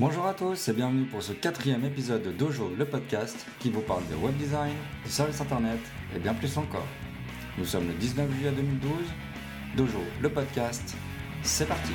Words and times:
Bonjour 0.00 0.26
à 0.26 0.32
tous 0.32 0.68
et 0.68 0.72
bienvenue 0.72 1.06
pour 1.06 1.24
ce 1.24 1.32
quatrième 1.32 1.84
épisode 1.84 2.22
de 2.22 2.30
Dojo, 2.30 2.70
le 2.78 2.84
podcast 2.84 3.44
qui 3.58 3.68
vous 3.68 3.80
parle 3.80 4.06
de 4.06 4.14
web 4.14 4.36
design, 4.36 4.72
du 5.04 5.10
service 5.10 5.40
internet 5.40 5.80
et 6.14 6.20
bien 6.20 6.34
plus 6.34 6.56
encore. 6.56 6.86
Nous 7.58 7.64
sommes 7.64 7.88
le 7.88 7.94
19 7.94 8.30
juillet 8.30 8.52
2012. 8.52 8.92
Dojo, 9.76 9.98
le 10.20 10.28
podcast, 10.28 10.96
c'est 11.42 11.66
parti. 11.66 11.90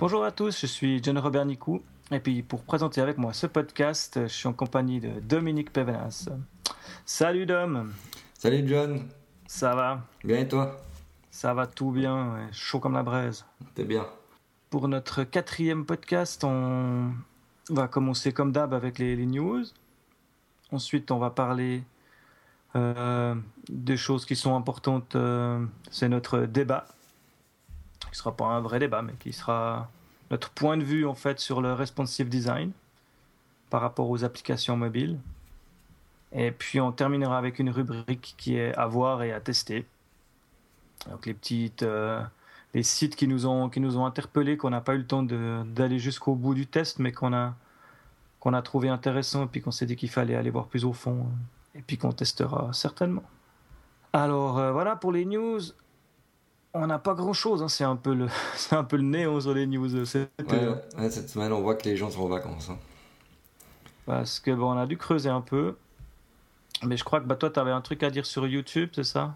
Bonjour 0.00 0.24
à 0.24 0.32
tous, 0.32 0.60
je 0.60 0.66
suis 0.66 1.00
John 1.00 1.18
Robert 1.18 1.46
Nicou. 1.46 1.80
Et 2.10 2.20
puis 2.20 2.42
pour 2.42 2.64
présenter 2.64 3.00
avec 3.00 3.18
moi 3.18 3.32
ce 3.32 3.46
podcast, 3.46 4.18
je 4.22 4.26
suis 4.28 4.48
en 4.48 4.52
compagnie 4.52 5.00
de 5.00 5.20
Dominique 5.20 5.72
Pevenas. 5.72 6.28
Salut 7.04 7.46
Dom 7.46 7.92
Salut 8.34 8.66
John 8.66 9.06
Ça 9.46 9.74
va? 9.74 10.00
Bien 10.24 10.38
et 10.40 10.48
toi? 10.48 10.76
Ça 11.30 11.54
va 11.54 11.66
tout 11.66 11.92
bien, 11.92 12.34
ouais, 12.34 12.48
chaud 12.52 12.80
comme 12.80 12.94
la 12.94 13.04
braise. 13.04 13.44
T'es 13.74 13.84
bien 13.84 14.06
Pour 14.70 14.88
notre 14.88 15.22
quatrième 15.22 15.86
podcast, 15.86 16.42
on 16.42 17.12
va 17.68 17.86
commencer 17.86 18.32
comme 18.32 18.50
d'hab 18.50 18.74
avec 18.74 18.98
les, 18.98 19.14
les 19.14 19.26
news. 19.26 19.64
Ensuite, 20.72 21.10
on 21.12 21.18
va 21.18 21.30
parler 21.30 21.84
euh, 22.74 23.34
des 23.68 23.96
choses 23.96 24.26
qui 24.26 24.34
sont 24.34 24.56
importantes. 24.56 25.14
euh, 25.14 25.64
C'est 25.90 26.08
notre 26.08 26.40
débat 26.40 26.86
qui 28.10 28.18
sera 28.18 28.36
pas 28.36 28.46
un 28.46 28.60
vrai 28.60 28.80
débat, 28.80 29.02
mais 29.02 29.12
qui 29.20 29.32
sera 29.32 29.88
notre 30.30 30.50
point 30.50 30.76
de 30.76 30.84
vue 30.84 31.06
en 31.06 31.14
fait 31.14 31.40
sur 31.40 31.60
le 31.60 31.72
responsive 31.72 32.28
design 32.28 32.72
par 33.68 33.80
rapport 33.80 34.10
aux 34.10 34.24
applications 34.24 34.76
mobiles. 34.76 35.18
Et 36.32 36.52
puis 36.52 36.80
on 36.80 36.92
terminera 36.92 37.38
avec 37.38 37.58
une 37.58 37.70
rubrique 37.70 38.34
qui 38.38 38.56
est 38.56 38.74
à 38.74 38.86
voir 38.86 39.22
et 39.22 39.32
à 39.32 39.40
tester. 39.40 39.86
Donc 41.08 41.26
les 41.26 41.34
petites, 41.34 41.82
euh, 41.82 42.22
les 42.74 42.82
sites 42.82 43.16
qui 43.16 43.26
nous 43.26 43.46
ont 43.46 43.68
qui 43.68 43.80
nous 43.80 43.96
ont 43.96 44.06
interpellés, 44.06 44.56
qu'on 44.56 44.70
n'a 44.70 44.80
pas 44.80 44.94
eu 44.94 44.98
le 44.98 45.06
temps 45.06 45.22
d'aller 45.22 45.98
jusqu'au 45.98 46.34
bout 46.34 46.54
du 46.54 46.66
test, 46.66 46.98
mais 46.98 47.12
qu'on 47.12 47.32
a 47.32 47.54
qu'on 48.38 48.54
a 48.54 48.62
trouvé 48.62 48.88
intéressant 48.88 49.44
et 49.44 49.46
puis 49.46 49.60
qu'on 49.60 49.70
s'est 49.70 49.86
dit 49.86 49.96
qu'il 49.96 50.10
fallait 50.10 50.36
aller 50.36 50.50
voir 50.50 50.66
plus 50.66 50.84
au 50.84 50.92
fond 50.92 51.26
euh, 51.26 51.78
et 51.78 51.82
puis 51.82 51.98
qu'on 51.98 52.12
testera 52.12 52.72
certainement. 52.72 53.24
Alors 54.12 54.58
euh, 54.58 54.72
voilà 54.72 54.96
pour 54.96 55.12
les 55.12 55.24
news 55.24 55.60
on 56.74 56.86
n'a 56.86 56.98
pas 56.98 57.14
grand 57.14 57.32
chose, 57.32 57.64
c'est 57.72 57.84
un 57.84 57.96
peu 57.96 58.14
le, 58.14 58.28
un 58.72 58.84
peu 58.84 58.96
le 58.96 59.02
néant 59.02 59.40
sur 59.40 59.54
les 59.54 59.66
news. 59.66 59.94
euh, 59.96 60.16
ouais, 60.48 60.74
ouais, 60.98 61.10
cette 61.10 61.28
semaine 61.30 61.52
on 61.52 61.60
voit 61.62 61.74
que 61.76 61.88
les 61.88 61.96
gens 61.96 62.10
sont 62.10 62.22
en 62.22 62.28
vacances. 62.28 62.68
hein. 62.70 62.78
Parce 64.04 64.40
que 64.40 64.50
bon, 64.50 64.72
on 64.74 64.78
a 64.78 64.86
dû 64.86 64.98
creuser 64.98 65.30
un 65.30 65.40
peu. 65.40 65.76
Mais 66.82 66.96
je 66.98 67.04
crois 67.04 67.20
que 67.20 67.26
bah, 67.26 67.36
toi, 67.36 67.50
tu 67.50 67.58
avais 67.58 67.70
un 67.70 67.80
truc 67.80 68.02
à 68.02 68.10
dire 68.10 68.26
sur 68.26 68.46
YouTube, 68.46 68.90
c'est 68.94 69.04
ça? 69.04 69.34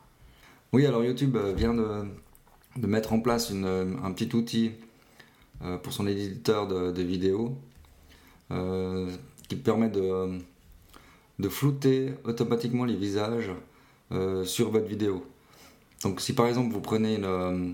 Oui, 0.73 0.87
alors 0.87 1.05
YouTube 1.05 1.37
euh, 1.37 1.53
vient 1.55 1.75
de, 1.75 2.05
de 2.77 2.87
mettre 2.87 3.13
en 3.13 3.21
place 3.21 3.51
une, 3.51 3.65
euh, 3.67 3.97
un 4.05 4.13
petit 4.13 4.35
outil 4.37 4.73
euh, 5.63 5.79
pour 5.79 5.93
son 5.93 6.07
éditeur 6.07 6.69
de, 6.69 6.93
de 6.93 7.03
vidéos 7.03 7.59
euh, 8.53 9.11
qui 9.49 9.57
permet 9.57 9.91
de, 9.91 10.39
de 11.39 11.49
flouter 11.49 12.15
automatiquement 12.25 12.85
les 12.85 12.97
visages 12.97 13.51
euh, 14.13 14.45
sur 14.45 14.71
votre 14.71 14.87
vidéo. 14.87 15.25
Donc 16.05 16.21
si 16.21 16.35
par 16.35 16.47
exemple 16.47 16.73
vous 16.73 16.81
prenez 16.81 17.17
une, 17.17 17.25
euh, 17.25 17.69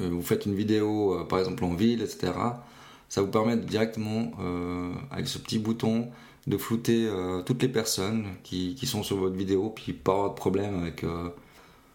euh, 0.00 0.08
vous 0.10 0.22
faites 0.22 0.46
une 0.46 0.54
vidéo 0.54 1.18
euh, 1.18 1.24
par 1.24 1.38
exemple 1.40 1.64
en 1.64 1.74
ville, 1.74 2.02
etc., 2.02 2.32
ça 3.08 3.20
vous 3.20 3.28
permet 3.28 3.56
de 3.56 3.64
directement 3.64 4.32
avec 5.10 5.28
ce 5.28 5.36
petit 5.36 5.58
bouton 5.58 6.08
de 6.46 6.56
flouter 6.56 7.06
toutes 7.44 7.60
les 7.60 7.68
personnes 7.68 8.24
qui, 8.42 8.74
qui 8.74 8.86
sont 8.86 9.02
sur 9.02 9.18
votre 9.18 9.36
vidéo, 9.36 9.68
puis 9.68 9.92
pas 9.92 10.12
avoir 10.12 10.30
de 10.30 10.34
problème 10.34 10.80
avec 10.80 11.04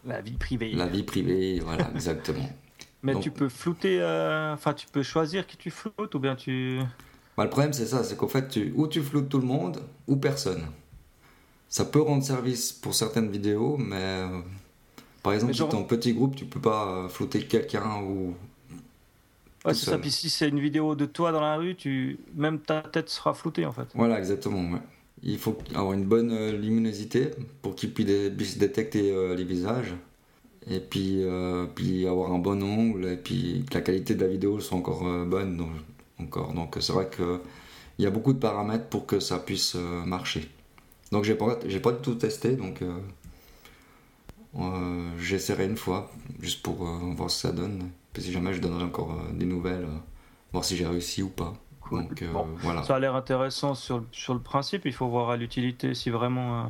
La 0.04 0.20
vie 0.20 0.36
privée. 0.38 0.70
la 0.74 0.86
vie 0.86 1.02
privée, 1.02 1.58
voilà, 1.58 1.90
exactement. 1.94 2.48
Mais 3.02 3.14
Donc- 3.14 3.22
tu 3.22 3.32
peux 3.32 3.48
flouter, 3.48 4.00
euh, 4.00 4.54
enfin, 4.54 4.74
tu 4.74 4.86
peux 4.86 5.02
choisir 5.02 5.44
qui 5.46 5.56
tu 5.56 5.70
floutes 5.72 6.14
ou 6.14 6.20
bien 6.20 6.36
tu. 6.36 6.78
Bah, 7.36 7.42
le 7.42 7.50
problème, 7.50 7.72
c'est 7.72 7.86
ça, 7.86 8.04
c'est 8.04 8.16
qu'en 8.16 8.28
fait, 8.28 8.48
tu, 8.48 8.72
ou 8.76 8.86
tu 8.86 9.00
floutes 9.02 9.28
tout 9.28 9.38
le 9.40 9.46
monde, 9.46 9.82
ou 10.06 10.16
personne. 10.16 10.66
Ça 11.68 11.84
peut 11.84 12.00
rendre 12.00 12.22
service 12.22 12.72
pour 12.72 12.94
certaines 12.94 13.28
vidéos, 13.30 13.76
mais 13.76 14.24
par 15.22 15.32
exemple, 15.34 15.50
Mais 15.50 15.54
si 15.54 15.58
genre- 15.58 15.68
t'es 15.68 15.76
en 15.76 15.84
petit 15.84 16.14
groupe, 16.14 16.36
tu 16.36 16.44
peux 16.46 16.60
pas 16.60 17.04
euh, 17.06 17.08
flouter 17.08 17.46
quelqu'un 17.46 18.02
ou. 18.02 18.34
Ouais, 19.64 19.74
c'est 19.74 19.86
ça. 19.86 19.98
Puis 19.98 20.10
si 20.10 20.30
c'est 20.30 20.48
une 20.48 20.60
vidéo 20.60 20.94
de 20.94 21.04
toi 21.06 21.32
dans 21.32 21.40
la 21.40 21.56
rue, 21.56 21.76
tu... 21.76 22.18
même 22.34 22.60
ta 22.60 22.82
tête 22.82 23.08
sera 23.08 23.34
floutée 23.34 23.66
en 23.66 23.72
fait. 23.72 23.88
Voilà, 23.94 24.18
exactement. 24.18 24.72
ouais. 24.74 24.80
Il 25.22 25.38
faut 25.38 25.58
avoir 25.74 25.94
une 25.94 26.04
bonne 26.04 26.30
euh, 26.32 26.52
luminosité 26.56 27.30
pour 27.62 27.74
qu'il 27.74 27.92
puisse, 27.92 28.06
dé- 28.06 28.30
puisse 28.30 28.58
détecter 28.58 29.10
euh, 29.12 29.34
les 29.34 29.44
visages. 29.44 29.94
Et 30.70 30.80
puis, 30.80 31.22
euh, 31.24 31.66
puis 31.74 32.06
avoir 32.08 32.32
un 32.32 32.38
bon 32.38 32.62
angle, 32.62 33.06
et 33.06 33.16
puis 33.16 33.64
que 33.70 33.74
la 33.74 33.82
qualité 33.82 34.14
de 34.14 34.22
la 34.22 34.28
vidéo 34.28 34.60
soit 34.60 34.78
encore 34.78 35.04
bonne. 35.26 35.56
Donc, 35.58 35.70
encore. 36.20 36.54
donc 36.54 36.76
c'est 36.80 36.92
vrai 36.92 37.08
qu'il 37.14 37.40
y 38.00 38.06
a 38.06 38.10
beaucoup 38.10 38.32
de 38.34 38.38
paramètres 38.38 38.88
pour 38.88 39.06
que 39.06 39.20
ça 39.20 39.38
puisse 39.40 39.76
marcher. 39.76 40.48
Donc 41.12 41.24
j'ai 41.24 41.34
pas, 41.36 41.58
j'ai 41.66 41.80
pas 41.80 41.92
du 41.92 42.02
tout 42.02 42.14
testé, 42.16 42.56
donc 42.56 42.82
j'essaierai 45.18 45.66
une 45.66 45.76
fois, 45.76 46.10
juste 46.40 46.62
pour 46.62 46.86
euh, 46.86 46.98
voir 47.16 47.30
ce 47.30 47.42
que 47.42 47.48
ça 47.48 47.54
donne. 47.54 47.90
Puis 48.12 48.22
si 48.22 48.32
jamais 48.32 48.52
je 48.54 48.60
donnerai 48.60 48.84
encore 48.84 49.12
euh, 49.12 49.32
des 49.32 49.46
nouvelles, 49.46 49.84
euh, 49.84 49.96
voir 50.52 50.64
si 50.64 50.76
j'ai 50.76 50.86
réussi 50.86 51.22
ou 51.22 51.28
pas. 51.28 51.54
Cool. 51.82 52.02
Donc 52.08 52.22
euh, 52.22 52.32
Bon. 52.32 52.46
voilà. 52.58 52.82
Ça 52.82 52.96
a 52.96 52.98
l'air 52.98 53.14
intéressant 53.14 53.74
sur, 53.74 53.98
le- 53.98 54.06
sur 54.12 54.34
le 54.34 54.40
principe. 54.40 54.82
Il 54.86 54.92
faut 54.92 55.08
voir 55.08 55.30
à 55.30 55.36
l'utilité 55.36 55.94
si 55.94 56.10
vraiment. 56.10 56.60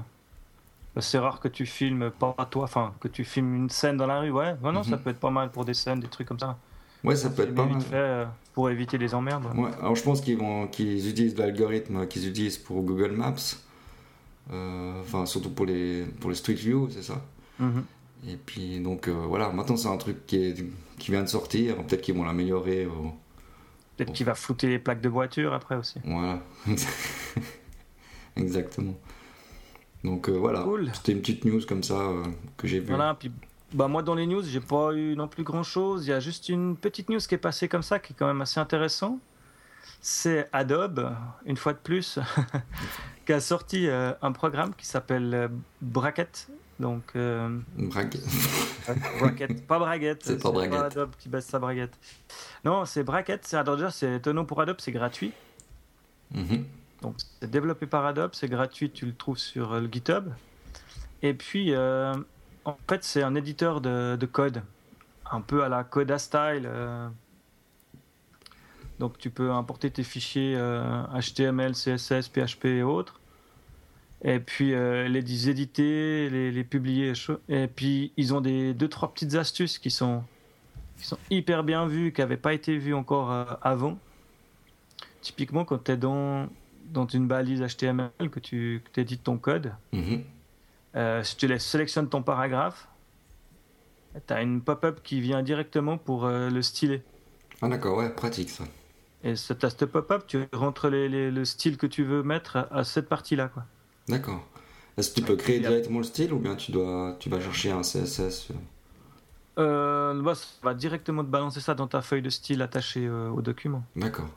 euh, 0.96 1.00
C'est 1.00 1.18
rare 1.18 1.38
que 1.40 1.48
tu 1.48 1.64
filmes 1.64 2.10
pas 2.10 2.34
toi, 2.50 2.64
enfin 2.64 2.92
que 3.00 3.06
tu 3.08 3.24
filmes 3.24 3.54
une 3.54 3.70
scène 3.70 3.96
dans 3.96 4.06
la 4.06 4.20
rue. 4.20 4.30
Ouais, 4.32 4.54
ouais, 4.62 4.72
non, 4.72 4.82
ça 4.82 4.96
Mhm. 4.96 5.02
peut 5.02 5.10
être 5.10 5.20
pas 5.20 5.30
mal 5.30 5.50
pour 5.50 5.64
des 5.64 5.74
scènes, 5.74 6.00
des 6.00 6.08
trucs 6.08 6.26
comme 6.26 6.38
ça. 6.40 6.58
Ouais, 7.04 7.14
ça 7.14 7.30
peut 7.30 7.42
être 7.42 7.54
pas 7.54 7.64
mal. 7.66 7.80
fait, 7.80 7.94
euh, 7.94 8.24
pour 8.52 8.68
éviter 8.70 8.98
les 8.98 9.14
emmerdes. 9.14 9.44
Ouais, 9.56 9.70
alors 9.80 9.94
je 9.94 10.02
pense 10.02 10.20
qu'ils 10.20 10.36
vont 10.36 10.66
qu'ils 10.66 11.08
utilisent 11.08 11.36
l'algorithme 11.38 12.08
qu'ils 12.08 12.26
utilisent 12.28 12.58
pour 12.58 12.82
Google 12.82 13.12
Maps. 13.12 13.36
Euh, 14.50 15.00
enfin, 15.02 15.26
surtout 15.26 15.50
pour 15.50 15.66
les, 15.66 16.04
pour 16.20 16.30
les 16.30 16.36
Street 16.36 16.54
View, 16.54 16.88
c'est 16.90 17.02
ça? 17.02 17.22
Mhm. 17.58 17.84
Et 18.28 18.36
puis, 18.36 18.80
donc 18.80 19.08
euh, 19.08 19.12
voilà, 19.12 19.50
maintenant 19.50 19.76
c'est 19.76 19.88
un 19.88 19.96
truc 19.96 20.26
qui, 20.26 20.36
est, 20.36 20.64
qui 20.98 21.10
vient 21.12 21.22
de 21.22 21.28
sortir. 21.28 21.76
Peut-être 21.84 22.02
qu'ils 22.02 22.14
vont 22.16 22.24
l'améliorer. 22.24 22.86
au- 22.86 23.12
Peut-être 23.96 24.12
qu'il 24.12 24.26
va 24.26 24.34
flouter 24.34 24.68
les 24.68 24.78
plaques 24.78 25.00
de 25.00 25.08
voiture 25.08 25.52
après 25.52 25.74
aussi. 25.76 25.98
Voilà. 26.04 26.40
Exactement. 28.36 28.94
Donc 30.04 30.28
euh, 30.28 30.32
voilà, 30.32 30.62
Cool. 30.62 30.90
c'était 30.94 31.12
une 31.12 31.20
petite 31.20 31.44
news 31.44 31.60
comme 31.68 31.82
ça 31.82 31.94
euh, 32.00 32.22
que 32.56 32.68
j'ai 32.68 32.78
vue. 32.80 32.86
Voilà, 32.88 33.14
puis 33.14 33.32
bah 33.72 33.88
moi 33.88 34.02
dans 34.02 34.14
les 34.14 34.26
news, 34.26 34.42
j'ai 34.42 34.60
pas 34.60 34.92
eu 34.94 35.16
non 35.16 35.26
plus 35.28 35.42
grand 35.42 35.62
chose. 35.64 36.06
Il 36.06 36.10
y 36.10 36.12
a 36.12 36.20
juste 36.20 36.48
une 36.48 36.76
petite 36.76 37.08
news 37.10 37.18
qui 37.18 37.34
est 37.34 37.38
passée 37.38 37.68
comme 37.68 37.82
ça, 37.82 37.98
qui 37.98 38.12
est 38.12 38.16
quand 38.16 38.26
même 38.28 38.40
assez 38.40 38.60
intéressant. 38.60 39.18
C'est 40.00 40.48
Adobe, 40.52 41.12
une 41.46 41.56
fois 41.56 41.72
de 41.72 41.78
plus, 41.78 42.18
qui 43.26 43.32
a 43.32 43.40
sorti 43.40 43.88
un 43.90 44.32
programme 44.32 44.72
qui 44.76 44.86
s'appelle 44.86 45.50
Bracket. 45.82 46.48
Donc, 46.80 47.02
euh. 47.16 47.58
Bracket, 49.18 49.66
pas 49.66 49.78
Braguette. 49.78 50.22
C'est 50.24 50.40
pas 50.40 50.50
Braguette. 50.52 50.80
Adobe 50.80 51.10
qui 51.18 51.28
baisse 51.28 51.46
sa 51.46 51.58
Braguette. 51.58 51.98
Non, 52.64 52.84
c'est 52.84 53.02
Bracket. 53.02 53.44
C'est 53.44 53.62
déjà, 53.64 53.90
c'est 53.90 54.16
étonnant 54.16 54.44
pour 54.44 54.60
Adobe, 54.60 54.76
c'est 54.78 54.92
gratuit. 54.92 55.32
Mhm. 56.32 56.64
Donc, 57.02 57.16
c'est 57.40 57.50
développé 57.50 57.86
par 57.86 58.04
Adobe, 58.06 58.30
c'est 58.32 58.48
gratuit, 58.48 58.90
tu 58.90 59.06
le 59.06 59.14
trouves 59.14 59.38
sur 59.38 59.72
euh, 59.72 59.80
le 59.80 59.88
GitHub. 59.90 60.28
Et 61.22 61.34
puis, 61.34 61.74
euh, 61.74 62.12
en 62.64 62.76
fait, 62.88 63.02
c'est 63.04 63.22
un 63.22 63.34
éditeur 63.34 63.80
de, 63.80 64.16
de 64.16 64.26
code, 64.26 64.62
un 65.30 65.40
peu 65.40 65.64
à 65.64 65.68
la 65.68 65.84
Coda 65.84 66.18
style. 66.18 66.64
euh. 66.66 67.08
Donc, 68.98 69.16
tu 69.18 69.30
peux 69.30 69.52
importer 69.52 69.90
tes 69.90 70.02
fichiers 70.02 70.56
HTML, 70.56 71.72
CSS, 71.72 72.28
PHP 72.28 72.64
et 72.66 72.82
autres. 72.82 73.20
Et 74.24 74.40
puis, 74.40 74.74
euh, 74.74 75.06
les 75.08 75.48
éditer, 75.48 76.28
les, 76.30 76.50
les 76.50 76.64
publier. 76.64 77.12
Et 77.48 77.68
puis, 77.68 78.12
ils 78.16 78.34
ont 78.34 78.40
des 78.40 78.74
deux, 78.74 78.88
trois 78.88 79.12
petites 79.12 79.34
astuces 79.36 79.78
qui 79.78 79.90
sont, 79.92 80.24
qui 80.98 81.06
sont 81.06 81.18
hyper 81.30 81.62
bien 81.62 81.86
vues, 81.86 82.12
qui 82.12 82.20
n'avaient 82.20 82.36
pas 82.36 82.52
été 82.52 82.76
vues 82.78 82.94
encore 82.94 83.30
euh, 83.30 83.44
avant. 83.62 83.96
Typiquement, 85.20 85.64
quand 85.64 85.84
tu 85.84 85.92
es 85.92 85.96
dans, 85.96 86.48
dans 86.86 87.06
une 87.06 87.26
balise 87.28 87.60
HTML, 87.62 88.10
que 88.30 88.40
tu 88.40 88.82
que 88.92 89.00
édites 89.00 89.22
ton 89.24 89.36
code, 89.38 89.72
Mhm. 89.92 90.22
euh, 90.96 91.22
si 91.22 91.36
tu 91.36 91.46
les 91.46 91.58
sélectionnes 91.58 92.08
ton 92.08 92.22
paragraphe, 92.22 92.88
tu 94.26 94.32
as 94.32 94.42
une 94.42 94.62
pop-up 94.62 95.00
qui 95.04 95.20
vient 95.20 95.42
directement 95.42 95.96
pour 95.98 96.24
euh, 96.24 96.50
le 96.50 96.62
styler. 96.62 97.02
Ah 97.62 97.68
d'accord, 97.68 97.98
ouais, 97.98 98.10
pratique 98.10 98.50
ça. 98.50 98.64
Et 99.22 99.36
ce, 99.36 99.52
t'as 99.52 99.70
cette 99.70 99.86
pop-up, 99.86 100.24
tu 100.26 100.40
rentres 100.52 100.88
les- 100.88 101.08
les- 101.08 101.30
le 101.30 101.44
style 101.44 101.76
que 101.76 101.86
tu 101.86 102.04
veux 102.04 102.22
mettre 102.22 102.56
à, 102.56 102.68
à 102.74 102.84
cette 102.84 103.08
partie-là. 103.08 103.48
quoi. 103.48 103.64
D'accord. 104.08 104.46
Est-ce 104.96 105.10
que 105.10 105.20
tu 105.20 105.22
peux 105.22 105.36
créer 105.36 105.60
directement 105.60 105.98
le 105.98 106.04
style 106.04 106.32
ou 106.32 106.38
bien 106.38 106.56
tu 106.56 106.72
dois 106.72 107.16
tu 107.20 107.28
vas 107.28 107.40
chercher 107.40 107.70
un 107.70 107.82
CSS 107.82 108.48
euh 109.58 110.14
bah, 110.22 110.34
ça 110.34 110.46
va 110.62 110.74
directement 110.74 111.24
te 111.24 111.28
balancer 111.28 111.60
ça 111.60 111.74
dans 111.74 111.88
ta 111.88 112.00
feuille 112.00 112.22
de 112.22 112.30
style 112.30 112.62
attachée 112.62 113.06
euh, 113.06 113.28
au 113.28 113.42
document. 113.42 113.82
D'accord. 113.96 114.28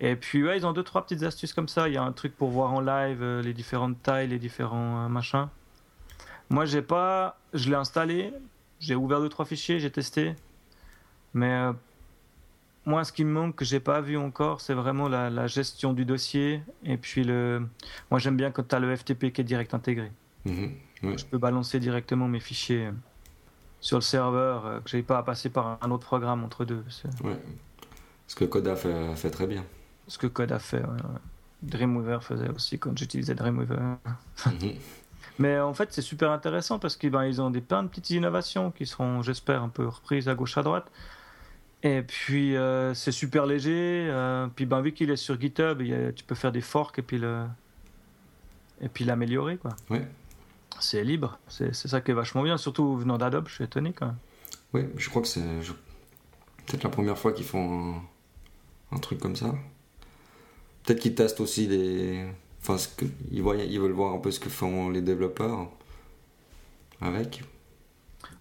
Et 0.00 0.16
puis, 0.16 0.44
ouais, 0.44 0.58
ils 0.58 0.66
ont 0.66 0.72
deux, 0.72 0.82
trois 0.82 1.02
petites 1.02 1.22
astuces 1.22 1.54
comme 1.54 1.68
ça. 1.68 1.88
Il 1.88 1.94
y 1.94 1.96
a 1.96 2.02
un 2.02 2.12
truc 2.12 2.36
pour 2.36 2.50
voir 2.50 2.74
en 2.74 2.80
live 2.80 3.22
euh, 3.22 3.40
les 3.40 3.54
différentes 3.54 4.02
tailles, 4.02 4.28
les 4.28 4.38
différents 4.38 5.08
machins. 5.08 5.48
Moi, 6.50 6.64
j'ai 6.66 6.82
pas. 6.82 7.38
Je 7.54 7.70
l'ai 7.70 7.76
installé, 7.76 8.32
j'ai 8.78 8.94
ouvert 8.94 9.20
deux, 9.20 9.28
trois 9.28 9.44
fichiers, 9.44 9.80
j'ai 9.80 9.90
testé. 9.90 10.34
Mais 11.34 11.52
euh, 11.52 11.72
moi, 12.86 13.04
ce 13.04 13.12
qui 13.12 13.24
me 13.24 13.32
manque, 13.32 13.56
que 13.56 13.64
j'ai 13.64 13.80
pas 13.80 14.00
vu 14.00 14.16
encore, 14.16 14.60
c'est 14.60 14.72
vraiment 14.72 15.08
la, 15.08 15.28
la, 15.28 15.48
gestion 15.48 15.92
du 15.92 16.04
dossier. 16.04 16.62
Et 16.84 16.96
puis, 16.96 17.24
le. 17.24 17.66
Moi, 18.10 18.20
j'aime 18.20 18.36
bien 18.36 18.52
quand 18.52 18.68
tu 18.68 18.74
as 18.74 18.78
le 18.78 18.94
FTP 18.94 19.32
qui 19.32 19.40
est 19.40 19.44
direct 19.44 19.74
intégré. 19.74 20.12
Mhm, 20.44 20.72
ouais. 21.02 21.18
Je 21.18 21.26
peux 21.26 21.38
balancer 21.38 21.80
directement 21.80 22.28
mes 22.28 22.40
fichiers 22.40 22.90
sur 23.80 23.98
le 23.98 24.02
serveur, 24.02 24.66
euh, 24.66 24.80
que 24.80 24.88
j'ai 24.88 25.02
pas 25.02 25.18
à 25.18 25.22
passer 25.22 25.50
par 25.50 25.78
un 25.82 25.90
autre 25.90 26.06
programme 26.06 26.44
entre 26.44 26.64
deux. 26.64 26.84
Ouais. 27.22 27.36
Ce 28.26 28.34
que 28.34 28.44
Coda 28.44 28.76
fait, 28.76 29.14
fait 29.16 29.30
très 29.30 29.46
bien. 29.46 29.64
ce 30.08 30.18
que 30.18 30.26
Code 30.26 30.52
a 30.52 30.58
fait. 30.58 30.80
ouais. 30.80 31.20
Dreamweaver 31.62 32.18
faisait 32.20 32.48
aussi 32.50 32.78
quand 32.78 32.96
j'utilisais 32.96 33.34
Dreamweaver. 33.34 33.78
Mhm. 34.46 34.74
Mais 35.38 35.58
en 35.58 35.74
fait, 35.74 35.92
c'est 35.92 36.02
super 36.02 36.30
intéressant 36.30 36.78
parce 36.78 36.96
qu'ils 36.96 37.10
ben, 37.10 37.24
ils 37.24 37.42
ont 37.42 37.50
des 37.50 37.60
plein 37.60 37.82
de 37.82 37.88
petites 37.88 38.10
innovations 38.10 38.70
qui 38.70 38.86
seront, 38.86 39.22
j'espère, 39.22 39.62
un 39.62 39.68
peu 39.68 39.86
reprises 39.86 40.28
à 40.28 40.34
gauche 40.34 40.56
à 40.56 40.62
droite. 40.62 40.90
Et 41.86 42.02
puis, 42.02 42.56
euh, 42.56 42.94
c'est 42.94 43.12
super 43.12 43.46
léger. 43.46 44.08
euh, 44.10 44.48
puis, 44.54 44.66
ben, 44.66 44.80
vu 44.80 44.92
qu'il 44.92 45.10
est 45.10 45.16
sur 45.16 45.40
GitHub, 45.40 45.80
a- 45.80 46.12
tu 46.12 46.24
peux 46.24 46.34
faire 46.34 46.50
des 46.52 46.60
forks 46.60 46.98
et 46.98 47.02
puis 47.02 47.18
le 47.18 47.44
et 48.80 48.88
puis 48.88 49.04
l'améliorer. 49.04 49.56
quoi. 49.56 49.70
Ouais. 49.90 50.06
C'est 50.80 51.02
libre. 51.04 51.38
C'est 51.48 51.74
c'est 51.74 51.88
ça 51.88 52.00
qui 52.00 52.10
est 52.10 52.14
vachement 52.14 52.42
bien. 52.42 52.56
Surtout 52.56 52.96
venant 52.96 53.18
d'Adobe, 53.18 53.46
je 53.48 53.54
suis 53.54 53.64
étonné 53.64 53.92
quand 53.92 54.06
même. 54.06 54.16
Oui, 54.74 54.82
je 54.96 55.08
crois 55.08 55.22
que 55.22 55.28
c'est 55.28 55.40
peut-être 56.66 56.82
la 56.82 56.90
première 56.90 57.16
fois 57.16 57.32
qu'ils 57.32 57.46
font 57.46 57.94
un, 57.94 58.96
un 58.96 58.98
truc 58.98 59.18
comme 59.20 59.36
ça. 59.36 59.54
Peut-être 60.84 61.00
qu'ils 61.00 61.14
testent 61.14 61.40
aussi 61.40 61.66
des. 61.68 62.26
Enfin, 62.60 62.78
ce 62.78 62.88
que... 62.88 63.04
ils, 63.30 63.42
voient... 63.42 63.56
ils 63.56 63.80
veulent 63.80 63.92
voir 63.92 64.12
un 64.14 64.18
peu 64.18 64.30
ce 64.30 64.40
que 64.40 64.48
font 64.50 64.90
les 64.90 65.02
développeurs 65.02 65.68
avec. 67.00 67.42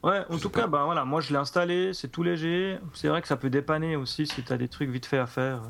Ouais, 0.03 0.21
en 0.29 0.37
Je 0.37 0.41
tout 0.41 0.49
cas, 0.49 0.67
ben, 0.67 0.85
voilà, 0.85 1.03
moi 1.05 1.21
je 1.21 1.31
l'ai 1.31 1.39
installé, 1.39 1.93
c'est 1.93 2.09
tout 2.09 2.23
léger. 2.23 2.77
C'est 2.93 3.07
vrai 3.07 3.21
que 3.21 3.27
ça 3.27 3.37
peut 3.37 3.49
dépanner 3.49 3.95
aussi 3.95 4.27
si 4.27 4.43
tu 4.43 4.53
as 4.53 4.57
des 4.57 4.67
trucs 4.67 4.89
vite 4.89 5.05
fait 5.05 5.17
à 5.17 5.25
faire. 5.25 5.61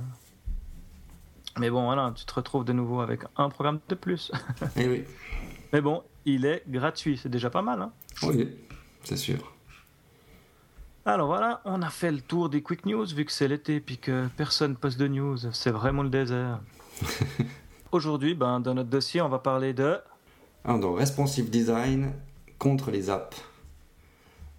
Mais 1.57 1.69
bon, 1.69 1.86
voilà, 1.86 2.12
tu 2.13 2.25
te 2.25 2.33
retrouves 2.33 2.66
de 2.66 2.74
nouveau 2.74 3.00
avec 3.00 3.22
un 3.38 3.50
programme 3.50 3.80
de 3.88 3.95
plus. 3.95 4.31
Eh 4.75 4.88
oui, 4.89 5.04
Mais 5.74 5.81
bon, 5.81 6.04
il 6.25 6.45
est 6.45 6.63
gratuit, 6.68 7.18
c'est 7.18 7.30
déjà 7.30 7.50
pas 7.50 7.62
mal. 7.62 7.81
Hein 7.81 7.92
oui, 8.24 8.50
c'est 9.04 9.18
sûr. 9.18 9.54
Alors 11.06 11.27
voilà, 11.27 11.62
on 11.66 11.81
a 11.81 11.89
fait 11.89 12.12
le 12.12 12.19
tour 12.19 12.50
des 12.50 12.62
quick 12.63 12.86
news 12.86 13.06
vu 13.06 13.25
que 13.25 13.31
c'est 13.31 13.48
l'été 13.48 13.80
puis 13.80 13.98
que 13.98 14.27
personne 14.36 14.75
poste 14.75 15.00
de 15.00 15.07
news. 15.07 15.38
C'est 15.54 15.72
vraiment 15.72 16.01
le 16.04 16.10
désert. 16.10 16.60
Aujourd'hui, 17.92 18.33
ben, 18.33 18.60
dans 18.60 18.74
notre 18.74 18.89
dossier, 18.89 19.22
on 19.22 19.30
va 19.30 19.39
parler 19.39 19.74
de. 19.74 20.00
Dans 20.66 20.94
Responsive 20.94 21.50
Design 21.50 22.12
contre 22.57 22.89
les 22.89 23.10
apps. 23.10 23.38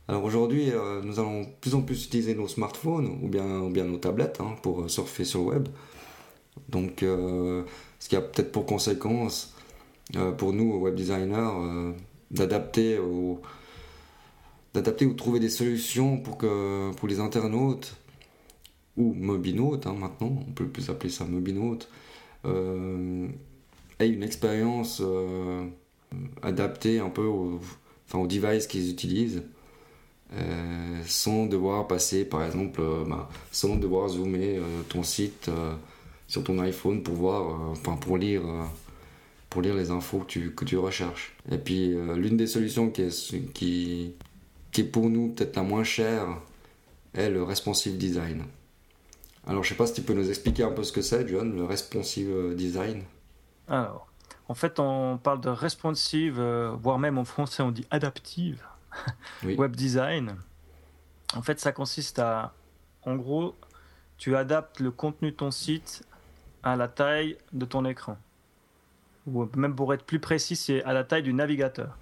Alors 0.08 0.22
aujourd'hui, 0.22 0.70
euh, 0.70 1.02
nous 1.02 1.18
allons 1.18 1.42
de 1.42 1.48
plus 1.60 1.74
en 1.74 1.82
plus 1.82 2.04
utiliser 2.04 2.34
nos 2.34 2.46
smartphones 2.46 3.08
ou 3.22 3.28
bien, 3.28 3.44
ou 3.44 3.70
nos 3.70 3.98
tablettes 3.98 4.40
hein, 4.40 4.54
pour 4.62 4.82
euh, 4.82 4.88
surfer 4.88 5.24
sur 5.24 5.40
le 5.40 5.46
web. 5.46 5.68
Donc, 6.68 7.02
euh, 7.02 7.64
ce 7.98 8.08
qui 8.08 8.16
a 8.16 8.20
peut-être 8.20 8.52
pour 8.52 8.66
conséquence, 8.66 9.54
pour 10.38 10.52
nous, 10.52 10.76
web 10.76 10.94
designers, 10.94 11.94
d'adapter 12.30 12.98
au 12.98 13.40
d'adapter 14.72 15.04
ou 15.06 15.14
trouver 15.14 15.40
des 15.40 15.48
solutions 15.48 16.18
pour 16.18 16.38
que 16.38 16.92
pour 16.92 17.08
les 17.08 17.18
internautes 17.18 17.96
ou 18.96 19.14
mobinautes 19.14 19.86
hein, 19.86 19.94
maintenant, 19.94 20.44
on 20.48 20.52
peut 20.52 20.66
plus 20.66 20.90
appeler 20.90 21.10
ça 21.10 21.24
mobinautes, 21.24 21.88
aient 22.44 24.08
une 24.08 24.22
expérience 24.22 25.02
adaptée 26.42 27.00
un 27.00 27.10
peu 27.10 27.24
au, 27.24 27.58
enfin, 28.06 28.18
aux 28.18 28.28
devices 28.28 28.66
qu'ils 28.68 28.90
utilisent. 28.90 29.42
Euh, 30.34 31.02
sans 31.06 31.46
devoir 31.46 31.86
passer 31.86 32.24
par 32.24 32.44
exemple 32.44 32.80
euh, 32.80 33.04
bah, 33.06 33.28
sans 33.52 33.76
devoir 33.76 34.08
zoomer 34.08 34.56
euh, 34.56 34.82
ton 34.88 35.04
site 35.04 35.48
sur 36.26 36.42
ton 36.42 36.58
iPhone 36.58 37.04
pour 37.04 37.14
voir 37.14 37.70
enfin 37.70 37.94
pour 37.94 38.18
lire 38.18 38.42
pour 39.48 39.62
lire 39.62 39.76
les 39.76 39.92
infos 39.92 40.18
que 40.18 40.64
tu, 40.64 40.76
recherches. 40.76 41.36
Et 41.50 41.58
puis 41.58 41.94
l'une 42.16 42.36
des 42.36 42.48
solutions 42.48 42.90
qui 42.90 44.14
est, 44.72 44.82
pour 44.82 45.08
nous 45.08 45.28
peut-être 45.28 45.54
la 45.54 45.62
moins 45.62 45.84
chère 45.84 46.26
est 47.14 47.30
le 47.30 47.44
responsive 47.44 47.96
design. 47.96 48.42
Alors 49.46 49.62
je 49.62 49.68
sais 49.68 49.76
pas 49.76 49.86
si 49.86 49.94
tu 49.94 50.02
peux 50.02 50.12
nous 50.12 50.28
expliquer 50.28 50.64
un 50.64 50.72
peu 50.72 50.82
ce 50.82 50.90
que 50.90 51.02
c'est 51.02 51.28
John 51.28 51.54
le 51.54 51.64
responsive 51.64 52.54
design. 52.56 53.04
Alors, 53.68 54.08
en 54.48 54.54
fait, 54.54 54.78
on 54.80 55.18
parle 55.18 55.40
de 55.40 55.48
responsive, 55.48 56.40
voire 56.82 56.98
même 56.98 57.16
en 57.16 57.24
français, 57.24 57.62
on 57.62 57.70
dit 57.70 57.86
adaptive 57.90 58.60
Oui. 59.44 59.54
web 59.56 59.74
design. 59.76 60.36
En 61.34 61.42
fait, 61.42 61.58
ça 61.60 61.72
consiste 61.72 62.18
à, 62.18 62.52
en 63.02 63.16
gros, 63.16 63.54
tu 64.18 64.36
adaptes 64.36 64.80
le 64.80 64.90
contenu 64.90 65.30
de 65.32 65.36
ton 65.36 65.50
site 65.50 66.04
à 66.62 66.76
la 66.76 66.88
taille 66.88 67.36
de 67.52 67.64
ton 67.64 67.84
écran. 67.84 68.16
Ou 69.26 69.48
même 69.56 69.74
pour 69.74 69.92
être 69.92 70.04
plus 70.04 70.20
précis, 70.20 70.56
c'est 70.56 70.82
à 70.84 70.92
la 70.92 71.04
taille 71.04 71.22
du 71.22 71.32
navigateur. 71.32 71.96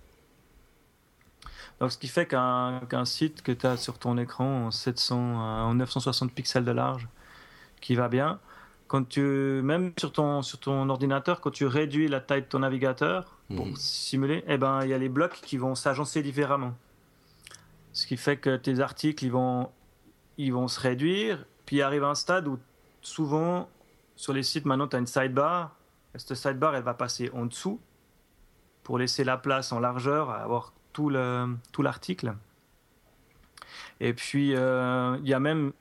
Donc, 1.81 1.91
ce 1.91 1.99
qui 1.99 2.07
fait 2.09 2.27
qu'un 2.27 3.05
site 3.05 3.43
que 3.43 3.51
tu 3.53 3.67
as 3.67 3.77
sur 3.77 3.99
ton 3.99 4.17
écran 4.19 4.67
en 4.67 4.71
700, 4.71 5.17
euh, 5.17 5.63
en 5.65 5.75
960 5.75 6.33
pixels 6.33 6.65
de 6.65 6.71
large, 6.71 7.09
qui 7.81 7.95
va 7.97 8.09
bien, 8.09 8.39
quand 8.87 9.09
tu, 9.09 9.21
même 9.65 9.93
sur 9.99 10.13
ton, 10.13 10.43
sur 10.43 10.61
ton 10.61 10.89
ordinateur, 10.89 11.41
quand 11.41 11.51
tu 11.51 11.67
réduis 11.67 12.07
la 12.09 12.21
taille 12.21 12.43
de 12.43 12.47
ton 12.47 12.61
navigateur 12.61 13.37
pour 13.57 13.67
Mhm. 13.67 13.77
simuler, 13.77 14.45
eh 14.47 14.57
ben, 14.57 14.81
il 14.85 14.89
y 14.91 14.95
a 14.95 14.99
les 14.99 15.09
blocs 15.09 15.41
qui 15.43 15.57
vont 15.57 15.75
s'agencer 15.75 16.23
différemment. 16.23 16.75
Ce 17.95 18.07
qui 18.07 18.19
fait 18.19 18.37
que 18.37 18.57
tes 18.57 18.81
articles, 18.81 19.25
ils 19.25 19.33
vont, 19.33 19.71
ils 20.37 20.53
vont 20.53 20.69
se 20.69 20.79
réduire, 20.79 21.47
puis 21.65 21.81
arrive 21.81 22.05
un 22.05 22.15
stade 22.15 22.47
où 22.47 22.59
souvent, 23.01 23.69
sur 24.17 24.33
les 24.33 24.43
sites, 24.43 24.67
maintenant, 24.67 24.89
tu 24.89 24.97
as 24.97 24.99
une 24.99 25.07
sidebar. 25.07 25.77
Et 26.15 26.19
cette 26.19 26.35
sidebar, 26.35 26.75
elle 26.77 26.83
va 26.83 26.95
passer 26.95 27.31
en 27.33 27.47
dessous 27.47 27.81
pour 28.83 28.99
laisser 28.99 29.25
la 29.25 29.39
place 29.39 29.73
en 29.73 29.81
largeur 29.81 30.29
à 30.29 30.43
avoir 30.43 30.75
tout 30.93 31.09
le 31.09 31.57
tout 31.73 31.83
l'article. 31.83 32.35
Et 34.01 34.13
puis, 34.13 34.55
euh, 34.55 35.17
il 35.23 35.29
y 35.29 35.35
a 35.35 35.41
même 35.41 35.73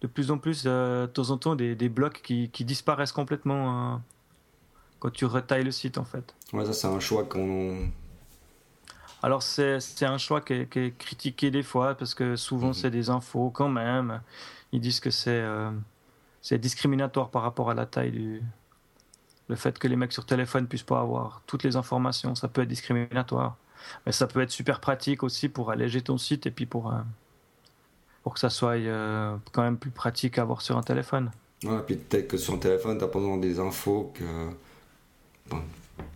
de 0.00 0.06
plus 0.06 0.30
en 0.30 0.38
plus, 0.38 0.64
euh, 0.66 1.06
de 1.06 1.12
temps 1.12 1.30
en 1.30 1.38
temps, 1.38 1.54
des, 1.54 1.74
des 1.74 1.88
blocs 1.88 2.20
qui, 2.22 2.50
qui 2.50 2.64
disparaissent 2.64 3.12
complètement 3.12 3.94
euh, 3.94 3.96
quand 4.98 5.10
tu 5.10 5.24
retailles 5.24 5.64
le 5.64 5.70
site, 5.70 5.98
en 5.98 6.04
fait. 6.04 6.34
ouais 6.52 6.64
ça 6.64 6.72
c'est 6.72 6.86
un 6.86 7.00
choix 7.00 7.24
qu'on 7.24 7.90
Alors 9.24 9.42
c'est 9.42 10.02
un 10.02 10.18
choix 10.18 10.42
qui 10.42 10.52
est, 10.52 10.66
qui 10.70 10.78
est 10.80 10.98
critiqué 10.98 11.50
des 11.50 11.62
fois 11.62 11.94
parce 11.94 12.12
que 12.12 12.36
souvent 12.36 12.68
Mhm. 12.68 12.74
c'est 12.74 12.90
des 12.90 13.08
infos 13.08 13.48
quand 13.48 13.70
même. 13.70 14.20
Ils 14.70 14.80
disent 14.82 15.00
que 15.00 15.08
c'est 15.08 15.40
euh, 15.40 15.70
discriminatoire 16.58 17.30
par 17.30 17.40
rapport 17.40 17.70
à 17.70 17.74
la 17.74 17.86
taille 17.86 18.10
du 18.10 18.42
le 19.48 19.56
fait 19.56 19.78
que 19.78 19.88
les 19.88 19.96
mecs 19.96 20.12
sur 20.12 20.26
téléphone 20.26 20.66
puissent 20.66 20.82
pas 20.82 21.00
avoir 21.00 21.40
toutes 21.46 21.62
les 21.62 21.76
informations, 21.76 22.34
ça 22.34 22.48
peut 22.48 22.60
être 22.62 22.68
discriminatoire. 22.68 23.56
Mais 24.04 24.12
ça 24.12 24.26
peut 24.26 24.42
être 24.42 24.50
super 24.50 24.78
pratique 24.80 25.22
aussi 25.22 25.48
pour 25.48 25.70
alléger 25.70 26.02
ton 26.02 26.18
site 26.18 26.44
et 26.46 26.50
puis 26.50 26.66
pour 26.66 26.92
euh, 26.92 26.98
pour 28.24 28.34
que 28.34 28.40
ça 28.40 28.50
soit 28.50 28.76
euh, 28.76 29.36
quand 29.52 29.62
même 29.62 29.78
plus 29.78 29.90
pratique 29.90 30.38
à 30.38 30.42
avoir 30.42 30.60
sur 30.60 30.76
un 30.76 30.82
téléphone. 30.82 31.30
Ouais, 31.64 31.80
puis 31.86 31.96
peut-être 31.96 32.28
que 32.28 32.36
sur 32.36 32.52
un 32.52 32.58
téléphone, 32.58 32.98
t'as 32.98 33.06
pas 33.06 33.18
besoin 33.18 33.38
des 33.38 33.58
infos 33.58 34.12
que. 34.14 34.50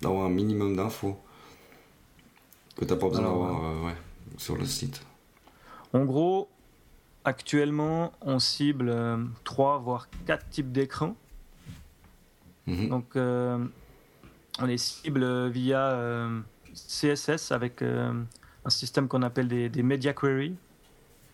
d'avoir 0.03 0.27
un 0.27 0.31
minimum 0.31 0.77
d'infos. 0.77 1.19
Que 2.79 2.85
t'as 2.85 2.97
pas 2.97 3.09
besoin 3.09 3.25
d'avoir 3.25 3.65
euh, 3.65 3.87
ouais, 3.87 3.97
sur 4.37 4.57
le 4.57 4.65
site. 4.65 5.03
En 5.93 6.05
gros, 6.05 6.49
actuellement, 7.25 8.13
on 8.21 8.39
cible 8.39 8.95
3 9.45 9.79
voire 9.79 10.09
4 10.27 10.49
types 10.49 10.73
d'écrans. 10.73 11.17
Mhm. 12.67 12.89
Donc, 12.89 13.17
euh, 13.17 13.59
on 14.61 14.67
les 14.67 14.79
cible 14.79 15.49
via 15.49 15.91
euh, 15.91 16.41
CSS 16.75 17.53
avec 17.53 17.83
euh, 17.83 18.13
un 18.65 18.71
système 18.71 19.09
qu'on 19.09 19.23
appelle 19.23 19.49
des, 19.49 19.69
des 19.69 19.83
media 19.83 20.13
queries 20.13 20.57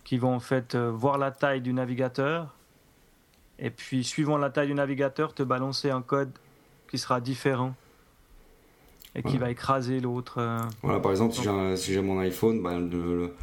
qui 0.05 0.19
vont 0.19 0.35
en 0.35 0.41
fait 0.41 0.75
euh, 0.75 0.91
voir 0.91 1.19
la 1.19 1.31
taille 1.31 1.61
du 1.61 1.73
navigateur 1.73 2.55
et 3.59 3.71
puis, 3.71 4.05
suivant 4.05 4.37
la 4.37 4.51
taille 4.51 4.69
du 4.69 4.75
navigateur, 4.75 5.35
te 5.35 5.43
balancer 5.43 5.91
un 5.91 6.03
code 6.03 6.33
qui 6.89 6.99
sera 6.99 7.21
différent 7.21 7.75
et 9.14 9.23
qui 9.23 9.38
va 9.38 9.50
écraser 9.50 10.00
l'autre. 10.00 10.38
euh. 10.38 10.61
Voilà, 10.83 11.00
par 11.00 11.11
exemple, 11.12 11.35
si 11.35 11.42
j'ai 11.42 11.50
un- 11.50 11.76
si 11.76 11.92
j'ai 11.92 12.02
mon 12.02 12.18
iPhone, 12.21 12.62
bah, 12.62 12.78
le, 12.78 12.87
le, 12.88 13.35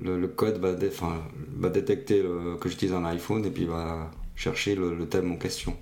le- 0.00 0.20
le 0.20 0.28
code 0.28 0.58
va, 0.58 0.74
dé- 0.74 0.88
enfin, 0.88 1.22
va 1.56 1.70
détecter 1.70 2.22
le- 2.22 2.56
que 2.56 2.68
j'utilise 2.68 2.94
un 2.94 3.04
iPhone 3.06 3.44
et 3.44 3.50
puis 3.50 3.66
va 3.66 4.10
chercher 4.36 4.74
le, 4.76 5.08
thème 5.08 5.32
en 5.32 5.36
question. 5.36 5.76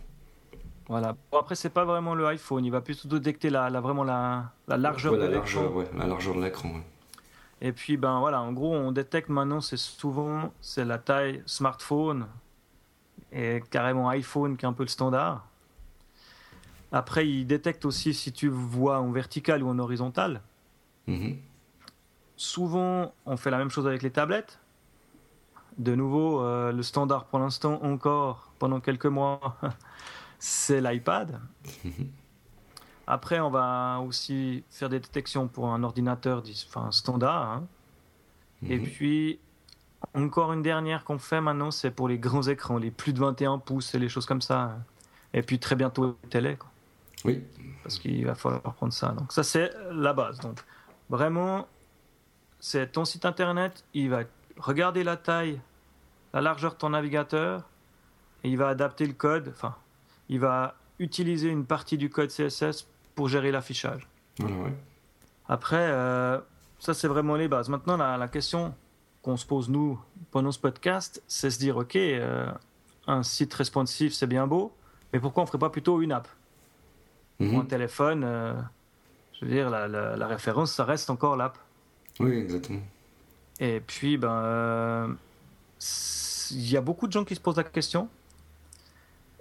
Voilà. 0.89 1.17
Bon, 1.33 1.39
après, 1.39 1.55
c'est 1.57 1.71
pas 1.71 1.85
vraiment 1.85 2.15
le 2.15 2.27
iPhone. 2.27 2.65
Il 2.65 2.71
va 2.71 2.81
plutôt 2.81 3.09
détecter 3.09 3.51
la, 3.51 3.71
la- 3.71 3.81
vraiment 3.81 4.05
la, 4.05 4.53
la 4.69 4.77
largeur 4.77 5.13
Ouais, 5.13 5.19
de 5.19 5.25
la 5.25 5.29
l'écran. 5.31 5.63
largeur, 5.63 5.75
ouais, 5.77 5.87
la 5.97 6.07
largeur 6.07 6.35
de 6.37 6.43
l'écran. 6.43 6.69
ouais. 6.71 6.83
Et 7.61 7.73
puis, 7.73 7.97
ben 7.97 8.21
voilà, 8.21 8.41
en 8.43 8.53
gros, 8.53 8.75
on 8.75 8.93
détecte 8.93 9.29
maintenant, 9.31 9.61
c'est 9.61 9.77
souvent, 9.79 10.53
c'est 10.61 10.85
la 10.85 10.99
taille 10.99 11.43
smartphone 11.47 12.27
et 13.33 13.63
carrément 13.71 14.09
iPhone 14.11 14.57
qui 14.57 14.65
est 14.65 14.69
un 14.69 14.73
peu 14.73 14.83
le 14.85 14.89
standard. 14.89 15.47
Après, 16.93 17.29
il 17.29 17.47
détecte 17.47 17.85
aussi 17.85 18.15
si 18.15 18.33
tu 18.33 18.49
vois 18.49 19.01
en 19.01 19.11
vertical 19.11 19.63
ou 19.63 19.69
en 19.69 19.79
horizontal. 19.79 20.43
Mhm. 21.07 21.37
Souvent, 22.37 23.15
on 23.25 23.37
fait 23.37 23.51
la 23.51 23.59
même 23.59 23.71
chose 23.71 23.87
avec 23.87 24.03
les 24.03 24.11
tablettes. 24.11 24.59
De 25.79 25.95
nouveau, 25.95 26.41
euh, 26.43 26.73
le 26.73 26.83
standard 26.83 27.27
pour 27.27 27.39
l'instant 27.39 27.83
encore, 27.83 28.53
pendant 28.59 28.81
quelques 28.81 29.07
mois, 29.07 29.59
c'est 30.39 30.81
l'iPad. 30.81 31.41
Après, 33.07 33.41
on 33.41 33.51
va 33.51 34.01
aussi 34.05 34.65
faire 34.71 34.89
des 34.89 35.01
détections 35.01 35.49
pour 35.49 35.69
un 35.73 35.83
ordinateur 35.83 36.43
enfin, 36.69 36.91
standard. 36.91 37.51
hein. 37.53 37.67
Et 38.69 38.79
Mhm. 38.79 38.85
puis, 38.85 39.39
encore 40.15 40.53
une 40.53 40.63
dernière 40.63 41.05
qu'on 41.05 41.19
fait 41.19 41.41
maintenant, 41.41 41.71
c'est 41.71 41.91
pour 41.91 42.09
les 42.09 42.19
grands 42.19 42.43
écrans, 42.43 42.79
les 42.79 42.91
plus 42.91 43.13
de 43.13 43.21
21 43.21 43.59
pouces 43.59 43.95
et 43.95 43.99
les 43.99 44.09
choses 44.09 44.27
comme 44.27 44.43
ça. 44.43 44.79
Et 45.35 45.43
puis 45.43 45.59
très 45.59 45.77
bientôt 45.77 46.17
les 46.25 46.29
télé, 46.31 46.57
quoi, 46.57 46.71
Oui, 47.27 47.45
parce 47.83 47.99
qu'il 47.99 48.25
va 48.27 48.35
falloir 48.35 48.75
prendre 48.75 48.93
ça. 48.93 49.09
Donc 49.09 49.33
ça, 49.33 49.43
c'est 49.43 49.71
la 49.91 50.13
base. 50.13 50.39
Donc 50.41 50.61
vraiment, 51.09 51.67
c'est 52.61 52.93
ton 52.93 53.05
site 53.05 53.25
internet, 53.25 53.85
il 53.95 54.11
va 54.11 54.23
regarder 54.59 55.05
la 55.05 55.17
taille, 55.17 55.61
la 56.33 56.41
largeur 56.41 56.73
de 56.75 56.79
ton 56.79 56.91
navigateur, 56.91 57.69
et 58.45 58.51
il 58.51 58.57
va 58.57 58.69
adapter 58.69 59.07
le 59.07 59.13
code, 59.13 59.49
enfin, 59.51 59.75
il 60.29 60.41
va 60.41 60.75
utiliser 60.99 61.49
une 61.49 61.67
partie 61.67 61.99
du 61.99 62.09
code 62.11 62.31
CSS 62.31 62.87
pour 63.15 63.29
gérer 63.29 63.51
l'affichage. 63.51 64.09
voilà, 64.39 64.57
ouais. 64.57 64.75
Après, 65.49 65.77
euh, 65.91 66.39
ça 66.79 66.95
c'est 66.95 67.09
vraiment 67.09 67.37
les 67.37 67.49
bases. 67.49 67.69
Maintenant, 67.69 67.97
la, 67.97 68.17
la 68.17 68.29
question 68.29 68.75
qu'on 69.23 69.37
se 69.37 69.47
pose 69.47 69.69
nous 69.69 70.01
pendant 70.31 70.53
ce 70.53 70.59
podcast, 70.59 71.23
c'est 71.27 71.51
se 71.51 71.59
dire, 71.59 71.77
ok, 71.77 71.97
euh, 71.97 72.51
un 73.07 73.23
site 73.23 73.55
responsive 73.55 74.13
c'est 74.13 74.27
bien 74.27 74.47
beau, 74.47 74.75
mais 75.13 75.21
pourquoi 75.21 75.43
on 75.43 75.47
ferait 75.47 75.59
pas 75.59 75.71
plutôt 75.71 76.01
une 76.01 76.13
app? 76.13 76.29
Mhm. 77.41 77.55
Ou 77.55 77.61
un 77.61 77.65
téléphone 77.65 78.23
euh, 78.25 78.55
Je 79.41 79.45
veux 79.45 79.51
dire, 79.53 79.69
la, 79.71 79.89
la- 79.89 80.17
la 80.17 80.27
référence, 80.27 80.73
ça 80.73 80.85
reste 80.85 81.11
encore 81.11 81.37
l'app. 81.37 81.59
Oui, 82.21 82.33
exactement. 82.33 82.81
Et 83.61 83.81
puis, 83.81 84.17
ben, 84.17 84.31
euh, 84.33 85.09
il 86.53 86.71
y 86.71 86.77
a 86.77 86.81
beaucoup 86.81 87.07
de 87.07 87.13
gens 87.13 87.25
qui 87.25 87.35
se 87.35 87.41
posent 87.41 87.57
la 87.57 87.65
question. 87.65 88.09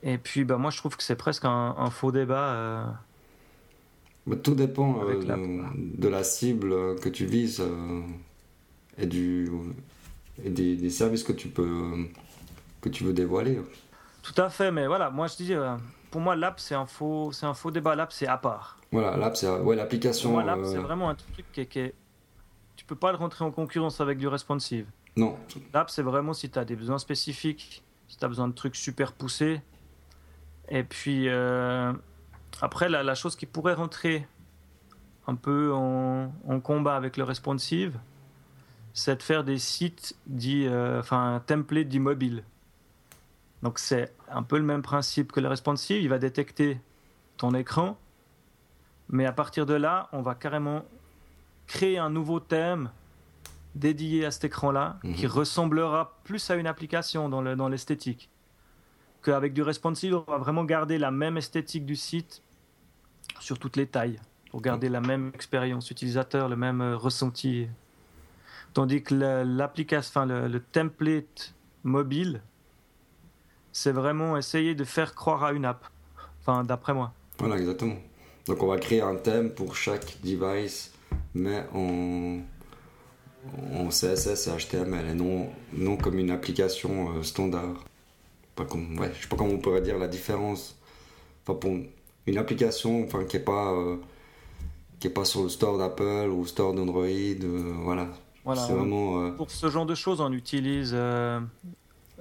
Et 0.03 0.17
puis, 0.17 0.43
ben, 0.43 0.57
moi, 0.57 0.71
je 0.71 0.77
trouve 0.77 0.95
que 0.97 1.03
c'est 1.03 1.15
presque 1.15 1.45
un, 1.45 1.75
un 1.77 1.89
faux 1.89 2.11
débat. 2.11 2.53
euh, 2.53 2.85
Bah, 4.27 4.35
tout 4.35 4.55
dépend 4.55 4.93
de, 4.95 6.07
la 6.07 6.23
cible 6.23 6.99
que 6.99 7.09
tu 7.09 7.25
vises 7.25 7.63
et, 8.97 9.05
du, 9.05 9.49
et 10.43 10.49
des, 10.49 10.75
des 10.75 10.89
services 10.89 11.23
que 11.23 11.33
tu 11.33 11.47
peux 11.47 12.05
que 12.81 12.89
tu 12.89 13.03
veux 13.03 13.13
dévoiler. 13.13 13.59
Tout 14.21 14.39
à 14.41 14.49
fait, 14.49 14.71
mais 14.71 14.85
voilà, 14.87 15.09
moi 15.09 15.27
je 15.27 15.35
dis, 15.37 15.53
pour 16.15 16.21
moi, 16.21 16.37
l'app, 16.37 16.61
c'est 16.61 16.75
un 16.75 16.85
faux, 16.85 17.33
c'est 17.33 17.45
un 17.45 17.53
faux 17.53 17.71
débat. 17.71 17.93
L'app, 17.93 18.13
c'est 18.13 18.25
à 18.25 18.37
part. 18.37 18.77
Voilà, 18.93 19.17
l'app, 19.17 19.35
c'est 19.35 19.49
ouais, 19.49 19.75
l'application. 19.75 20.39
l'app, 20.39 20.59
euh, 20.59 20.63
c'est 20.63 20.77
vraiment 20.77 21.09
un 21.09 21.15
truc 21.15 21.45
qui 21.51 21.59
est, 21.59 21.65
qui 21.65 21.79
est- 21.79 21.93
Tu 22.77 22.85
peux 22.85 22.95
pas 22.95 23.11
le 23.11 23.17
rentrer 23.17 23.43
en 23.43 23.51
concurrence 23.51 23.99
avec 23.99 24.17
du 24.17 24.29
responsive. 24.29 24.85
Non, 25.17 25.35
L'app, 25.73 25.89
c'est 25.89 26.03
vraiment 26.03 26.31
si 26.31 26.49
tu 26.49 26.57
as 26.57 26.63
des 26.63 26.77
besoins 26.77 26.99
spécifiques, 26.99 27.83
si 28.07 28.15
tu 28.17 28.23
as 28.23 28.29
besoin 28.29 28.47
de 28.47 28.53
trucs 28.53 28.77
super 28.77 29.11
poussés. 29.11 29.59
Et 30.69 30.85
puis, 30.85 31.27
euh, 31.27 31.91
après, 32.61 32.87
la, 32.87 33.03
la 33.03 33.13
chose 33.13 33.35
qui 33.35 33.45
pourrait 33.45 33.73
rentrer 33.73 34.25
un 35.27 35.35
peu 35.35 35.73
en, 35.73 36.31
en 36.47 36.59
combat 36.61 36.95
avec 36.95 37.17
le 37.17 37.25
responsive, 37.25 37.99
c'est 38.93 39.17
de 39.17 39.21
faire 39.21 39.43
des 39.43 39.57
sites 39.57 40.15
dits, 40.27 40.65
euh, 40.65 41.01
enfin, 41.01 41.35
un 41.35 41.39
template 41.41 41.89
dit 41.89 41.99
mobile. 41.99 42.45
Donc, 43.65 43.79
c'est 43.79 44.13
un 44.29 44.43
peu 44.43 44.59
le 44.59 44.63
même 44.63 44.83
principe 44.83 45.31
que 45.31 45.39
le 45.39 45.47
responsive. 45.47 45.99
Il 45.99 46.07
va 46.09 46.19
détecter 46.19 46.79
ton 47.35 47.55
écran, 47.55 47.97
mais 49.09 49.25
à 49.25 49.31
partir 49.31 49.65
de 49.65 49.73
là, 49.73 50.07
on 50.11 50.21
va 50.21 50.35
carrément 50.35 50.85
créer 51.65 51.97
un 51.97 52.11
nouveau 52.11 52.39
thème 52.39 52.91
dédié 53.73 54.23
à 54.23 54.29
cet 54.29 54.43
écran-là, 54.43 54.99
Mhm. 55.03 55.15
qui 55.15 55.25
ressemblera 55.25 56.15
plus 56.23 56.47
à 56.51 56.55
une 56.57 56.67
application 56.67 57.27
dans 57.27 57.41
le- 57.41 57.55
dans 57.55 57.67
l'esthétique. 57.67 58.29
Qu'avec 59.23 59.51
du 59.53 59.63
responsive, 59.63 60.13
on 60.15 60.31
va 60.31 60.37
vraiment 60.37 60.63
garder 60.63 60.99
la 60.99 61.09
même 61.09 61.35
esthétique 61.35 61.87
du 61.87 61.95
site 61.95 62.43
sur 63.39 63.57
toutes 63.57 63.77
les 63.77 63.87
tailles, 63.87 64.19
pour 64.51 64.61
garder 64.61 64.89
la 64.89 65.01
même 65.01 65.31
expérience 65.33 65.89
utilisateur, 65.89 66.49
le 66.49 66.55
même 66.55 66.81
euh, 66.81 66.95
ressenti. 66.95 67.67
Tandis 68.73 69.01
que 69.01 69.15
le- 69.15 69.43
l'application, 69.43 70.07
enfin 70.11 70.25
le, 70.27 70.47
le 70.47 70.59
template 70.59 71.55
mobile, 71.83 72.43
c'est 73.77 73.91
vraiment 73.91 74.37
essayer 74.37 74.73
de 74.73 74.85
faire 74.85 75.13
croire 75.15 75.43
à 75.43 75.51
une 75.51 75.65
app. 75.65 75.83
Enfin, 76.39 76.63
d'après 76.63 76.93
moi. 76.93 77.11
voilà, 77.39 77.57
exactement. 77.57 77.97
Donc 78.47 78.63
on 78.63 78.67
va 78.67 78.77
créer 78.77 79.01
un 79.01 79.15
thème 79.15 79.49
pour 79.49 79.75
chaque 79.75 80.15
device, 80.23 80.93
mais 81.33 81.61
en, 81.73 82.39
en 83.73 83.89
CSS 83.89 84.47
et 84.47 84.51
HTML 84.57 85.09
et 85.09 85.13
non, 85.13 85.49
non 85.73 85.97
comme 85.97 86.17
une 86.19 86.31
application 86.31 87.17
euh, 87.17 87.23
standard. 87.23 87.83
Pas 88.55 88.63
comme, 88.63 88.97
ouais, 88.97 89.11
je 89.13 89.23
sais 89.23 89.27
pas 89.27 89.35
comment 89.35 89.51
on 89.55 89.57
pourrait 89.57 89.81
dire 89.81 89.97
la 89.97 90.07
différence. 90.07 90.77
Enfin, 91.45 91.59
pour 91.59 91.71
une 92.27 92.37
application 92.37 93.03
enfin, 93.03 93.25
qui 93.25 93.35
est 93.35 93.39
pas 93.41 93.73
euh, 93.73 93.97
qui 95.01 95.07
est 95.07 95.09
pas 95.13 95.25
sur 95.25 95.43
le 95.43 95.49
store 95.49 95.77
d'Apple 95.77 96.29
ou 96.31 96.43
le 96.43 96.47
store 96.47 96.73
d'Android, 96.73 97.03
euh, 97.07 97.73
voilà. 97.83 98.07
Voilà, 98.45 98.65
on- 98.69 98.75
vraiment 98.75 99.31
Pour 99.31 99.51
ce 99.51 99.69
genre 99.69 99.85
de 99.85 99.95
choses, 99.95 100.21
on 100.21 100.31
utilise 100.31 100.95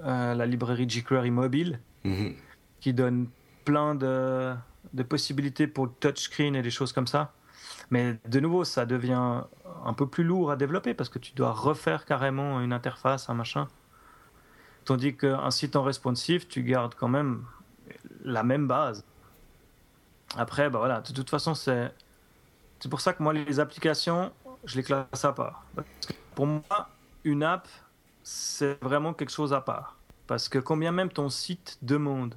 la 0.03 0.45
librairie 0.45 0.89
jQuery 0.89 1.31
mobile 1.31 1.79
mhm. 2.03 2.35
qui 2.79 2.93
donne 2.93 3.27
plein 3.63 3.95
de, 3.95 4.53
de 4.93 5.03
possibilités 5.03 5.67
pour 5.67 5.85
le 5.85 5.91
touchscreen 5.99 6.55
et 6.55 6.61
des 6.61 6.71
choses 6.71 6.93
comme 6.93 7.07
ça. 7.07 7.33
Mais 7.91 8.17
de 8.27 8.39
nouveau, 8.39 8.63
ça 8.63 8.85
devient 8.85 9.41
un 9.85 9.93
peu 9.93 10.07
plus 10.07 10.23
lourd 10.23 10.51
à 10.51 10.55
développer 10.55 10.93
parce 10.93 11.09
que 11.09 11.19
tu 11.19 11.33
dois 11.33 11.51
refaire 11.51 12.05
carrément 12.05 12.61
une 12.61 12.73
interface, 12.73 13.29
un 13.29 13.33
machin. 13.33 13.67
Tandis 14.85 15.15
qu'un 15.15 15.51
site 15.51 15.75
en 15.75 15.83
responsive, 15.83 16.47
tu 16.47 16.63
gardes 16.63 16.95
quand 16.95 17.07
même 17.07 17.43
la 18.23 18.43
même 18.43 18.67
base. 18.67 19.03
Après, 20.37 20.69
bah 20.69 20.79
voilà, 20.79 21.01
de 21.01 21.13
toute 21.13 21.29
façon, 21.29 21.53
c'est 21.55 21.91
c'est 22.79 22.89
pour 22.89 23.01
ça 23.01 23.13
que 23.13 23.23
moi, 23.23 23.33
les 23.33 23.59
applications, 23.59 24.31
je 24.65 24.75
les 24.75 24.83
classe 24.83 25.25
à 25.25 25.33
part. 25.33 25.63
Parce 25.75 25.87
que 26.07 26.13
pour 26.35 26.45
moi, 26.45 26.89
une 27.23 27.43
app, 27.43 27.67
c'est 28.25 28.83
vraiment 28.83 29.13
quelque 29.13 29.31
chose 29.31 29.53
à 29.53 29.61
part. 29.61 29.97
Parce 30.27 30.49
que 30.49 30.57
combien 30.57 30.91
même 30.91 31.09
ton 31.09 31.29
site 31.29 31.77
demande 31.83 32.35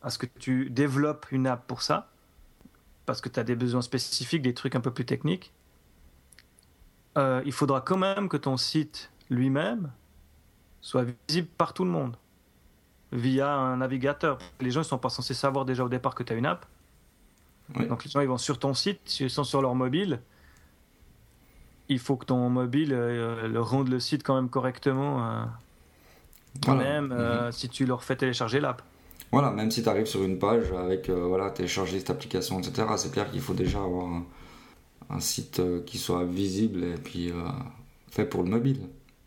à 0.00 0.10
ce 0.10 0.18
que 0.18 0.26
tu 0.26 0.70
développes 0.70 1.26
une 1.32 1.48
app 1.48 1.66
pour 1.66 1.82
ça, 1.82 2.08
parce 3.04 3.20
que 3.20 3.28
tu 3.28 3.40
as 3.40 3.44
des 3.44 3.56
besoins 3.56 3.82
spécifiques, 3.82 4.42
des 4.42 4.54
trucs 4.54 4.76
un 4.76 4.80
peu 4.80 4.92
plus 4.92 5.04
techniques, 5.04 5.52
euh, 7.18 7.42
il 7.44 7.52
faudra 7.52 7.80
quand 7.80 7.98
même 7.98 8.28
que 8.28 8.36
ton 8.36 8.56
site 8.56 9.10
lui-même 9.28 9.90
soit 10.80 11.04
visible 11.28 11.48
par 11.58 11.74
tout 11.74 11.84
le 11.84 11.90
monde 11.90 12.16
via 13.10 13.52
un 13.52 13.78
navigateur. 13.78 14.38
Les 14.60 14.70
gens 14.70 14.80
ne 14.80 14.84
sont 14.84 14.98
pas 14.98 15.08
censés 15.08 15.34
savoir 15.34 15.64
déjà 15.64 15.84
au 15.84 15.88
départ 15.88 16.14
que 16.14 16.22
tu 16.22 16.32
as 16.32 16.36
une 16.36 16.46
app. 16.46 16.64
Donc 17.88 18.04
les 18.04 18.10
gens 18.10 18.20
ils 18.20 18.28
vont 18.28 18.38
sur 18.38 18.58
ton 18.58 18.74
site, 18.74 19.00
s'ils 19.04 19.30
sont 19.30 19.44
sur 19.44 19.62
leur 19.62 19.74
mobile, 19.74 20.20
il 21.88 21.98
faut 21.98 22.16
que 22.16 22.24
ton 22.26 22.48
mobile 22.50 22.92
euh, 22.92 23.46
le 23.48 23.60
rende 23.60 23.88
le 23.88 24.00
site 24.00 24.22
quand 24.22 24.34
même 24.34 24.48
correctement. 24.48 25.24
euh, 25.24 25.44
Voilà. 26.64 26.82
même 26.84 27.12
euh, 27.12 27.52
si 27.52 27.68
tu 27.68 27.84
leur 27.86 28.04
fais 28.04 28.16
télécharger 28.16 28.60
l'app. 28.60 28.82
Voilà, 29.32 29.50
même 29.50 29.70
si 29.70 29.82
tu 29.82 29.88
arrives 29.88 30.06
sur 30.06 30.22
une 30.22 30.38
page 30.38 30.70
avec 30.72 31.08
euh, 31.08 31.26
voilà, 31.26 31.50
télécharger 31.50 31.98
cette 31.98 32.10
application, 32.10 32.60
etc., 32.60 32.86
c'est 32.96 33.10
clair 33.12 33.30
qu'il 33.30 33.40
faut 33.40 33.54
déjà 33.54 33.78
avoir 33.82 34.06
un, 34.06 34.24
un 35.10 35.20
site 35.20 35.60
qui 35.86 35.98
soit 35.98 36.24
visible 36.24 36.84
et 36.84 36.94
puis 36.94 37.32
fait 38.10 38.24
pour 38.26 38.42
le 38.44 38.50
mobile. 38.50 38.80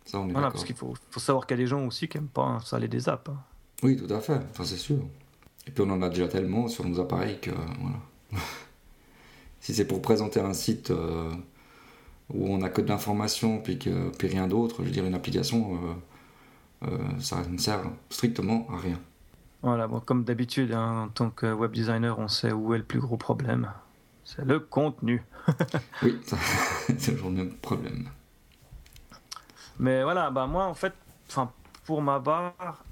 Ça, 0.06 0.20
on 0.20 0.30
est 0.30 0.32
Voilà, 0.32 0.50
parce 0.50 0.64
qu'il 0.64 0.76
faut, 0.76 0.94
faut 1.12 1.20
savoir 1.20 1.46
qu'il 1.46 1.58
y 1.58 1.60
a 1.60 1.64
des 1.64 1.68
gens 1.68 1.86
aussi 1.86 2.08
qui 2.08 2.18
n'aiment 2.18 2.28
pas 2.30 2.44
installer 2.46 2.88
des 2.88 3.10
apps. 3.10 3.30
hein. 3.30 3.38
Oui, 3.84 3.98
tout 3.98 4.12
à 4.14 4.22
fait, 4.22 4.40
ça 4.56 4.64
c'est 4.64 4.78
sûr. 4.78 5.00
Et 5.68 5.72
puis 5.72 5.84
on 5.86 5.90
en 5.92 6.02
a 6.02 6.08
déjà 6.10 6.30
tellement 6.30 6.70
sur 6.70 6.86
nos 6.86 7.00
appareils 7.02 7.40
que 7.42 7.52
voilà. 7.52 7.98
si 9.60 9.74
c'est 9.74 9.86
pour 9.86 10.02
présenter 10.02 10.40
un 10.40 10.54
site 10.54 10.92
où 12.34 12.54
on 12.54 12.62
a 12.62 12.70
que 12.70 12.82
de 12.82 12.88
l'information 12.88 13.60
puis, 13.60 13.80
que, 13.80 14.10
puis 14.18 14.28
rien 14.28 14.48
d'autre, 14.48 14.78
je 14.80 14.84
veux 14.84 14.92
dire 14.92 15.06
une 15.06 15.16
application, 15.16 15.76
euh, 16.84 16.88
euh, 16.90 16.98
ça 17.20 17.44
ne 17.48 17.58
sert 17.58 17.82
strictement 18.10 18.68
à 18.72 18.78
rien. 18.78 19.00
Voilà, 19.62 19.88
bon, 19.88 20.00
comme 20.00 20.24
d'habitude, 20.24 20.72
hein, 20.72 21.06
en 21.06 21.08
tant 21.10 21.30
que 21.30 21.52
web 21.52 21.72
designer, 21.72 22.20
on 22.20 22.28
sait 22.28 22.52
où 22.52 22.74
est 22.74 22.78
le 22.78 22.84
plus 22.84 23.00
gros 23.00 23.18
problème. 23.18 23.72
C'est 24.24 24.46
le 24.46 24.60
contenu. 24.60 25.24
Oui, 26.04 26.20
c'est 26.88 27.16
toujours 27.16 27.30
le 27.30 27.36
même 27.36 27.54
problème. 27.54 28.10
Mais 29.80 30.04
voilà, 30.04 30.30
bah 30.30 30.46
moi 30.46 30.66
en 30.66 30.74
fait, 30.74 30.94
pour 31.86 32.02
ma 32.02 32.20
part, 32.20 32.84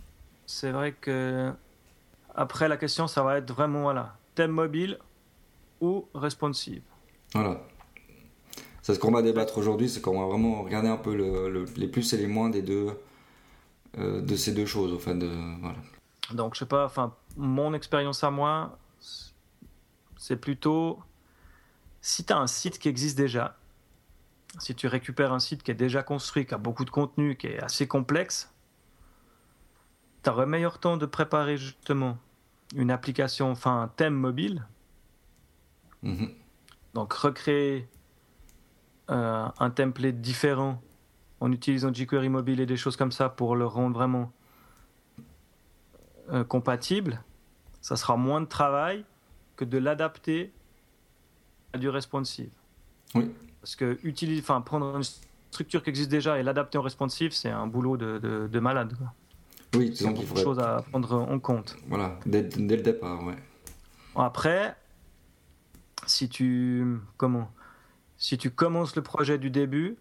c'est 0.46 0.72
vrai 0.72 0.94
que 0.94 1.52
après 2.34 2.70
la 2.70 2.78
question, 2.78 3.08
ça 3.08 3.24
va 3.24 3.38
être 3.38 3.52
vraiment 3.52 3.82
voilà, 3.82 4.16
thème 4.36 4.52
mobile 4.52 4.98
ou 5.82 6.08
responsive. 6.14 6.82
Voilà. 7.34 7.60
C'est 8.86 8.94
ce 8.94 9.00
qu'on 9.00 9.10
va 9.10 9.24
débattre 9.24 9.58
aujourd'hui, 9.58 9.90
c'est 9.90 10.00
qu'on 10.00 10.20
va 10.20 10.28
vraiment 10.28 10.62
regarder 10.62 10.90
un 10.90 10.98
peu 10.98 11.16
le- 11.16 11.50
le- 11.50 11.66
les 11.76 11.88
plus 11.88 12.14
et 12.14 12.18
les 12.18 12.28
moins 12.28 12.52
des 12.52 12.62
deux, 12.62 12.90
de 13.98 14.36
ces 14.36 14.52
deux 14.52 14.68
choses. 14.68 14.94
Enfin, 14.94 15.16
de, 15.16 15.28
voilà. 15.60 15.78
Donc, 16.36 16.54
je 16.54 16.60
sais 16.60 16.66
pas, 16.68 16.86
enfin, 16.86 17.16
mon 17.36 17.74
expérience 17.74 18.24
à 18.24 18.30
moi, 18.30 18.78
c'est 20.18 20.36
plutôt 20.36 21.00
si 22.00 22.26
tu 22.26 22.32
as 22.32 22.38
un 22.38 22.46
site 22.46 22.78
qui 22.78 22.88
existe 22.88 23.18
déjà, 23.18 23.58
si 24.60 24.76
tu 24.76 24.86
récupères 24.86 25.34
un 25.34 25.40
site 25.40 25.64
qui 25.64 25.72
est 25.72 25.74
déjà 25.74 26.04
construit, 26.04 26.46
qui 26.46 26.54
a 26.54 26.60
beaucoup 26.60 26.86
de 26.86 26.92
contenu, 26.92 27.36
qui 27.38 27.48
est 27.48 27.64
assez 27.64 27.88
complexe, 27.88 28.54
tu 30.24 30.30
aurais 30.30 30.46
meilleur 30.46 30.78
temps 30.78 30.98
de 30.98 31.08
préparer 31.08 31.58
justement 31.58 32.20
une 32.76 32.92
application, 32.92 33.50
enfin 33.50 33.82
un 33.82 33.88
thème 33.88 34.14
mobile. 34.14 34.68
Mhm. 36.04 36.30
Donc 36.94 37.14
recréer 37.14 37.88
euh, 39.10 39.48
un 39.60 39.70
template 39.70 40.20
différent 40.22 40.82
en 41.40 41.52
utilisant 41.52 41.94
jQuery 41.94 42.30
mobile 42.30 42.60
et 42.60 42.66
des 42.66 42.78
choses 42.78 42.96
comme 42.96 43.12
ça 43.12 43.30
pour 43.30 43.56
le 43.56 43.66
rendre 43.66 43.96
vraiment 43.96 44.32
euh, 46.32 46.44
compatible, 46.44 47.22
ça 47.82 47.96
sera 47.96 48.18
moins 48.18 48.42
de 48.42 48.48
travail 48.48 49.06
que 49.56 49.66
de 49.66 49.78
l'adapter 49.78 50.52
à 51.74 51.78
du 51.78 51.90
responsive. 51.90 52.50
Oui. 53.14 53.32
Parce 53.62 53.76
que 53.76 54.00
utiliser, 54.04 54.42
enfin, 54.42 54.62
prendre 54.62 54.96
une 54.96 55.04
structure 55.52 55.84
qui 55.84 55.90
existe 55.90 56.10
déjà 56.10 56.40
et 56.40 56.44
l'adapter 56.44 56.78
en 56.78 56.82
responsive, 56.82 57.32
c'est 57.32 57.50
un 57.50 57.68
boulot 57.68 57.98
de, 57.98 58.48
de, 58.52 58.60
malade. 58.60 58.98
Oui, 59.76 59.96
c'est 59.96 60.06
une 60.06 60.38
chose 60.38 60.60
à 60.60 60.84
prendre 60.90 61.14
en 61.14 61.40
compte. 61.40 61.76
Voilà, 61.88 62.18
dès, 62.26 62.44
dès 62.44 62.78
le 62.78 62.82
départ, 62.84 63.24
ouais. 63.24 63.36
Après, 64.16 64.76
si 66.08 66.30
tu 66.30 67.00
comment 67.18 67.52
si 68.18 68.38
tu 68.38 68.52
commences 68.52 68.96
le 68.96 69.02
projet 69.02 69.38
du 69.38 69.50
début 69.50 69.98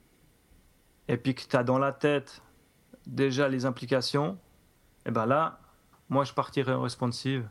et 1.09 1.17
puis 1.17 1.35
que 1.35 1.43
tu 1.43 1.57
as 1.57 1.65
dans 1.65 1.79
la 1.79 1.93
tête 1.93 2.43
déjà 3.07 3.49
les 3.49 3.67
implications, 3.67 4.39
et 5.05 5.09
eh 5.09 5.11
ben 5.11 5.27
là, 5.27 5.61
moi 6.09 6.25
je 6.25 6.33
partirai 6.33 6.73
en 6.73 6.83
responsive. 6.83 7.47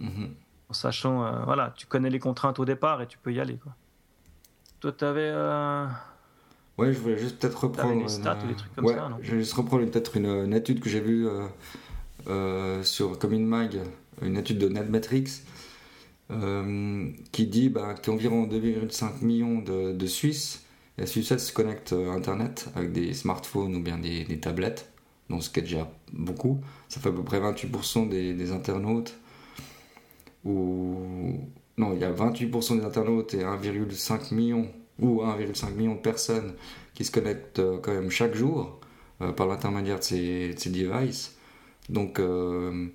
Mhm. 0.00 0.34
En 0.68 0.72
sachant, 0.72 1.24
euh, 1.24 1.44
voilà, 1.44 1.72
tu 1.76 1.86
connais 1.86 2.10
les 2.10 2.18
contraintes 2.18 2.58
au 2.58 2.64
départ 2.64 3.00
et 3.00 3.06
tu 3.06 3.18
peux 3.18 3.32
y 3.32 3.38
aller. 3.38 3.56
Quoi. 3.56 3.72
Toi, 4.80 4.92
tu 4.92 5.04
avais. 5.04 5.30
Euh... 5.32 5.86
Ouais, 6.78 6.92
je 6.92 6.98
voulais 6.98 7.18
juste 7.18 7.38
peut-être 7.38 7.64
reprendre. 7.64 8.02
Des 8.02 8.08
stats 8.08 8.38
ou 8.44 8.48
des 8.48 8.54
trucs 8.54 8.74
comme 8.74 8.88
ça, 8.88 9.08
non? 9.08 9.18
Je 9.22 9.32
vais 9.32 9.38
juste 9.38 9.54
reprendre 9.54 9.84
peut-être 9.86 10.16
une, 10.16 10.52
étude 10.52 10.80
que 10.80 10.90
j'ai 10.90 11.00
vue 11.00 11.26
euh, 11.26 11.46
euh, 12.26 12.82
sur 12.82 13.16
Mag, 13.30 13.80
une 14.22 14.36
étude 14.36 14.58
de 14.58 14.68
Netmetrics, 14.68 15.42
euh, 16.30 17.10
qui 17.32 17.46
dit 17.46 17.68
bah, 17.68 17.94
qu'environ 18.02 18.46
2,5 18.46 19.22
millions 19.24 19.60
de, 19.60 20.06
Suisses 20.06 20.64
et 20.98 21.06
Suissettes 21.06 21.40
se 21.40 21.52
connectent 21.52 21.92
à 21.92 22.12
Internet 22.12 22.68
avec 22.74 22.92
des 22.92 23.14
smartphones 23.14 23.76
ou 23.76 23.80
bien 23.80 23.98
des, 23.98 24.24
tablettes, 24.40 24.90
donc 25.30 25.42
ce 25.42 25.50
qui 25.50 25.60
est 25.60 25.62
déjà 25.62 25.90
beaucoup. 26.12 26.60
Ça 26.88 27.00
fait 27.00 27.10
à 27.10 27.12
peu 27.12 27.22
près 27.22 27.40
28% 27.40 28.08
des, 28.08 28.52
internautes 28.52 29.14
ou 30.44 31.40
non, 31.78 31.92
il 31.92 32.00
y 32.00 32.04
a 32.04 32.12
28% 32.12 32.78
des 32.78 32.84
internautes 32.84 33.34
et 33.34 33.42
1,5 33.42 34.34
million 34.34 34.68
ou 34.98 35.22
1,5 35.22 35.74
million 35.74 35.94
de 35.94 36.00
personnes 36.00 36.54
qui 36.94 37.04
se 37.04 37.10
connectent 37.10 37.58
euh, 37.58 37.78
quand 37.78 37.92
même 37.92 38.10
chaque 38.10 38.34
jour 38.34 38.80
euh, 39.20 39.32
par 39.32 39.46
l'intermédiaire 39.46 39.98
de 39.98 40.04
ces, 40.04 40.54
de 40.54 40.58
ces, 40.58 40.70
devices. 40.70 41.36
Donc 41.88 42.18
euh, 42.18 42.86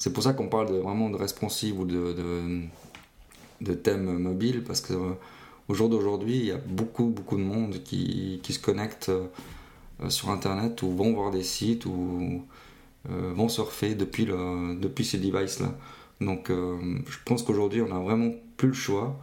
c'est 0.00 0.12
pour 0.12 0.24
ça 0.24 0.32
qu'on 0.32 0.48
parle 0.48 0.72
de, 0.72 0.78
vraiment 0.78 1.10
de 1.10 1.16
responsive 1.16 1.78
ou 1.78 1.84
de, 1.84 2.12
de, 2.12 2.60
de 3.60 3.74
thème 3.74 4.18
mobile 4.18 4.64
parce 4.64 4.80
que 4.80 4.94
au 5.68 5.74
jour 5.74 5.88
d'aujourd'hui, 5.88 6.36
il 6.36 6.44
y 6.46 6.50
a 6.50 6.58
beaucoup 6.58 7.04
beaucoup 7.04 7.36
de 7.36 7.42
monde 7.42 7.76
qui, 7.84 8.40
se 8.42 8.58
connecte 8.58 9.12
sur 10.08 10.30
internet 10.30 10.82
ou 10.82 10.90
vont 10.90 11.12
voir 11.12 11.30
des 11.30 11.44
sites 11.44 11.86
ou 11.86 12.42
vont 13.08 13.48
surfer 13.48 13.94
depuis, 13.94 14.24
le, 14.24 14.74
depuis 14.74 15.04
ces 15.04 15.18
devices 15.18 15.60
là. 15.60 15.72
Donc 16.20 16.50
euh, 16.50 16.76
je 17.08 17.16
pense 17.24 17.42
qu'aujourd'hui 17.42 17.80
on 17.80 17.88
n'a 17.88 17.98
vraiment 17.98 18.30
plus 18.56 18.68
le 18.68 18.74
choix 18.74 19.18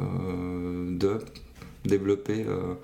euh, 0.00 0.98
de 0.98 1.18
développer 1.84 2.44
euh, 2.46 2.74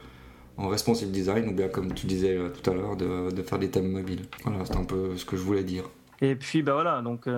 en 0.57 0.69
responsive 0.69 1.11
design 1.11 1.49
ou 1.49 1.53
bien 1.53 1.69
comme 1.69 1.93
tu 1.93 2.07
disais 2.07 2.39
tout 2.63 2.71
à 2.71 2.75
l'heure 2.75 2.97
de, 2.97 3.43
faire 3.43 3.59
des 3.59 3.71
thèmes 3.71 3.93
mobiles. 3.93 4.25
Voilà, 4.45 4.65
c'est 4.65 4.77
un 4.77 4.85
peu 4.85 5.17
ce 5.17 5.25
que 5.25 5.37
je 5.37 5.43
voulais 5.43 5.65
dire. 5.65 5.85
Et 6.21 6.35
puis 6.37 6.63
bah 6.63 6.75
voilà, 6.75 7.01
donc 7.03 7.29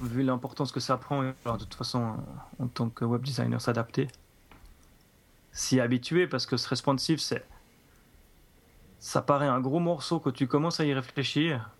vu 0.00 0.22
l'importance 0.22 0.72
que 0.72 0.80
ça 0.80 0.96
prend, 0.96 1.22
de 1.22 1.32
toute 1.58 1.74
façon 1.74 2.16
en 2.58 2.66
tant 2.68 2.88
que 2.88 3.04
web 3.04 3.22
designer 3.22 3.60
s'adapter, 3.60 4.08
s'y 5.52 5.80
habituer 5.80 6.26
parce 6.26 6.46
que 6.46 6.56
ce 6.56 6.68
responsive 6.68 7.18
c'est 7.18 7.44
ça 8.98 9.20
paraît 9.22 9.46
un 9.46 9.60
gros 9.60 9.80
morceau 9.80 10.18
que 10.18 10.30
tu 10.30 10.46
commences 10.46 10.80
à 10.80 10.84
y 10.84 10.94
réfléchir 10.94 11.70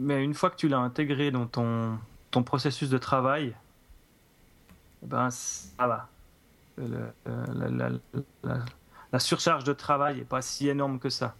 mais 0.00 0.24
une 0.24 0.34
fois 0.34 0.50
que 0.50 0.56
tu 0.56 0.68
l'as 0.68 0.78
intégré 0.78 1.30
dans 1.30 1.46
ton, 1.46 1.98
processus 2.42 2.88
de 2.88 2.96
travail, 2.96 3.54
ben 5.02 5.30
ça 5.30 5.86
va. 5.86 6.08
la, 9.12 9.18
surcharge 9.18 9.64
de 9.64 9.74
travail 9.74 10.18
n'est 10.18 10.24
pas 10.24 10.40
si 10.40 10.68
énorme 10.68 10.98
que 10.98 11.10
ça. 11.10 11.34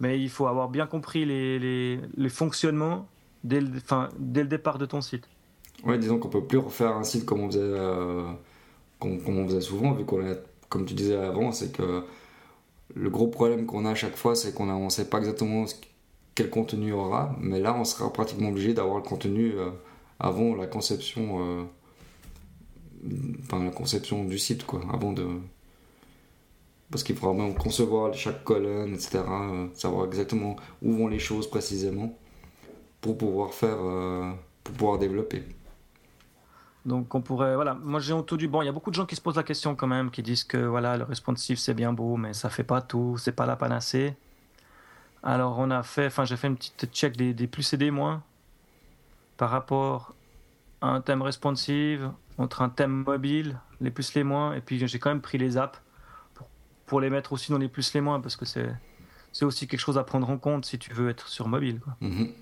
Mais 0.00 0.20
il 0.20 0.30
faut 0.30 0.46
avoir 0.46 0.68
bien 0.68 0.86
compris 0.86 1.24
les, 1.24 1.58
les, 1.58 2.00
les 2.16 2.28
fonctionnements 2.28 3.08
dès 3.44 3.60
le, 3.60 3.68
enfin, 3.76 4.08
dès 4.18 4.42
le 4.42 4.48
départ 4.48 4.78
de 4.78 4.86
ton 4.86 5.00
site. 5.00 5.28
Ouais, 5.84 5.98
disons 5.98 6.18
qu'on 6.18 6.28
peut 6.28 6.44
plus 6.44 6.58
refaire 6.58 6.96
un 6.96 7.04
site 7.04 7.24
comme 7.24 7.40
on 7.40 7.46
faisait, 7.48 7.60
euh, 7.62 8.26
comme, 8.98 9.18
on 9.26 9.46
faisait 9.46 9.60
souvent, 9.60 9.92
vu 9.92 10.04
qu'on 10.04 10.22
comme 10.68 10.84
tu 10.84 10.94
disais 10.94 11.16
avant, 11.16 11.52
c'est 11.52 11.72
que 11.72 12.02
le 12.94 13.10
gros 13.10 13.28
problème 13.28 13.66
qu'on 13.66 13.84
a 13.84 13.90
à 13.90 13.94
chaque 13.94 14.16
fois, 14.16 14.34
c'est 14.34 14.52
qu'on 14.54 14.66
ne 14.84 14.88
sait 14.90 15.08
pas 15.08 15.18
exactement 15.18 15.64
quel 16.34 16.50
contenu 16.50 16.92
aura, 16.92 17.36
mais 17.40 17.60
là 17.60 17.74
on 17.74 17.84
sera 17.84 18.12
pratiquement 18.12 18.48
obligé 18.50 18.74
d'avoir 18.74 18.96
le 18.96 19.02
contenu 19.02 19.52
euh, 19.52 19.70
avant 20.20 20.54
la 20.54 20.66
conception, 20.66 21.38
euh, 21.40 21.64
enfin 23.42 23.64
la 23.64 23.70
conception 23.70 24.24
du 24.24 24.38
site 24.38 24.64
quoi, 24.66 24.80
avant 24.92 25.12
de, 25.12 25.26
parce 26.90 27.02
qu'il 27.02 27.16
faudra 27.16 27.34
même 27.34 27.54
concevoir 27.54 28.14
chaque 28.14 28.44
colonne, 28.44 28.94
etc., 28.94 29.20
euh, 29.28 29.68
savoir 29.74 30.06
exactement 30.06 30.56
où 30.82 30.92
vont 30.92 31.08
les 31.08 31.18
choses 31.18 31.48
précisément 31.48 32.16
pour 33.00 33.16
pouvoir 33.16 33.54
faire, 33.54 33.78
pour 34.64 34.74
pouvoir 34.74 34.98
développer. 34.98 35.44
Donc 36.88 37.14
on 37.14 37.20
pourrait, 37.20 37.54
voilà, 37.54 37.74
moi 37.74 38.00
j'ai 38.00 38.14
entendu, 38.14 38.48
bon, 38.48 38.62
il 38.62 38.64
y 38.64 38.68
a 38.68 38.72
beaucoup 38.72 38.90
de 38.90 38.94
gens 38.94 39.04
qui 39.04 39.14
se 39.14 39.20
posent 39.20 39.36
la 39.36 39.42
question 39.42 39.74
quand 39.74 39.86
même, 39.86 40.10
qui 40.10 40.22
disent 40.22 40.44
que 40.44 40.56
voilà, 40.56 40.96
le 40.96 41.04
responsive 41.04 41.58
c'est 41.58 41.74
bien 41.74 41.92
beau, 41.92 42.16
mais 42.16 42.32
ça 42.32 42.48
fait 42.48 42.64
pas 42.64 42.80
tout, 42.80 43.18
c'est 43.18 43.32
pas 43.32 43.44
la 43.44 43.56
panacée. 43.56 44.16
Alors 45.22 45.58
on 45.58 45.70
a 45.70 45.82
fait, 45.82 46.06
enfin 46.06 46.24
j'ai 46.24 46.36
fait 46.36 46.46
une 46.46 46.56
petite 46.56 46.88
check 46.92 47.16
des, 47.16 47.46
plus 47.46 47.74
et 47.74 47.76
des 47.76 47.90
moins 47.90 48.22
par 49.36 49.50
rapport 49.50 50.14
à 50.80 50.88
un 50.88 51.02
thème 51.02 51.20
responsive, 51.20 52.10
entre 52.38 52.62
un 52.62 52.70
thème 52.70 53.04
mobile, 53.06 53.58
les 53.82 53.90
plus 53.90 54.14
les 54.14 54.24
moins, 54.24 54.54
et 54.54 54.62
puis 54.62 54.78
j'ai 54.86 54.98
quand 54.98 55.10
même 55.10 55.20
pris 55.20 55.36
les 55.36 55.58
apps 55.58 55.80
pour, 56.88 57.00
les 57.00 57.10
mettre 57.10 57.32
aussi 57.32 57.52
dans 57.52 57.58
les 57.58 57.68
plus 57.68 57.92
les 57.94 58.00
moins 58.00 58.20
parce 58.20 58.36
que 58.36 58.44
c'est 58.44 58.70
c'est 59.32 59.44
aussi 59.44 59.68
quelque 59.68 59.80
chose 59.80 59.98
à 59.98 60.04
prendre 60.04 60.28
en 60.30 60.38
compte 60.38 60.64
si 60.64 60.78
tu 60.78 60.92
veux 60.92 61.10
être 61.10 61.28
sur 61.28 61.48
mobile. 61.48 61.80
Mm-hmm. 62.02 62.32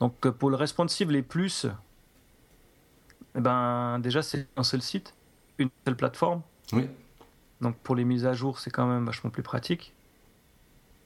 Donc 0.00 0.26
euh, 0.26 0.32
pour 0.32 0.50
le 0.50 0.56
responsive, 0.56 1.10
les 1.10 1.22
plus, 1.22 1.66
eh 3.34 3.40
ben 3.40 3.98
déjà 4.00 4.22
c'est 4.22 4.46
un 4.56 4.62
seul 4.62 4.82
site, 4.82 5.14
une 5.58 5.70
seule 5.84 5.96
plateforme. 5.96 6.42
Oui. 6.72 6.88
Donc 7.60 7.76
pour 7.78 7.94
les 7.94 8.04
mises 8.04 8.26
à 8.26 8.32
jour, 8.32 8.58
c'est 8.58 8.70
quand 8.70 8.86
même 8.86 9.06
vachement 9.06 9.30
plus 9.30 9.42
pratique. 9.42 9.94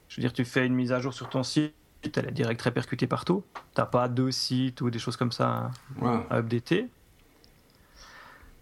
Je 0.09 0.17
veux 0.17 0.21
dire, 0.21 0.33
tu 0.33 0.45
fais 0.45 0.65
une 0.65 0.75
mise 0.75 0.91
à 0.91 0.99
jour 0.99 1.13
sur 1.13 1.29
ton 1.29 1.43
site, 1.43 1.73
elle 2.03 2.27
est 2.27 2.31
direct 2.31 2.61
répercutée 2.61 3.07
partout. 3.07 3.43
Tu 3.53 3.81
n'as 3.81 3.85
pas 3.85 4.07
deux 4.07 4.31
sites 4.31 4.81
ou 4.81 4.89
des 4.89 4.99
choses 4.99 5.17
comme 5.17 5.31
ça 5.31 5.71
à 6.01 6.37
updater. 6.37 6.87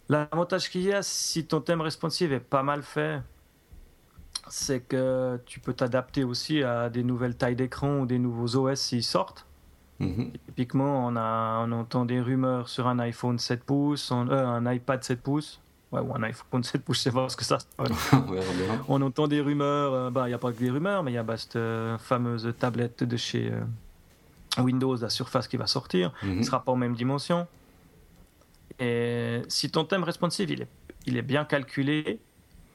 L'avantage 0.10 0.70
qu'il 0.70 0.82
y 0.82 0.94
a, 0.94 1.02
si 1.02 1.46
ton 1.46 1.62
thème 1.62 1.82
responsive 1.82 2.34
est 2.34 2.40
pas 2.40 2.64
mal 2.64 2.84
fait, 2.84 3.22
c'est 4.50 4.82
que 4.82 5.40
tu 5.46 5.60
peux 5.60 5.74
t'adapter 5.74 6.24
aussi 6.24 6.64
à 6.64 6.90
des 6.90 7.04
nouvelles 7.04 7.36
tailles 7.36 7.56
d'écran 7.56 8.00
ou 8.00 8.06
des 8.06 8.20
nouveaux 8.20 8.56
OS 8.56 8.80
s'ils 8.80 9.04
sortent. 9.04 9.46
Mm-hmm. 10.00 10.32
Typiquement, 10.46 11.08
on, 11.08 11.16
a, 11.16 11.66
on 11.66 11.72
entend 11.72 12.06
des 12.06 12.20
rumeurs 12.20 12.68
sur 12.68 12.88
un 12.88 13.00
iPhone 13.00 13.40
7 13.40 13.64
pouces, 13.64 14.12
euh, 14.12 14.46
un 14.46 14.72
iPad 14.72 15.04
7 15.04 15.22
pouces 15.22 15.62
ouais, 15.92 16.02
ou 16.02 16.14
un 16.16 16.24
iPhone 16.24 16.64
7 16.64 16.84
pouces, 16.84 16.98
je 16.98 17.04
sais 17.04 17.12
pas 17.12 17.30
ce 17.30 17.38
que 17.38 17.46
ça. 17.46 17.60
on 18.88 19.02
entend 19.02 19.28
des 19.28 19.42
rumeurs, 19.42 19.94
euh, 19.94 20.10
bah 20.10 20.24
il 20.26 20.30
n'y 20.30 20.34
a 20.34 20.40
pas 20.40 20.52
que 20.52 20.60
des 20.60 20.70
rumeurs, 20.70 21.04
mais 21.04 21.12
il 21.12 21.16
y 21.16 21.20
a 21.20 21.24
bah, 21.24 21.38
cette 21.38 21.56
euh, 21.56 21.98
fameuse 21.98 22.54
tablette 22.60 23.04
de 23.04 23.18
chez 23.18 23.52
Windows, 24.58 24.96
la 24.98 25.10
Surface 25.10 25.48
qui 25.48 25.58
va 25.58 25.68
sortir, 25.68 26.12
qui 26.20 26.28
ne 26.28 26.44
sera 26.44 26.64
pas 26.64 26.72
en 26.72 26.78
même 26.78 26.96
dimension. 26.96 27.48
Et 28.80 29.42
si 29.48 29.70
ton 29.70 29.86
thème 29.86 30.04
responsive 30.04 30.50
il 30.50 30.64
est, 30.64 30.68
il 31.06 31.18
est 31.18 31.22
bien 31.22 31.46
calculé, 31.46 32.20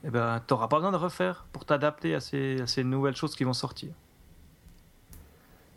eh 0.04 0.10
ben, 0.10 0.40
tu 0.46 0.54
n'auras 0.54 0.68
pas 0.68 0.76
besoin 0.76 0.92
de 0.92 0.96
refaire 0.96 1.46
pour 1.52 1.64
t'adapter 1.64 2.14
à 2.14 2.20
ces, 2.20 2.60
à 2.60 2.66
ces 2.66 2.84
nouvelles 2.84 3.16
choses 3.16 3.34
qui 3.34 3.44
vont 3.44 3.52
sortir. 3.52 3.90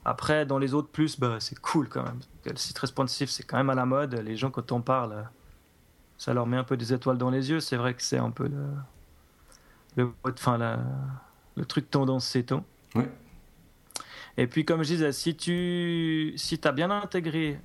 Après, 0.03 0.45
dans 0.45 0.57
les 0.57 0.73
autres 0.73 0.89
plus, 0.89 1.19
bah, 1.19 1.37
c'est 1.39 1.59
cool 1.59 1.87
quand 1.87 2.03
même. 2.03 2.19
Le 2.45 2.55
site 2.55 2.77
responsive, 2.77 3.29
c'est 3.29 3.43
quand 3.43 3.57
même 3.57 3.69
à 3.69 3.75
la 3.75 3.85
mode. 3.85 4.15
Les 4.15 4.35
gens, 4.35 4.49
quand 4.49 4.71
on 4.71 4.81
parle, 4.81 5.27
ça 6.17 6.33
leur 6.33 6.47
met 6.47 6.57
un 6.57 6.63
peu 6.63 6.77
des 6.77 6.93
étoiles 6.93 7.17
dans 7.17 7.29
les 7.29 7.49
yeux. 7.49 7.59
C'est 7.59 7.77
vrai 7.77 7.93
que 7.93 8.01
c'est 8.01 8.17
un 8.17 8.31
peu 8.31 8.47
le, 8.47 8.67
le, 9.97 10.11
enfin, 10.23 10.57
la, 10.57 10.79
le 11.55 11.65
truc 11.65 11.89
tendance 11.89 12.35
temps. 12.47 12.63
Ouais. 12.95 13.09
Et 14.37 14.47
puis, 14.47 14.65
comme 14.65 14.81
je 14.83 14.89
disais, 14.89 15.11
si 15.11 15.35
tu 15.35 16.33
si 16.35 16.59
as 16.63 16.71
bien 16.71 16.89
intégré 16.89 17.59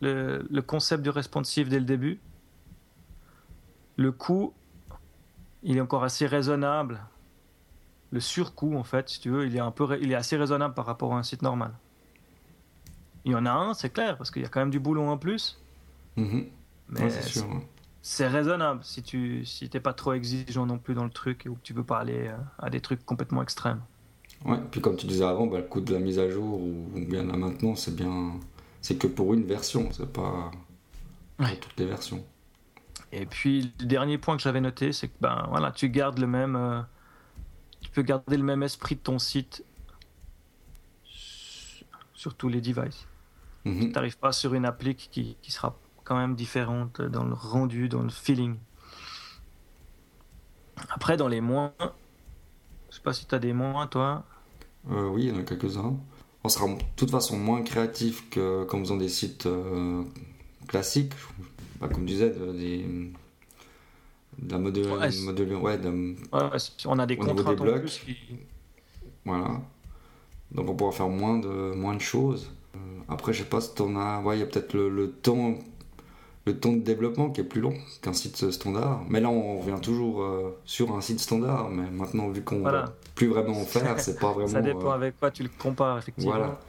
le, 0.00 0.46
le, 0.50 0.62
concept 0.62 1.02
du 1.02 1.10
responsive 1.10 1.68
dès 1.68 1.78
le 1.78 1.84
début, 1.84 2.18
le 3.96 4.12
coût, 4.12 4.54
il 5.66 5.76
est 5.76 5.80
encore 5.80 6.04
assez 6.04 6.26
raisonnable. 6.26 7.00
Le 8.12 8.20
surcoût, 8.20 8.76
en 8.76 8.84
fait, 8.84 9.08
si 9.08 9.20
tu 9.20 9.30
veux, 9.30 9.46
il 9.46 9.56
est, 9.56 9.60
un 9.60 9.72
peu, 9.72 9.98
il 10.00 10.12
est 10.12 10.14
assez 10.14 10.36
raisonnable 10.36 10.74
par 10.74 10.86
rapport 10.86 11.12
à 11.12 11.18
un 11.18 11.24
site 11.24 11.42
normal. 11.42 11.72
Il 13.24 13.32
y 13.32 13.34
en 13.34 13.44
a 13.44 13.50
un, 13.50 13.74
c'est 13.74 13.90
clair, 13.90 14.16
parce 14.16 14.30
qu'il 14.30 14.42
y 14.42 14.44
a 14.44 14.48
quand 14.48 14.60
même 14.60 14.70
du 14.70 14.78
boulot 14.78 15.02
en 15.02 15.18
plus. 15.18 15.60
Mhm. 16.16 16.46
Mais 16.88 17.08
c'est 18.00 18.28
raisonnable 18.28 18.84
si 18.84 19.02
tu 19.02 19.44
si 19.44 19.68
t'es 19.68 19.80
pas 19.80 19.92
trop 19.92 20.12
exigeant 20.12 20.64
non 20.64 20.78
plus 20.78 20.94
dans 20.94 21.02
le 21.02 21.10
truc 21.10 21.48
ou 21.50 21.54
que 21.54 21.62
tu 21.64 21.72
veux 21.72 21.82
pas 21.82 21.98
aller 21.98 22.28
euh, 22.28 22.36
à 22.60 22.70
des 22.70 22.80
trucs 22.80 23.04
complètement 23.04 23.42
extrêmes. 23.42 23.80
Ouais, 24.44 24.58
puis 24.70 24.80
comme 24.80 24.96
tu 24.96 25.08
disais 25.08 25.24
avant, 25.24 25.48
bah, 25.48 25.58
le 25.58 25.64
coût 25.64 25.80
de 25.80 25.92
la 25.92 25.98
mise 25.98 26.20
à 26.20 26.30
jour 26.30 26.60
ou 26.60 26.88
bien 26.94 27.24
la 27.24 27.36
maintenance, 27.36 27.86
c'est 27.86 27.96
bien, 27.96 28.34
c'est 28.80 28.96
que 28.96 29.08
pour 29.08 29.34
une 29.34 29.42
version, 29.42 29.88
c'est 29.90 30.12
pas 30.12 30.52
pour 31.36 31.58
toutes 31.58 31.78
les 31.78 31.86
versions. 31.86 32.24
Et 33.12 33.26
puis 33.26 33.72
le 33.80 33.86
dernier 33.86 34.18
point 34.18 34.36
que 34.36 34.42
j'avais 34.42 34.60
noté, 34.60 34.92
c'est 34.92 35.08
que 35.08 35.14
ben 35.20 35.46
voilà, 35.48 35.70
tu 35.70 35.88
gardes 35.88 36.18
le 36.18 36.26
même, 36.26 36.56
euh, 36.56 36.80
tu 37.80 37.90
peux 37.90 38.02
garder 38.02 38.36
le 38.36 38.42
même 38.42 38.62
esprit 38.62 38.96
de 38.96 39.00
ton 39.00 39.18
site 39.18 39.64
sur 42.14 42.34
tous 42.34 42.48
les 42.48 42.60
devices. 42.60 43.06
Mhm. 43.64 43.80
Tu 43.80 43.88
n'arrives 43.88 44.18
pas 44.18 44.32
sur 44.32 44.54
une 44.54 44.64
appli 44.64 44.94
qui, 44.94 45.36
qui 45.40 45.52
sera 45.52 45.76
quand 46.04 46.16
même 46.16 46.34
différente 46.34 47.02
dans 47.02 47.24
le 47.24 47.34
rendu, 47.34 47.88
dans 47.88 48.02
le 48.02 48.10
feeling. 48.10 48.56
Après, 50.90 51.16
dans 51.16 51.28
les 51.28 51.40
moins, 51.40 51.72
je 52.90 52.96
sais 52.96 53.02
pas 53.02 53.12
si 53.12 53.26
tu 53.26 53.34
as 53.34 53.38
des 53.38 53.52
moins, 53.52 53.86
toi. 53.86 54.24
Euh, 54.90 55.08
oui, 55.08 55.24
il 55.24 55.28
y 55.28 55.32
en 55.32 55.40
a 55.40 55.42
quelques-uns. 55.42 55.96
On 56.44 56.48
sera 56.48 56.68
de 56.68 56.78
toute 56.94 57.10
façon 57.10 57.36
moins 57.38 57.62
créatif 57.62 58.30
que 58.30 58.64
qu'en 58.64 58.78
faisant 58.78 58.96
des 58.96 59.08
sites 59.08 59.46
euh, 59.46 60.04
classiques, 60.68 61.12
bah, 61.80 61.88
comme 61.88 62.04
tu 62.04 62.12
disais, 62.12 62.30
de, 62.30 62.52
des, 62.52 62.84
de 64.38 64.52
la 64.52 64.58
module, 64.58 64.86
ouais, 64.86 65.78
on 66.86 66.98
a 66.98 67.06
des 67.06 67.16
contraintes 67.16 67.60
blocs. 67.60 68.06
Voilà. 69.24 69.60
Donc 70.52 70.70
on 70.70 70.74
pourra 70.74 70.92
faire 70.92 71.08
moins 71.08 71.38
de, 71.38 71.74
moins 71.74 71.94
de 71.94 72.00
choses. 72.00 72.50
Euh, 72.74 72.78
après, 73.08 73.32
je 73.32 73.42
sais 73.42 73.48
pas 73.48 73.60
si 73.60 73.70
on 73.80 73.96
a. 73.96 74.20
Ouais, 74.20 74.36
il 74.36 74.40
y 74.40 74.42
a 74.42 74.46
peut-être 74.46 74.74
le, 74.74 74.88
le, 74.88 75.10
temps 75.10 75.56
le 76.46 76.58
temps 76.58 76.72
de 76.72 76.78
développement 76.78 77.30
qui 77.30 77.40
est 77.40 77.44
plus 77.44 77.60
long 77.60 77.74
qu'un 78.00 78.12
site 78.12 78.50
standard. 78.52 79.02
Mais 79.08 79.20
là, 79.20 79.28
on 79.28 79.58
revient 79.58 79.80
toujours 79.82 80.22
euh, 80.22 80.56
sur 80.64 80.96
un 80.96 81.00
site 81.00 81.18
standard. 81.18 81.70
Mais 81.70 81.90
maintenant, 81.90 82.28
vu 82.28 82.42
qu'on 82.42 82.60
ne 82.60 82.70
va 82.70 82.94
plus 83.16 83.26
vraiment 83.26 83.60
en 83.60 83.64
faire, 83.64 83.98
c'est 83.98 84.18
pas 84.18 84.32
vraiment. 84.32 84.48
Ça 84.48 84.62
dépend 84.62 84.92
euh, 84.92 84.94
avec 84.94 85.18
quoi 85.18 85.32
tu 85.32 85.42
le 85.42 85.50
compares, 85.58 85.98
effectivement. 85.98 86.36
Voilà. 86.36 86.60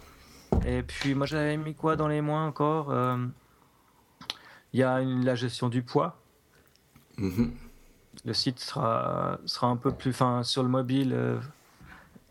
Et 0.66 0.82
puis, 0.82 1.14
moi, 1.14 1.28
j'avais 1.28 1.58
mis 1.58 1.76
quoi 1.76 1.96
dans 1.96 2.08
les 2.08 2.22
moins 2.22 2.48
encore 2.48 2.90
euh, 2.90 3.18
Il 4.74 4.80
y 4.80 4.84
a 4.84 5.02
la 5.02 5.36
gestion 5.36 5.70
du 5.70 5.82
poids. 5.82 6.20
Mhm. 7.18 7.54
Le 8.26 8.34
site 8.34 8.60
sera, 8.60 9.40
sera 9.46 9.68
un 9.68 9.78
peu 9.78 9.92
plus. 9.92 10.12
Enfin, 10.12 10.44
sur 10.44 10.64
le 10.64 10.70
mobile. 10.70 11.40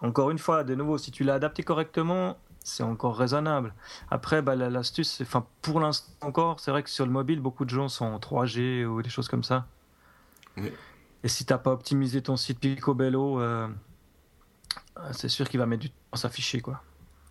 encore 0.01 0.31
une 0.31 0.38
fois, 0.38 0.64
de 0.64 0.75
nouveau, 0.75 0.99
si 0.99 1.11
tu 1.11 1.25
l'as 1.25 1.35
adapté 1.35 1.62
correctement, 1.62 2.37
c'est 2.66 2.83
encore 2.83 3.16
raisonnable. 3.16 3.72
Après, 4.11 4.42
bah, 4.42 4.57
l'astuce, 4.57 5.20
enfin, 5.22 5.46
pour 5.62 5.79
l'instant 5.79 6.12
encore, 6.20 6.59
c'est 6.59 6.72
vrai 6.72 6.83
que 6.83 6.90
sur 6.90 7.07
le 7.07 7.12
mobile, 7.12 7.40
beaucoup 7.40 7.64
de 7.64 7.70
gens 7.70 7.88
sont 7.88 8.05
en 8.05 8.18
3G 8.18 8.85
ou 8.85 9.03
des 9.03 9.09
choses 9.09 9.29
comme 9.29 9.44
ça. 9.44 9.66
Et 11.22 11.29
si 11.29 11.44
tu 11.44 11.53
n'as 11.53 11.59
pas 11.59 11.70
optimisé 11.70 12.22
ton 12.22 12.37
site 12.37 12.59
Picobello, 12.59 13.40
euh, 13.40 13.68
c'est 15.12 15.29
sûr 15.29 15.49
qu'il 15.49 15.61
va 15.61 15.66
mettre 15.66 15.83
du 15.83 15.90
temps 15.90 15.96
à 16.12 16.16
s'afficher. 16.16 16.61
Quoi. 16.61 16.83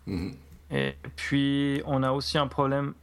Mhm. 0.08 0.36
Et 0.72 0.96
puis, 1.18 1.82
on 1.86 2.02
a 2.02 2.12
aussi 2.12 2.38
un 2.38 2.48
problème 2.48 2.94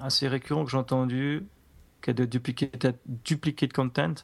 assez 0.00 0.28
récurrent 0.28 0.64
que 0.64 0.70
j'ai 0.70 0.76
entendu, 0.76 1.46
qui 2.02 2.10
est 2.10 2.14
de 2.14 2.24
duplicate, 2.24 2.96
duplicate 3.06 3.72
content. 3.72 4.14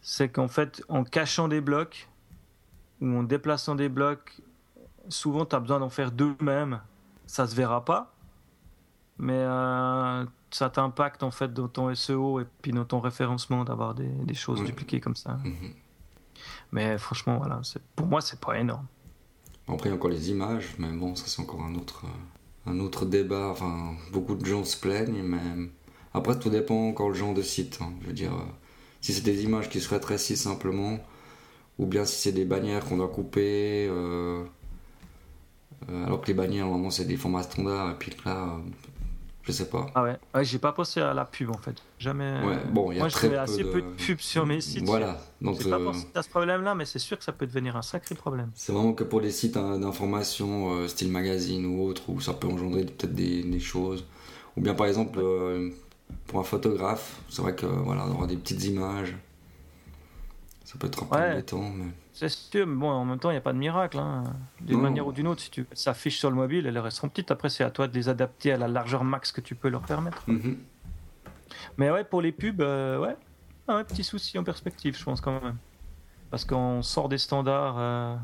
C'est 0.00 0.28
qu'en 0.28 0.48
fait, 0.48 0.82
en 0.88 1.04
cachant 1.04 1.48
des 1.48 1.60
blocs 1.60 2.08
ou 3.00 3.08
en 3.18 3.22
déplaçant 3.22 3.74
des 3.74 3.88
blocs 3.88 4.42
souvent 5.08 5.46
tu 5.46 5.56
as 5.56 5.60
besoin 5.60 5.80
d'en 5.80 5.88
faire 5.88 6.12
deux 6.12 6.36
mêmes. 6.40 6.80
Ça 7.26 7.46
se 7.46 7.54
verra 7.54 7.84
pas, 7.84 8.14
mais 9.18 9.34
euh, 9.34 10.24
ça 10.50 10.70
t'impacte 10.70 11.22
en 11.22 11.30
fait 11.30 11.52
dans 11.52 11.68
ton 11.68 11.94
SEO 11.94 12.40
et 12.40 12.46
puis 12.62 12.72
dans 12.72 12.84
ton 12.84 13.00
référencement 13.00 13.64
d'avoir 13.64 13.94
des, 13.94 14.08
des, 14.08 14.34
choses 14.34 14.64
dupliquées 14.64 15.00
comme 15.00 15.16
ça. 15.16 15.38
Mhm. 15.44 15.74
Mais 16.72 16.96
franchement, 16.98 17.38
voilà, 17.38 17.60
pour 17.96 18.06
moi, 18.06 18.20
c'est 18.20 18.40
pas 18.40 18.58
énorme. 18.58 18.86
Après, 19.66 19.88
il 19.88 19.92
y 19.92 19.92
a 19.92 19.96
encore 19.96 20.10
les 20.10 20.30
images, 20.30 20.74
mais 20.78 20.90
bon, 20.90 21.14
ça 21.14 21.24
c'est 21.26 21.42
encore 21.42 21.62
un 21.62 21.74
autre, 21.74 22.04
euh, 22.06 22.08
un 22.68 22.78
autre 22.80 23.06
débat. 23.06 23.48
Enfin, 23.48 23.94
beaucoup 24.12 24.34
de 24.34 24.44
gens 24.44 24.64
se 24.64 24.76
plaignent, 24.76 25.22
mais 25.22 25.38
après, 26.14 26.38
tout 26.38 26.50
dépend 26.50 26.88
encore 26.88 27.08
le 27.08 27.14
genre 27.14 27.34
de 27.34 27.42
site. 27.42 27.78
Hein. 27.80 27.92
Je 28.02 28.06
veux 28.08 28.12
dire, 28.12 28.32
euh, 28.32 28.52
si 29.00 29.12
c'est 29.12 29.22
des 29.22 29.44
images 29.44 29.68
qui 29.68 29.80
se 29.80 29.88
rétrécissent 29.88 30.42
simplement, 30.42 30.98
ou 31.78 31.86
bien 31.86 32.04
si 32.04 32.20
c'est 32.20 32.32
des 32.32 32.44
bannières 32.44 32.84
qu'on 32.84 32.96
doit 32.96 33.08
couper. 33.08 33.86
Euh, 33.88 34.44
alors 35.88 36.20
que 36.20 36.26
les 36.26 36.34
bannières, 36.34 36.66
normalement, 36.66 36.90
c'est 36.90 37.04
des 37.04 37.16
formats 37.16 37.42
standards, 37.42 37.92
et 37.92 37.94
puis 37.98 38.12
là, 38.24 38.44
euh, 38.44 38.58
je 39.48 39.52
sais 39.52 39.70
pas. 39.70 39.86
Ah 39.94 40.02
ouais, 40.02 40.16
ouais 40.34 40.44
j'ai 40.44 40.58
pas 40.58 40.72
pensé 40.72 41.00
à 41.00 41.14
la 41.14 41.24
pub 41.24 41.48
en 41.48 41.56
fait. 41.56 41.74
Jamais. 41.98 42.44
Ouais, 42.44 42.58
bon, 42.70 42.92
y 42.92 42.96
a 42.96 42.98
Moi, 42.98 43.08
très 43.08 43.28
je 43.28 43.32
fais 43.32 43.38
assez 43.38 43.64
peu 43.64 43.80
de... 43.80 43.86
pubs 43.86 44.20
sur 44.20 44.44
mes 44.44 44.60
sites. 44.60 44.84
Voilà. 44.84 45.18
Donc, 45.40 45.62
j'ai 45.62 45.70
pas 45.70 45.78
euh, 45.78 45.84
pensé 45.86 46.06
à 46.14 46.22
ce 46.22 46.28
problème-là, 46.28 46.74
mais 46.74 46.84
c'est 46.84 46.98
sûr 46.98 47.16
que 47.16 47.24
ça 47.24 47.32
peut 47.32 47.46
devenir 47.46 47.74
un 47.74 47.80
sacré 47.80 48.14
problème. 48.14 48.50
C'est 48.54 48.72
vraiment 48.72 48.92
que 48.92 49.04
pour 49.04 49.22
les 49.22 49.30
sites 49.30 49.56
hein, 49.56 49.78
d'information, 49.78 50.86
style 50.86 51.10
magazine 51.10 51.64
ou 51.64 51.82
autre, 51.82 52.10
où 52.10 52.20
ça 52.20 52.34
peut 52.34 52.46
engendrer 52.46 52.84
peut-être 52.84 53.14
des, 53.14 53.42
des, 53.42 53.60
choses. 53.60 54.04
Ou 54.58 54.60
bien 54.60 54.74
par 54.74 54.86
exemple, 54.86 55.18
pour 56.26 56.40
un 56.40 56.44
photographe, 56.44 57.22
c'est 57.30 57.40
vrai 57.40 57.54
que 57.54 57.64
voilà, 57.64 58.04
on 58.06 58.12
aura 58.12 58.26
des 58.26 58.36
petites 58.36 58.64
images. 58.64 59.16
Ça 60.68 60.74
peut 60.78 60.86
être 60.86 61.02
un 61.02 61.06
peu 61.06 61.16
embêtant, 61.16 61.70
mais. 61.70 61.86
C'est 62.12 62.28
sûr, 62.28 62.66
mais 62.66 62.76
bon, 62.76 62.90
en 62.90 63.06
même 63.06 63.18
temps, 63.18 63.30
il 63.30 63.34
n'y 63.34 63.38
a 63.38 63.40
pas 63.40 63.54
de 63.54 63.58
miracle. 63.58 63.98
Hein. 63.98 64.24
D'une 64.60 64.82
manière 64.82 65.06
ou 65.06 65.12
d'une 65.12 65.26
autre, 65.26 65.40
si 65.40 65.50
tu 65.50 65.64
s'affiches 65.72 66.18
sur 66.18 66.28
le 66.28 66.36
mobile, 66.36 66.66
elles 66.66 66.78
resteront 66.78 67.08
petites. 67.08 67.30
Après, 67.30 67.48
c'est 67.48 67.64
à 67.64 67.70
toi 67.70 67.88
de 67.88 67.94
les 67.94 68.10
adapter 68.10 68.52
à 68.52 68.58
la 68.58 68.68
largeur 68.68 69.02
max 69.02 69.32
que 69.32 69.40
tu 69.40 69.54
peux 69.54 69.70
leur 69.70 69.80
permettre. 69.80 70.24
Mhm. 70.26 70.58
Mais 71.78 71.90
ouais, 71.90 72.04
pour 72.04 72.20
les 72.20 72.32
pubs, 72.32 72.60
euh, 72.60 72.98
ouais, 72.98 73.16
un 73.66 73.82
petit 73.82 74.04
souci 74.04 74.38
en 74.38 74.44
perspective, 74.44 74.94
je 74.94 75.02
pense 75.02 75.22
quand 75.22 75.40
même. 75.40 75.56
Parce 76.30 76.44
qu'on 76.44 76.82
sort 76.82 77.08
des 77.08 77.16
standards, 77.16 77.76
euh, 77.78 78.16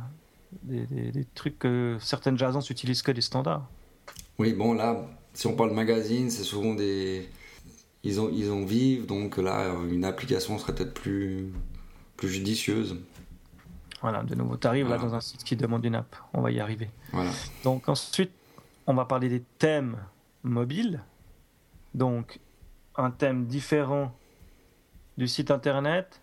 des, 0.64 1.24
trucs 1.34 1.58
que 1.58 1.96
certaines 1.98 2.42
agences 2.42 2.68
utilisent 2.68 3.00
que 3.00 3.12
des 3.12 3.22
standards. 3.22 3.66
Oui, 4.38 4.52
bon, 4.52 4.74
là, 4.74 5.00
si 5.32 5.46
on 5.46 5.56
parle 5.56 5.72
magazine, 5.72 6.28
c'est 6.28 6.44
souvent 6.44 6.74
des. 6.74 7.26
Ils 8.02 8.20
ont, 8.20 8.28
ils 8.30 8.50
ont 8.50 8.66
vivent, 8.66 9.06
donc 9.06 9.38
là, 9.38 9.72
une 9.90 10.04
application 10.04 10.58
serait 10.58 10.74
peut-être 10.74 10.92
plus, 10.92 11.54
plus 12.16 12.28
judicieuse. 12.28 12.96
Voilà, 14.00 14.22
de 14.22 14.34
nouveau, 14.34 14.56
tu 14.56 14.66
arrives 14.66 14.88
là 14.88 14.98
dans 14.98 15.14
un 15.14 15.20
site 15.20 15.44
qui 15.44 15.56
demande 15.56 15.84
une 15.84 15.94
app. 15.94 16.14
On 16.34 16.42
va 16.42 16.50
y 16.50 16.60
arriver. 16.60 16.90
Voilà. 17.12 17.30
Donc 17.62 17.88
ensuite, 17.88 18.32
on 18.86 18.94
va 18.94 19.04
parler 19.06 19.28
des 19.28 19.42
thèmes 19.58 19.96
mobiles. 20.42 21.02
Donc, 21.94 22.40
un 22.96 23.10
thème 23.10 23.46
différent 23.46 24.14
du 25.16 25.28
site 25.28 25.50
internet, 25.50 26.20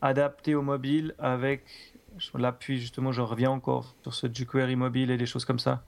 adapté 0.00 0.54
au 0.54 0.62
mobile 0.62 1.14
avec 1.18 1.64
l'appui, 2.34 2.78
justement, 2.78 3.12
je 3.12 3.22
reviens 3.22 3.50
encore 3.50 3.94
sur 4.02 4.14
ce 4.14 4.26
jQuery 4.26 4.76
mobile 4.76 5.10
et 5.10 5.16
des 5.16 5.26
choses 5.26 5.44
comme 5.44 5.58
ça, 5.58 5.82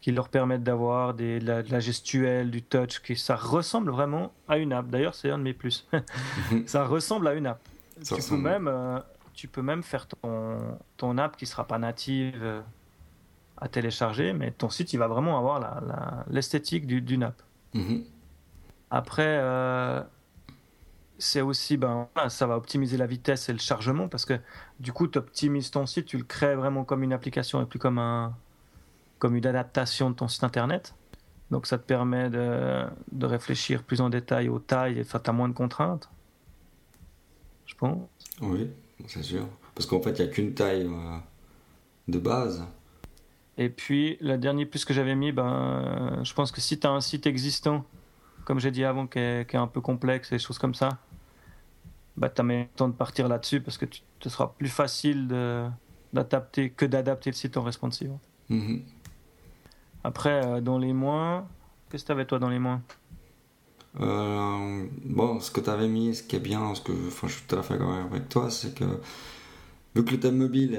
qui 0.00 0.10
leur 0.10 0.28
permettent 0.28 0.62
d'avoir 0.64 1.14
de, 1.14 1.38
la, 1.42 1.62
de 1.62 1.70
la 1.70 1.80
gestuelle, 1.80 2.50
du 2.50 2.62
touch, 2.62 3.00
qui 3.00 3.16
ça 3.16 3.36
ressemble 3.36 3.90
vraiment 3.90 4.32
à 4.48 4.58
une 4.58 4.72
app. 4.72 4.88
D'ailleurs, 4.88 5.14
c'est 5.14 5.30
un 5.30 5.38
de 5.38 5.42
mes 5.42 5.54
plus. 5.54 5.86
ça 6.66 6.86
ressemble 6.86 7.28
à 7.28 7.34
une 7.34 7.46
app. 7.46 7.60
Tu 8.04 8.14
peux 8.22 8.36
même 8.36 8.68
euh, 8.68 9.00
tu 9.34 9.48
peux 9.48 9.62
même 9.62 9.82
faire 9.82 10.06
ton, 10.06 10.78
ton 10.96 11.18
app 11.18 11.36
qui 11.36 11.46
sera 11.46 11.66
pas 11.66 11.78
native 11.78 12.40
euh, 12.42 12.60
à 13.56 13.68
télécharger, 13.68 14.32
mais 14.32 14.52
ton 14.52 14.70
site 14.70 14.92
il 14.92 14.98
va 14.98 15.08
vraiment 15.08 15.38
avoir 15.38 15.60
l'esthétique 16.28 16.86
d'une 16.86 17.24
app. 17.24 17.42
Mhm. 17.74 18.04
Après, 18.90 19.38
euh, 19.40 20.02
c'est 21.18 21.40
aussi, 21.40 21.76
ben, 21.76 22.08
ça 22.28 22.46
va 22.46 22.56
optimiser 22.56 22.96
la 22.96 23.06
vitesse 23.06 23.48
et 23.48 23.52
le 23.52 23.58
chargement 23.58 24.08
parce 24.08 24.24
que 24.24 24.38
du 24.78 24.92
coup, 24.92 25.08
tu 25.08 25.18
optimises 25.18 25.70
ton 25.70 25.86
site, 25.86 26.06
tu 26.06 26.16
le 26.16 26.24
crées 26.24 26.54
vraiment 26.54 26.84
comme 26.84 27.02
une 27.02 27.12
application 27.12 27.60
et 27.60 27.66
plus 27.66 27.80
comme, 27.80 27.98
un, 27.98 28.36
comme 29.18 29.34
une 29.34 29.46
adaptation 29.46 30.10
de 30.10 30.14
ton 30.14 30.28
site 30.28 30.44
internet. 30.44 30.94
Donc 31.50 31.66
ça 31.66 31.78
te 31.78 31.84
permet 31.84 32.30
de, 32.30 32.84
de 33.12 33.26
réfléchir 33.26 33.82
plus 33.82 34.00
en 34.00 34.10
détail 34.10 34.48
aux 34.48 34.58
tailles 34.60 35.00
et 35.00 35.04
tu 35.04 35.16
as 35.24 35.32
moins 35.32 35.48
de 35.48 35.54
contraintes. 35.54 36.08
Je 37.66 37.74
pense. 37.74 37.98
Oui 38.40 38.70
c'est 39.06 39.22
sûr. 39.22 39.46
Parce 39.74 39.86
qu'en 39.86 40.00
fait, 40.00 40.10
il 40.18 40.24
n'y 40.24 40.30
a 40.30 40.32
qu'une 40.32 40.54
taille 40.54 40.86
euh, 40.86 41.18
de 42.08 42.18
base. 42.18 42.64
Et 43.56 43.68
puis, 43.68 44.16
le 44.20 44.36
dernier 44.36 44.66
plus 44.66 44.84
que 44.84 44.94
j'avais 44.94 45.14
mis, 45.14 45.32
ben, 45.32 46.20
je 46.22 46.32
pense 46.34 46.52
que 46.52 46.60
si 46.60 46.78
tu 46.78 46.86
as 46.86 46.90
un 46.90 47.00
site 47.00 47.26
existant, 47.26 47.84
comme 48.44 48.58
j'ai 48.58 48.70
dit 48.70 48.84
avant, 48.84 49.06
qui 49.06 49.18
est, 49.18 49.54
un 49.54 49.66
peu 49.66 49.80
complexe 49.80 50.32
et 50.32 50.36
des 50.36 50.38
choses 50.40 50.58
comme 50.58 50.74
ça, 50.74 50.88
bah, 52.16 52.28
tu 52.28 52.40
as 52.40 52.44
le 52.44 52.66
temps 52.76 52.88
de 52.88 52.94
partir 52.94 53.28
là-dessus 53.28 53.60
parce 53.60 53.78
que 53.78 53.86
tu, 53.86 54.02
ce 54.20 54.28
sera 54.28 54.52
plus 54.54 54.68
facile 54.68 55.28
d'adapter 56.12 56.70
que 56.70 56.84
d'adapter 56.84 57.30
le 57.30 57.34
site 57.34 57.56
en 57.56 57.62
responsive. 57.62 58.12
Mhm. 58.48 58.82
Après, 60.02 60.60
dans 60.60 60.78
les 60.78 60.92
moins, 60.92 61.46
qu'est-ce 61.90 62.04
que 62.04 62.08
tu 62.08 62.12
avais 62.12 62.26
toi 62.26 62.38
dans 62.38 62.50
les 62.50 62.58
moins? 62.58 62.82
Bon, 63.98 65.40
ce 65.40 65.50
que 65.50 65.60
tu 65.60 65.70
avais 65.70 65.88
mis, 65.88 66.14
ce 66.14 66.22
qui 66.22 66.36
est 66.36 66.40
bien, 66.40 66.74
ce 66.74 66.80
que 66.80 66.92
enfin, 67.08 67.28
je 67.28 67.34
suis 67.34 67.42
tout 67.46 67.56
à 67.56 67.62
fait 67.62 67.74
d'accord 67.74 67.92
avec 67.92 68.28
toi, 68.28 68.50
c'est 68.50 68.74
que 68.74 68.84
vu 69.94 70.04
que 70.04 70.10
le 70.10 70.20
thème 70.20 70.36
mobile 70.36 70.78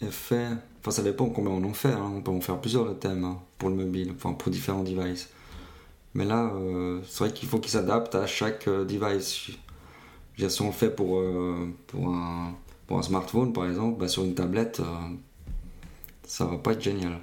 est, 0.00 0.10
fait, 0.10 0.48
enfin 0.80 0.90
ça 0.90 1.02
dépend 1.02 1.26
combien 1.26 1.52
on 1.52 1.64
en 1.64 1.72
fait, 1.72 1.92
hein. 1.92 2.12
on 2.16 2.20
peut 2.20 2.30
en 2.30 2.40
faire 2.40 2.60
plusieurs 2.60 2.98
thèmes 2.98 3.24
hein, 3.24 3.38
pour 3.58 3.68
le 3.68 3.76
mobile, 3.76 4.12
enfin 4.14 4.32
pour 4.32 4.50
différents 4.50 4.82
devices. 4.82 5.30
Mais 6.14 6.24
là, 6.24 6.52
c'est 7.06 7.24
vrai 7.24 7.32
qu'il 7.32 7.48
faut 7.48 7.58
qu'il 7.58 7.70
s'adapte 7.70 8.14
à 8.14 8.26
chaque 8.26 8.68
device. 8.68 9.50
Si 10.36 10.62
on 10.62 10.66
le 10.66 10.72
fait 10.72 10.90
pour, 10.90 11.22
pour 11.86 12.08
un 12.08 12.54
pour 12.92 12.98
un 12.98 13.02
smartphone, 13.02 13.54
par 13.54 13.66
exemple, 13.66 13.98
bah, 13.98 14.06
sur 14.06 14.22
une 14.22 14.34
tablette, 14.34 14.80
euh, 14.80 14.84
ça 16.24 16.44
va 16.44 16.58
pas 16.58 16.72
être 16.72 16.82
génial. 16.82 17.20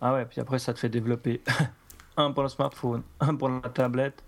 Ah 0.00 0.14
ouais, 0.14 0.24
puis 0.24 0.40
après, 0.40 0.58
ça 0.58 0.74
te 0.74 0.80
fait 0.80 0.88
développer 0.88 1.42
un 2.16 2.32
pour 2.32 2.42
le 2.42 2.48
smartphone, 2.48 3.02
un 3.20 3.34
pour 3.36 3.48
la 3.48 3.68
tablette. 3.68 4.20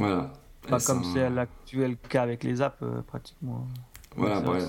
Voilà. 0.00 0.32
Pas 0.68 0.80
comme 0.80 1.04
c'est 1.04 1.30
l'actuel 1.30 1.96
cas 1.96 2.22
avec 2.22 2.42
les 2.42 2.60
apps, 2.60 2.82
euh, 2.82 3.02
pratiquement. 3.02 3.66
Voilà, 4.16 4.42
ça, 4.60 4.68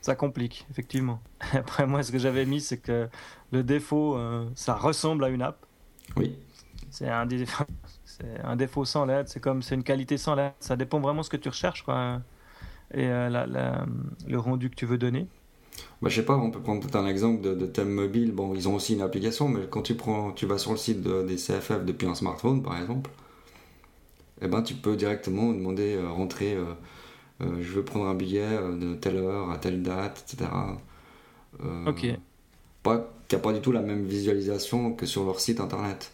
ça, 0.00 0.14
complique, 0.16 0.66
effectivement. 0.70 1.20
Après, 1.52 1.86
moi, 1.86 2.02
ce 2.02 2.10
que 2.10 2.18
j'avais 2.18 2.44
mis, 2.44 2.60
c'est 2.60 2.78
que 2.78 3.08
le 3.52 3.62
défaut, 3.62 4.16
euh, 4.16 4.48
ça 4.54 4.74
ressemble 4.74 5.24
à 5.24 5.28
une 5.28 5.42
app. 5.42 5.64
Oui. 6.16 6.36
C'est 6.90 7.08
un, 7.08 7.28
un 8.44 8.56
défaut 8.56 8.84
sans 8.84 9.04
l'aide, 9.04 9.28
c'est 9.28 9.40
comme 9.40 9.62
c'est 9.62 9.74
une 9.74 9.84
qualité 9.84 10.16
sans 10.16 10.34
l'aide. 10.34 10.52
Ça 10.60 10.76
dépend 10.76 10.98
vraiment 11.00 11.20
de 11.20 11.26
ce 11.26 11.30
que 11.30 11.36
tu 11.36 11.48
recherches, 11.48 11.84
quoi 11.84 12.20
et 12.94 13.06
euh, 13.06 13.28
le 14.26 14.38
rendu 14.38 14.70
que 14.70 14.74
tu 14.74 14.86
veux 14.86 14.96
donner 14.96 15.26
bah, 16.02 16.08
je 16.08 16.16
sais 16.16 16.24
pas, 16.24 16.36
on 16.36 16.50
peut 16.50 16.60
prendre 16.60 16.96
un 16.96 17.06
exemple 17.06 17.42
de, 17.42 17.66
thème 17.66 17.90
mobile. 17.90 18.32
Bon, 18.32 18.52
ils 18.54 18.68
ont 18.68 18.74
aussi 18.74 18.94
une 18.94 19.00
application, 19.00 19.48
mais 19.48 19.66
quand 19.70 19.82
tu 19.82 19.94
prends, 19.94 20.32
tu 20.32 20.44
vas 20.44 20.58
sur 20.58 20.72
le 20.72 20.76
site 20.76 21.02
des 21.02 21.36
CFF 21.36 21.84
depuis 21.84 22.08
un 22.08 22.16
smartphone, 22.16 22.62
par 22.62 22.76
exemple, 22.80 23.10
eh 24.42 24.48
ben, 24.48 24.62
tu 24.62 24.74
peux 24.74 24.96
directement 24.96 25.52
demander, 25.52 25.94
euh, 25.94 26.10
rentrer, 26.10 26.54
euh, 26.54 26.74
je 27.40 27.72
veux 27.72 27.84
prendre 27.84 28.06
un 28.06 28.14
billet 28.14 28.48
de 28.48 28.94
telle 28.94 29.16
heure 29.16 29.50
à 29.50 29.58
telle 29.58 29.82
date, 29.82 30.24
etc. 30.26 30.50
ok. 31.86 32.06
Pas 32.82 33.10
a 33.30 33.36
pas 33.36 33.52
du 33.52 33.60
tout 33.60 33.72
la 33.72 33.82
même 33.82 34.04
visualisation 34.04 34.92
que 34.92 35.04
sur 35.04 35.24
leur 35.24 35.38
site 35.40 35.60
internet. 35.60 36.12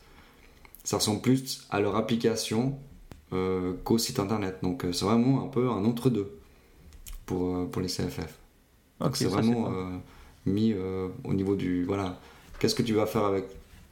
Ça 0.82 0.96
ressemble 0.96 1.20
plus 1.20 1.66
à 1.70 1.80
leur 1.80 1.94
application 1.96 2.78
qu'au 3.30 3.98
site 3.98 4.18
internet. 4.18 4.58
Donc 4.62 4.84
c'est 4.92 5.04
vraiment 5.04 5.44
un 5.44 5.48
peu 5.48 5.68
un 5.68 5.84
entre-deux 5.84 6.38
pour, 7.26 7.56
euh, 7.56 7.64
pour 7.66 7.82
les 7.82 7.88
CFF. 7.88 8.38
C'est 9.12 9.26
vraiment 9.26 9.70
euh, 9.70 9.90
mis 10.46 10.72
euh, 10.72 11.08
au 11.24 11.34
niveau 11.34 11.56
du. 11.56 11.84
Voilà. 11.84 12.18
Qu'est-ce 12.58 12.74
que 12.74 12.82
tu 12.82 12.94
vas 12.94 13.06
faire 13.06 13.24
avec, 13.24 13.44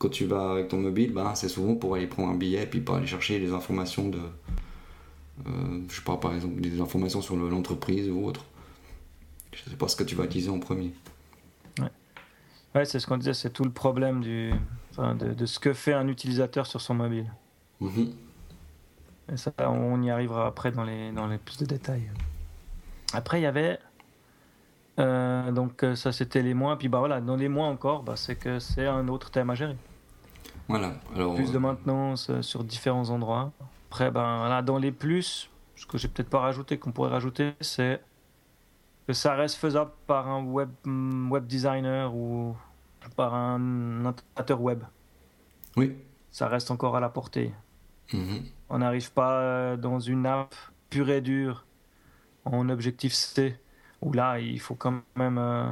quand 0.02 0.08
tu 0.08 0.26
vas 0.26 0.50
avec 0.50 0.68
ton 0.68 0.78
mobile 0.78 1.12
ben, 1.12 1.34
C'est 1.36 1.48
souvent 1.48 1.76
pour 1.76 1.94
aller 1.94 2.08
prendre 2.08 2.30
un 2.30 2.34
billet 2.34 2.64
et 2.64 2.66
puis 2.66 2.80
pour 2.80 2.96
aller 2.96 3.06
chercher 3.06 3.38
les 3.38 3.52
informations 3.52 4.08
de. 4.08 4.18
je 5.46 5.94
sais 5.94 6.02
pas, 6.02 6.16
par 6.16 6.34
exemple, 6.34 6.60
des 6.60 6.80
informations 6.80 7.22
sur 7.22 7.36
l'entreprise 7.36 8.10
ou 8.10 8.26
autre. 8.26 8.44
Je 9.52 9.70
sais 9.70 9.76
pas 9.76 9.86
ce 9.86 9.94
que 9.94 10.02
tu 10.02 10.16
vas 10.16 10.24
utiliser 10.24 10.50
en 10.50 10.58
premier. 10.58 10.92
Ouais, 11.78 11.90
ouais 12.74 12.84
c'est 12.84 12.98
ce 12.98 13.06
qu'on 13.06 13.16
disait, 13.16 13.34
c'est 13.34 13.50
tout 13.50 13.64
le 13.64 13.70
problème 13.70 14.22
du, 14.22 14.52
enfin, 14.90 15.14
de, 15.14 15.34
de, 15.34 15.46
ce 15.46 15.60
que 15.60 15.72
fait 15.72 15.92
un 15.92 16.08
utilisateur 16.08 16.66
sur 16.66 16.80
son 16.80 16.94
mobile. 16.94 17.30
Mm-hmm. 17.80 18.10
Et 19.32 19.36
ça, 19.36 19.52
on 19.60 20.02
y 20.02 20.10
arrivera 20.10 20.48
après 20.48 20.72
dans 20.72 20.84
les, 20.84 21.12
dans 21.12 21.28
les 21.28 21.38
plus 21.38 21.58
de 21.58 21.66
détails. 21.66 22.10
Après, 23.12 23.38
il 23.38 23.44
y 23.44 23.46
avait. 23.46 23.78
Euh, 24.98 25.52
donc, 25.52 25.84
euh, 25.84 25.94
ça, 25.94 26.10
c'était 26.10 26.42
les 26.42 26.54
mois. 26.54 26.76
Puis, 26.76 26.88
bah 26.88 26.98
voilà, 26.98 27.20
dans 27.20 27.36
les 27.36 27.48
mois 27.48 27.68
encore, 27.68 28.02
bah, 28.02 28.16
c'est 28.16 28.36
que 28.36 28.58
c'est 28.58 28.86
un 28.86 29.06
autre 29.06 29.30
thème 29.30 29.50
à 29.50 29.54
gérer. 29.54 29.76
Voilà. 30.68 30.94
Alors, 31.14 31.34
plus 31.34 31.50
de 31.50 31.56
euh, 31.56 31.60
maintenance 31.60 32.40
sur 32.40 32.64
différents 32.64 33.10
endroits. 33.10 33.52
Après, 33.88 34.10
ben, 34.10 34.38
voilà, 34.38 34.62
dans 34.62 34.78
les 34.78 34.92
plus, 34.92 35.50
ce 35.76 35.86
que 35.86 35.98
j'ai 35.98 36.08
peut-être 36.08 36.30
pas 36.30 36.40
rajouté, 36.40 36.78
qu'on 36.78 36.92
pourrait 36.92 37.10
rajouter, 37.10 37.52
c'est 37.60 38.00
que 39.06 39.12
ça 39.12 39.34
reste 39.34 39.56
faisable 39.56 39.90
par 40.06 40.28
un 40.28 40.42
web, 40.44 40.70
mm, 40.84 41.30
web 41.30 41.46
designer 41.46 42.14
ou 42.14 42.56
par 43.16 43.34
un 43.34 44.04
intégrateur 44.06 44.60
web. 44.60 44.82
Oui. 45.76 45.96
Ça 46.30 46.48
reste 46.48 46.70
encore 46.70 46.96
à 46.96 47.00
la 47.00 47.08
portée. 47.08 47.52
Mhm. 48.12 48.44
On 48.68 48.78
n'arrive 48.78 49.12
pas 49.12 49.76
dans 49.76 50.00
une 50.00 50.26
app 50.26 50.54
pure 50.88 51.10
et 51.10 51.20
dure 51.20 51.64
en 52.44 52.68
objectif 52.68 53.12
C, 53.12 53.58
où 54.00 54.12
là, 54.12 54.38
il 54.38 54.60
faut 54.60 54.74
quand 54.74 55.02
même. 55.16 55.38
Euh, 55.38 55.68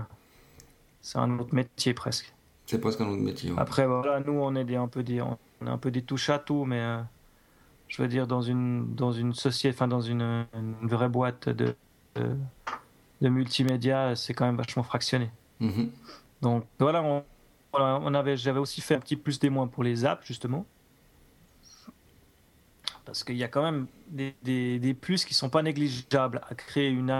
c'est 1.02 1.18
un 1.18 1.38
autre 1.38 1.54
métier 1.54 1.94
presque. 1.94 2.32
C'est 2.70 2.80
presque 2.80 3.00
un 3.00 3.08
autre 3.08 3.20
métier. 3.20 3.52
Après, 3.56 3.84
voilà, 3.84 4.20
nous, 4.20 4.34
on 4.34 4.54
est 4.54 4.64
des, 4.64 4.76
un 4.76 4.86
peu 4.86 5.02
des, 5.02 5.20
on 5.20 5.36
est 5.66 5.68
un 5.68 5.76
peu 5.76 5.90
des 5.90 6.02
touches 6.02 6.30
à 6.30 6.38
tout, 6.38 6.64
mais 6.64 6.78
euh, 6.78 7.00
je 7.88 8.00
veux 8.00 8.06
dire, 8.06 8.28
dans 8.28 8.42
une, 8.42 8.94
dans 8.94 9.10
une 9.10 9.34
société, 9.34 9.74
enfin, 9.74 9.88
dans 9.88 10.00
une, 10.00 10.46
vraie 10.82 11.08
boîte 11.08 11.48
de, 11.48 11.74
de, 12.14 13.28
multimédia, 13.28 14.14
c'est 14.14 14.34
quand 14.34 14.46
même 14.46 14.56
vachement 14.56 14.84
fractionné. 14.84 15.32
Mm-hmm. 15.60 15.88
Donc, 16.42 16.64
voilà, 16.78 17.02
on, 17.02 17.24
on 17.72 18.14
avait, 18.14 18.36
j'avais 18.36 18.60
aussi 18.60 18.80
fait 18.80 18.94
un 18.94 19.00
petit 19.00 19.16
plus 19.16 19.40
des 19.40 19.50
moins 19.50 19.66
pour 19.66 19.82
les 19.82 20.04
apps, 20.04 20.24
justement 20.24 20.64
parce 23.04 23.24
qu'il 23.24 23.36
y 23.36 23.42
a 23.42 23.48
quand 23.48 23.64
même 23.64 23.88
des, 24.06 24.34
des, 24.78 24.94
plus 24.94 25.24
qui 25.24 25.34
sont 25.34 25.50
pas 25.50 25.62
négligeables 25.62 26.40
à 26.48 26.54
créer 26.54 26.90
une 26.90 27.10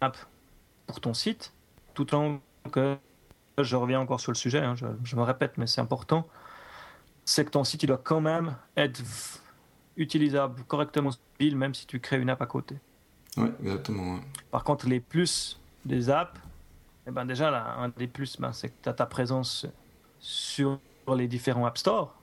app 0.00 0.16
pour 0.86 1.00
ton 1.00 1.12
site, 1.12 1.52
tout 1.94 2.14
en 2.14 2.38
que 2.70 2.96
je 3.58 3.76
reviens 3.76 4.00
encore 4.00 4.20
sur 4.20 4.32
le 4.32 4.36
sujet, 4.36 4.58
hein, 4.58 4.74
je, 4.74 5.16
me 5.16 5.22
répète, 5.22 5.58
mais 5.58 5.66
c'est 5.66 5.80
important, 5.80 6.26
c'est 7.24 7.44
que 7.44 7.50
ton 7.50 7.64
site 7.64 7.82
il 7.82 7.86
doit 7.86 8.00
quand 8.02 8.20
même 8.20 8.56
être 8.76 9.02
utilisable 9.96 10.62
correctement 10.64 11.10
sur 11.10 11.20
mobile, 11.32 11.56
même 11.56 11.74
si 11.74 11.86
tu 11.86 12.00
crées 12.00 12.20
une 12.20 12.30
app 12.30 12.42
à 12.42 12.46
côté. 12.46 12.76
Oui, 13.36 13.48
exactement. 13.62 14.18
Par 14.50 14.64
contre, 14.64 14.88
les 14.88 15.00
plus 15.00 15.60
des 15.84 16.10
apps, 16.10 16.40
eh 17.06 17.10
ben 17.10 17.24
déjà, 17.24 17.50
là, 17.50 17.76
un 17.78 17.88
des 17.90 18.06
plus, 18.06 18.40
ben, 18.40 18.52
c'est 18.52 18.68
que 18.68 18.74
tu 18.82 18.88
as 18.88 18.92
ta 18.94 19.06
présence 19.06 19.66
sur 20.20 20.78
les 21.14 21.28
différents 21.28 21.66
App 21.66 21.78
Store. 21.78 22.14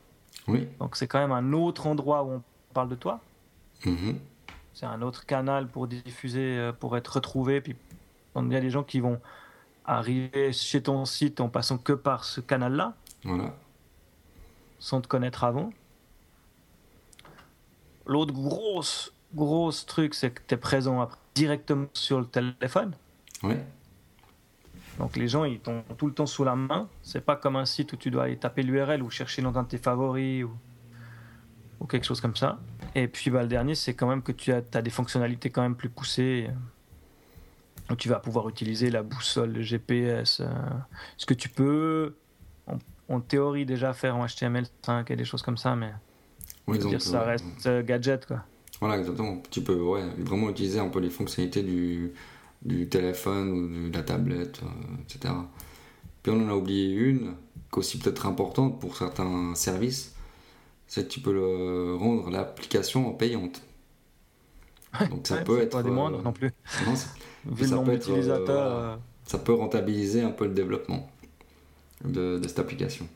Oui. 0.48 0.68
Donc, 0.80 0.96
c'est 0.96 1.08
quand 1.08 1.20
même 1.20 1.32
un 1.32 1.54
autre 1.54 1.86
endroit 1.88 2.24
où 2.24 2.32
on 2.32 2.44
parle 2.74 2.90
de 2.90 2.96
toi. 2.96 3.20
Mhm. 3.86 4.18
C'est 4.74 4.86
un 4.86 5.02
autre 5.02 5.26
canal 5.26 5.68
pour 5.68 5.88
diffuser, 5.88 6.58
euh, 6.58 6.72
pour 6.72 6.98
être 6.98 7.10
retrouvé. 7.10 7.62
Puis 7.62 7.76
il 8.36 8.52
y 8.52 8.56
a 8.56 8.62
des 8.62 8.70
gens 8.70 8.84
qui 8.84 9.00
vont 9.00 9.20
arriver 9.86 10.54
chez 10.54 10.82
ton 10.84 11.06
site 11.06 11.42
en 11.42 11.50
passant 11.50 11.78
que 11.78 11.94
par 11.94 12.24
ce 12.24 12.42
canal-là. 12.42 12.96
Voilà. 13.24 13.56
Sans 14.80 15.02
te 15.02 15.08
connaître 15.08 15.44
avant. 15.44 15.72
L'autre 18.06 18.34
grosse, 18.34 19.14
grosse 19.34 19.86
truc, 19.86 20.14
c'est 20.14 20.32
que 20.32 20.42
tu 20.46 20.56
es 20.56 20.58
présent 20.58 21.08
directement 21.36 21.88
sur 21.94 22.20
le 22.20 22.26
téléphone. 22.26 22.94
Oui. 23.44 23.56
Donc 24.98 25.16
les 25.16 25.28
gens, 25.28 25.46
ils 25.46 25.60
t'ont 25.60 25.84
tout 25.98 26.08
le 26.08 26.14
temps 26.14 26.26
sous 26.26 26.44
la 26.44 26.56
main. 26.56 26.90
C'est 27.02 27.24
pas 27.24 27.36
comme 27.36 27.56
un 27.56 27.66
site 27.66 27.94
où 27.94 27.96
tu 27.96 28.12
dois 28.12 28.24
aller 28.24 28.38
taper 28.38 28.64
l'URL 28.64 29.02
ou 29.02 29.10
chercher 29.10 29.42
dans 29.42 29.58
un 29.58 29.64
de 29.64 29.68
tes 29.70 29.78
favoris. 29.78 30.44
Ou 30.44 30.52
ou 31.82 31.88
quelque 31.88 32.06
chose 32.06 32.22
comme 32.22 32.36
ça. 32.36 32.60
Et 32.96 33.08
puis 33.08 33.32
bah, 33.32 33.42
le 33.42 33.48
dernier, 33.48 33.76
c'est 33.76 33.96
quand 33.96 34.08
même 34.08 34.22
que 34.22 34.32
tu 34.32 34.54
as, 34.54 34.62
as, 34.74 34.82
des 34.82 34.90
fonctionnalités 34.90 35.50
quand 35.50 35.64
même 35.64 35.76
plus 35.76 35.90
poussées. 35.90 36.50
Donc 37.90 37.98
tu 37.98 38.10
vas 38.10 38.20
pouvoir 38.20 38.48
utiliser 38.48 38.90
la 38.90 39.04
boussole, 39.04 39.52
le 39.52 39.62
GPS, 39.62 40.40
euh, 40.40 40.48
ce 41.18 41.26
que 41.26 41.34
tu 41.34 41.50
peux 41.50 42.16
en, 43.10 43.20
théorie 43.20 43.66
déjà 43.66 43.94
faire 43.94 44.16
en 44.16 44.26
HTML5 44.26 45.12
et 45.12 45.16
des 45.18 45.26
choses 45.26 45.42
comme 45.42 45.58
ça, 45.58 45.76
mais 45.76 45.92
dire, 46.78 47.02
ça 47.02 47.24
reste 47.24 47.68
euh, 47.68 47.84
gadget 47.84 48.26
quoi. 48.26 48.44
Voilà, 48.80 48.98
exactement. 48.98 49.42
Tu 49.52 49.62
peux 49.62 49.80
ouais, 49.80 50.04
vraiment 50.18 50.50
utiliser 50.50 50.80
un 50.80 50.88
peu 50.90 51.00
les 51.00 51.10
fonctionnalités 51.10 51.62
du, 51.62 52.14
du 52.64 52.90
téléphone 52.90 53.52
ou 53.52 53.90
de 53.90 53.96
la 53.96 54.04
tablette, 54.04 54.62
euh, 54.64 55.04
etc. 55.04 55.34
Puis 56.24 56.32
on 56.32 56.46
en 56.46 56.50
a 56.50 56.56
oublié 56.56 56.94
une, 56.94 57.20
qui 57.72 57.76
est 57.76 57.78
aussi 57.78 58.00
peut-être 58.00 58.26
importante 58.26 58.80
pour 58.80 58.96
certains 58.96 59.54
services, 59.56 60.16
c'est 60.88 61.08
que 61.08 61.14
tu 61.14 61.20
peux 61.20 61.34
le 61.34 61.96
rendre 61.96 62.30
l'application 62.30 63.12
payante. 63.14 63.62
Donc 65.10 65.26
ça 65.26 65.38
peut 65.38 65.62
être. 65.62 65.72
Pas 65.72 65.84
des 65.84 65.92
moindres 65.92 66.20
euh, 66.20 66.24
non 66.24 66.34
plus. 66.34 66.52
Vu 67.46 67.66
le 67.66 67.76
nombre 67.76 67.92
d'utilisateurs. 67.94 68.72
Euh, 68.72 68.96
ça 69.26 69.38
peut 69.38 69.54
rentabiliser 69.54 70.22
un 70.22 70.32
peu 70.32 70.46
le 70.46 70.54
développement 70.54 71.10
de, 72.04 72.40
cette 72.46 72.60
application. 72.60 73.08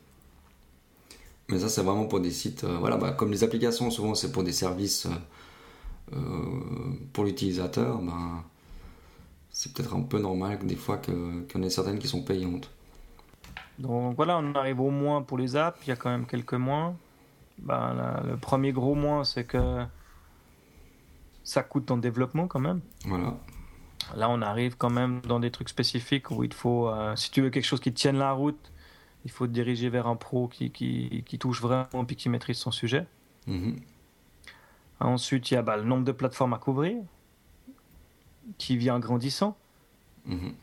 Mais 1.48 1.58
ça, 1.58 1.68
c'est 1.68 1.82
vraiment 1.82 2.06
pour 2.06 2.20
des 2.20 2.30
sites. 2.30 2.64
Euh, 2.64 2.76
voilà, 2.78 2.96
bah, 2.96 3.12
comme 3.12 3.30
les 3.30 3.44
applications, 3.44 3.90
souvent, 3.90 4.14
c'est 4.14 4.32
pour 4.32 4.42
des 4.42 4.52
services 4.52 5.06
pour 7.12 7.24
l'utilisateur. 7.24 7.98
Ben, 8.00 8.44
c'est 9.50 9.72
peut-être 9.72 9.94
un 9.94 10.02
peu 10.02 10.20
normal 10.20 10.58
des 10.64 10.76
fois 10.76 10.98
qu'il 10.98 11.14
y 11.14 11.58
en 11.58 11.62
ait 11.62 11.70
certaines 11.70 11.98
qui 11.98 12.06
sont 12.06 12.22
payantes. 12.22 12.70
Donc 13.78 14.14
voilà, 14.16 14.38
on 14.38 14.54
arrive 14.54 14.80
au 14.80 14.90
moins 14.90 15.22
pour 15.22 15.38
les 15.38 15.56
apps. 15.56 15.78
Il 15.84 15.88
y 15.88 15.92
a 15.92 15.96
quand 15.96 16.10
même 16.10 16.26
quelques 16.26 16.54
moins 16.54 16.96
ben, 17.58 18.22
le 18.26 18.36
premier 18.36 18.72
gros 18.72 18.94
moins, 18.94 19.24
c'est 19.24 19.44
que 19.44 19.84
ça 21.44 21.62
coûte 21.62 21.90
en 21.90 21.96
développement 21.96 22.46
quand 22.46 22.60
même. 22.60 22.80
Voilà. 23.04 23.34
Là, 24.14 24.28
on 24.30 24.40
arrive 24.42 24.76
quand 24.76 24.90
même 24.90 25.20
dans 25.22 25.40
des 25.40 25.50
trucs 25.50 25.68
spécifiques 25.68 26.30
où 26.30 26.44
il 26.44 26.52
faut, 26.54 26.88
euh, 26.88 27.16
si 27.16 27.30
tu 27.30 27.42
veux 27.42 27.50
quelque 27.50 27.64
chose 27.64 27.80
qui 27.80 27.92
tienne 27.92 28.18
la 28.18 28.32
route 28.32 28.72
Il 29.24 29.30
faut 29.32 29.46
te 29.48 29.52
diriger 29.52 29.88
vers 29.88 30.06
un 30.06 30.14
pro 30.16 30.46
qui, 30.48 30.70
qui, 30.70 31.24
qui 31.26 31.38
touche 31.38 31.60
vraiment 31.60 32.06
et 32.08 32.14
qui 32.14 32.28
maîtrise 32.28 32.58
son 32.58 32.70
sujet. 32.70 33.06
Mhm. 33.48 33.76
Ensuite, 35.00 35.50
il 35.50 35.54
y 35.54 35.56
a 35.56 35.62
bah, 35.62 35.76
le 35.76 35.82
nombre 35.84 36.04
de 36.04 36.12
plateformes 36.12 36.54
à 36.54 36.58
couvrir 36.58 37.02
qui 38.58 38.76
vient 38.76 38.98
grandissant. 39.00 39.56
Mhm. 40.26 40.54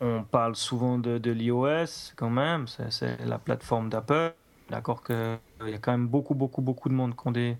On 0.00 0.24
parle 0.24 0.56
souvent 0.56 0.98
de, 0.98 1.18
de 1.18 1.30
l'iOS 1.30 2.12
quand 2.16 2.30
même, 2.30 2.66
c'est- 2.66 2.90
c'est 2.90 3.24
la 3.24 3.38
plateforme 3.38 3.88
d'Apple. 3.90 4.34
D'accord 4.70 5.02
qu'il 5.02 5.38
y 5.66 5.74
a 5.74 5.78
quand 5.78 5.92
même 5.92 6.06
beaucoup, 6.08 6.34
beaucoup, 6.34 6.62
beaucoup 6.62 6.88
de 6.88 6.94
monde 6.94 7.14
qui 7.16 7.28
ont 7.28 7.32
des, 7.32 7.56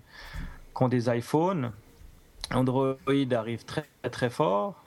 qui 0.75 0.83
ont 0.83 0.87
des 0.89 1.09
iPhones. 1.15 1.71
Android 2.53 2.95
arrive 3.31 3.63
très, 3.65 3.85
très 4.11 4.29
fort. 4.29 4.83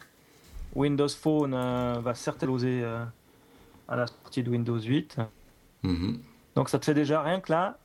Windows 0.74 1.08
Phone 1.08 1.54
euh, 1.54 2.00
va 2.00 2.14
certes 2.14 2.42
exploser 2.42 2.82
euh, 2.82 3.04
à 3.88 3.96
la 3.96 4.06
sortie 4.06 4.42
de 4.42 4.50
Windows 4.50 4.78
8. 4.80 5.18
Mhm. 5.82 6.20
Donc 6.56 6.68
ça 6.68 6.78
te 6.78 6.84
fait 6.84 6.94
déjà 6.94 7.22
rien 7.22 7.40
que 7.40 7.52
là, 7.52 7.78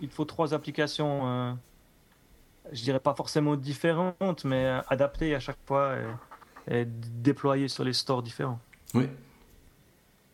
il 0.00 0.08
faut 0.08 0.24
trois 0.24 0.54
applications, 0.54 1.26
euh, 1.28 1.52
je 2.72 2.82
dirais 2.82 3.00
pas 3.00 3.14
forcément 3.14 3.56
différentes, 3.56 4.44
mais 4.44 4.64
euh, 4.66 4.80
adaptées 4.88 5.34
à 5.34 5.40
chaque 5.40 5.58
fois 5.66 5.94
et, 6.68 6.80
et 6.80 6.84
déployées 6.86 7.68
sur 7.68 7.84
les 7.84 7.92
stores 7.92 8.22
différents. 8.22 8.60
Oui. 8.94 9.08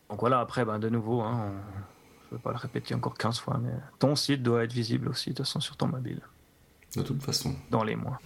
Donc 0.09 0.19
voilà, 0.21 0.39
après, 0.39 0.63
ben, 0.63 0.79
de 0.79 0.87
nouveau, 0.89 1.21
hein, 1.21 1.51
on- 1.51 1.83
je 2.29 2.33
ne 2.35 2.37
vais 2.39 2.43
pas 2.43 2.51
le 2.51 2.57
répéter 2.57 2.93
encore 2.93 3.13
15 3.17 3.39
fois, 3.39 3.57
mais 3.61 3.71
ton 3.99 4.15
site 4.17 4.43
doit 4.43 4.63
être 4.65 4.73
visible 4.73 5.07
aussi, 5.07 5.29
de 5.29 5.35
toute 5.35 5.45
façon, 5.45 5.61
sur 5.61 5.77
ton 5.77 5.87
mobile, 5.87 6.21
De 6.95 7.01
toute 7.01 7.21
façon. 7.23 7.55
dans 7.71 7.83
les 7.85 7.95
mois. 7.95 8.19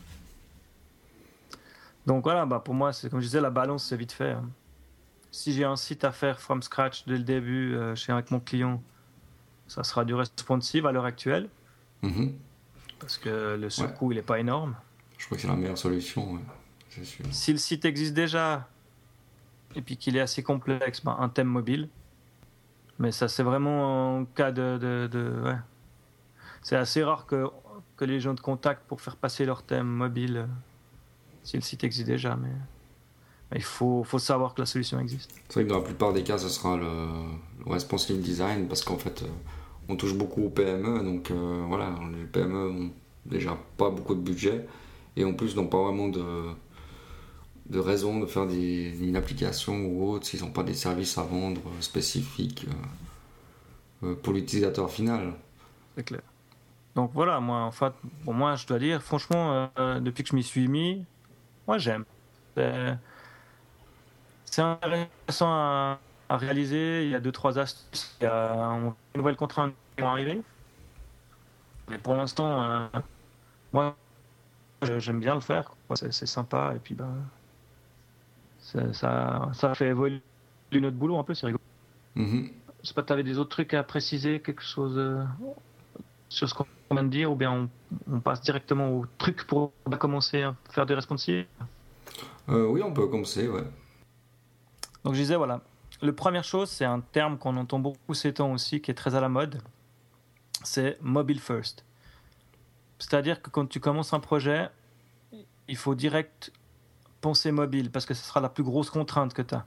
Donc 2.05 2.23
voilà, 2.23 2.45
bah, 2.45 2.59
pour 2.63 2.73
moi, 2.73 2.93
c'est 2.93 3.09
comme 3.09 3.19
je 3.19 3.25
disais, 3.25 3.41
la 3.41 3.49
balance, 3.49 3.85
c'est 3.85 3.97
vite 3.97 4.11
fait. 4.11 4.31
hein. 4.31 4.49
Si 5.31 5.53
j'ai 5.53 5.63
un 5.63 5.75
site 5.77 6.03
à 6.03 6.11
faire 6.11 6.41
from 6.41 6.61
scratch 6.61 7.05
dès 7.05 7.17
le 7.17 7.23
début 7.23 7.75
euh, 7.75 7.95
chez 7.95 8.11
avec 8.11 8.31
mon 8.31 8.39
client, 8.39 8.81
ça 9.67 9.83
sera 9.83 10.03
du 10.03 10.13
responsive 10.13 10.85
à 10.85 10.91
l'heure 10.91 11.05
actuelle, 11.05 11.47
Mhm. 12.01 12.33
parce 12.99 13.17
que 13.17 13.55
le 13.55 13.69
surcoût, 13.69 14.11
il 14.11 14.15
n'est 14.15 14.21
pas 14.23 14.39
énorme. 14.39 14.75
Je 15.17 15.25
crois 15.25 15.37
que 15.37 15.41
c'est 15.43 15.47
la 15.47 15.55
meilleure 15.55 15.77
solution, 15.77 16.33
ouais. 16.33 16.39
c'est 16.89 17.05
sûr. 17.05 17.23
Si 17.31 17.51
le 17.53 17.59
site 17.59 17.85
existe 17.85 18.13
déjà 18.13 18.67
et 19.75 19.81
puis 19.81 19.95
qu'il 19.95 20.17
est 20.17 20.21
assez 20.21 20.43
complexe, 20.43 21.01
ben, 21.03 21.15
un 21.19 21.29
thème 21.29 21.47
mobile. 21.47 21.87
Mais 22.99 23.11
ça, 23.13 23.27
c'est 23.29 23.43
vraiment 23.43 24.17
en 24.17 24.25
cas 24.25 24.51
de. 24.51 24.77
de- 24.81 25.07
de- 25.09 25.41
ouais. 25.45 25.57
C'est 26.61 26.75
assez 26.75 27.03
rare 27.03 27.25
que, 27.25 27.47
que 27.95 28.03
les 28.05 28.19
gens 28.19 28.35
te 28.35 28.41
contactent 28.41 28.85
pour 28.87 28.99
faire 29.01 29.15
passer 29.15 29.45
leur 29.45 29.63
thème 29.63 29.87
mobile 29.87 30.37
euh, 30.37 30.45
si 31.43 31.57
le 31.57 31.61
site 31.61 31.83
existe 31.83 32.07
déjà. 32.07 32.35
Mais, 32.35 32.49
mais 33.51 33.57
il 33.57 33.63
faut, 33.63 34.03
faut 34.03 34.19
savoir 34.19 34.53
que 34.53 34.61
la 34.61 34.65
solution 34.65 34.99
existe. 34.99 35.31
C'est 35.49 35.55
vrai 35.55 35.63
que 35.63 35.69
dans 35.69 35.79
la 35.79 35.85
plupart 35.85 36.13
des 36.13 36.23
cas, 36.23 36.37
ce 36.37 36.49
sera 36.49 36.77
le, 36.77 37.07
le 37.65 37.71
responsive 37.71 38.19
design 38.21 38.67
parce 38.67 38.83
qu'en 38.83 38.97
fait, 38.97 39.23
euh, 39.23 39.27
on 39.89 39.95
touche 39.95 40.13
beaucoup 40.13 40.43
aux 40.43 40.49
PME. 40.49 41.03
Donc 41.03 41.31
euh, 41.31 41.63
voilà, 41.67 41.93
les 42.17 42.25
PME 42.25 42.69
ont 42.69 42.91
déjà 43.25 43.57
pas 43.77 43.89
beaucoup 43.89 44.15
de 44.15 44.21
budget 44.21 44.65
et 45.15 45.25
en 45.25 45.33
plus 45.33 45.55
n'ont 45.55 45.67
pas 45.67 45.81
vraiment 45.81 46.07
de, 46.07 46.23
de 47.71 47.79
raison 47.79 48.19
de 48.19 48.25
faire 48.25 48.47
des, 48.47 48.97
une 49.01 49.15
application 49.15 49.85
ou 49.85 50.11
autre 50.11 50.25
s'ils 50.25 50.41
n'ont 50.41 50.51
pas 50.51 50.63
des 50.63 50.73
services 50.73 51.17
à 51.17 51.23
vendre 51.23 51.61
euh, 51.67 51.81
spécifiques 51.81 52.67
euh, 54.03 54.15
pour 54.15 54.33
l'utilisateur 54.33 54.89
final. 54.89 55.33
C'est 55.95 56.03
clair. 56.03 56.21
Donc 56.95 57.11
voilà, 57.13 57.39
moi, 57.39 57.61
en 57.61 57.71
fait, 57.71 57.93
pour 58.25 58.33
moi, 58.33 58.55
je 58.55 58.67
dois 58.67 58.79
dire, 58.79 59.01
franchement, 59.01 59.69
euh, 59.79 59.99
depuis 60.01 60.23
que 60.23 60.29
je 60.29 60.35
m'y 60.35 60.43
suis 60.43 60.67
mis, 60.67 61.05
moi, 61.71 61.77
j'aime. 61.77 62.03
C'est- 62.57 62.97
C'est 64.43 64.61
intéressant 64.61 65.47
à, 65.49 65.99
à 66.27 66.35
réaliser. 66.35 67.05
Il 67.05 67.11
y 67.11 67.15
a 67.15 67.21
deux, 67.21 67.31
trois 67.31 67.57
astuces. 67.57 68.17
Il 68.19 68.25
y 68.25 68.27
a 68.27 68.51
une 68.51 68.93
nouvelle 69.15 69.37
contrainte 69.37 69.73
qui 69.95 70.01
vont 70.01 70.09
arriver. 70.09 70.41
Mais 71.89 71.97
pour 71.97 72.15
l'instant, 72.15 72.61
euh, 72.61 72.87
moi, 73.71 73.95
j'aime 74.81 75.21
bien 75.21 75.33
le 75.35 75.39
faire. 75.39 75.71
C'est 75.95 76.25
sympa. 76.25 76.73
Et 76.75 76.79
puis, 76.79 76.93
ben, 76.93 77.15
ça, 78.91 79.49
ça 79.53 79.73
fait 79.73 79.87
évoluer 79.87 80.21
notre 80.73 80.97
boulot 80.97 81.17
un 81.17 81.23
peu, 81.23 81.33
c'est 81.33 81.45
rigolo. 81.45 81.61
Mhm. 82.15 82.51
Je 82.83 82.87
sais 82.89 82.93
pas, 82.93 83.03
tu 83.03 83.13
avais 83.13 83.23
des 83.23 83.37
autres 83.37 83.49
trucs 83.51 83.73
à 83.73 83.83
préciser, 83.83 84.41
quelque 84.41 84.61
chose 84.63 84.97
euh, 84.97 85.23
sur 86.27 86.49
ce 86.49 86.53
qu'on 86.53 86.65
vient 86.93 87.03
de 87.03 87.09
dire, 87.09 87.31
ou 87.31 87.35
bien 87.35 87.51
on, 87.51 87.69
on 88.11 88.19
passe 88.19 88.41
directement 88.41 88.89
au 88.89 89.05
truc 89.17 89.45
pour 89.47 89.71
commencer 89.99 90.43
à 90.43 90.55
faire 90.69 90.85
des 90.85 90.93
responsives 90.93 91.45
Euh, 92.49 92.65
oui, 92.67 92.81
on 92.83 92.93
peut 92.93 93.07
commencer, 93.07 93.47
ouais. 93.47 93.63
Donc 95.03 95.13
je 95.13 95.19
disais, 95.19 95.35
voilà, 95.35 95.61
la 96.01 96.13
première 96.13 96.43
chose, 96.43 96.69
c'est 96.69 96.85
un 96.85 96.99
terme 96.99 97.37
qu'on 97.37 97.57
entend 97.57 97.79
beaucoup 97.79 98.13
ces 98.13 98.33
temps 98.33 98.51
aussi, 98.51 98.81
qui 98.81 98.91
est 98.91 98.95
très 98.95 99.15
à 99.15 99.21
la 99.21 99.29
mode, 99.29 99.61
c'est 100.63 100.97
mobile 101.01 101.39
first. 101.39 101.85
C'est-à-dire 102.99 103.41
que 103.41 103.49
quand 103.49 103.67
tu 103.67 103.79
commences 103.79 104.13
un 104.13 104.19
projet, 104.19 104.69
il 105.67 105.77
faut 105.77 105.95
direct 105.95 106.51
penser 107.21 107.51
mobile, 107.51 107.91
parce 107.91 108.05
que 108.05 108.13
ce 108.13 108.23
sera 108.23 108.41
la 108.41 108.49
plus 108.49 108.63
grosse 108.63 108.89
contrainte 108.89 109.33
que 109.33 109.41
tu 109.41 109.55
as. 109.55 109.65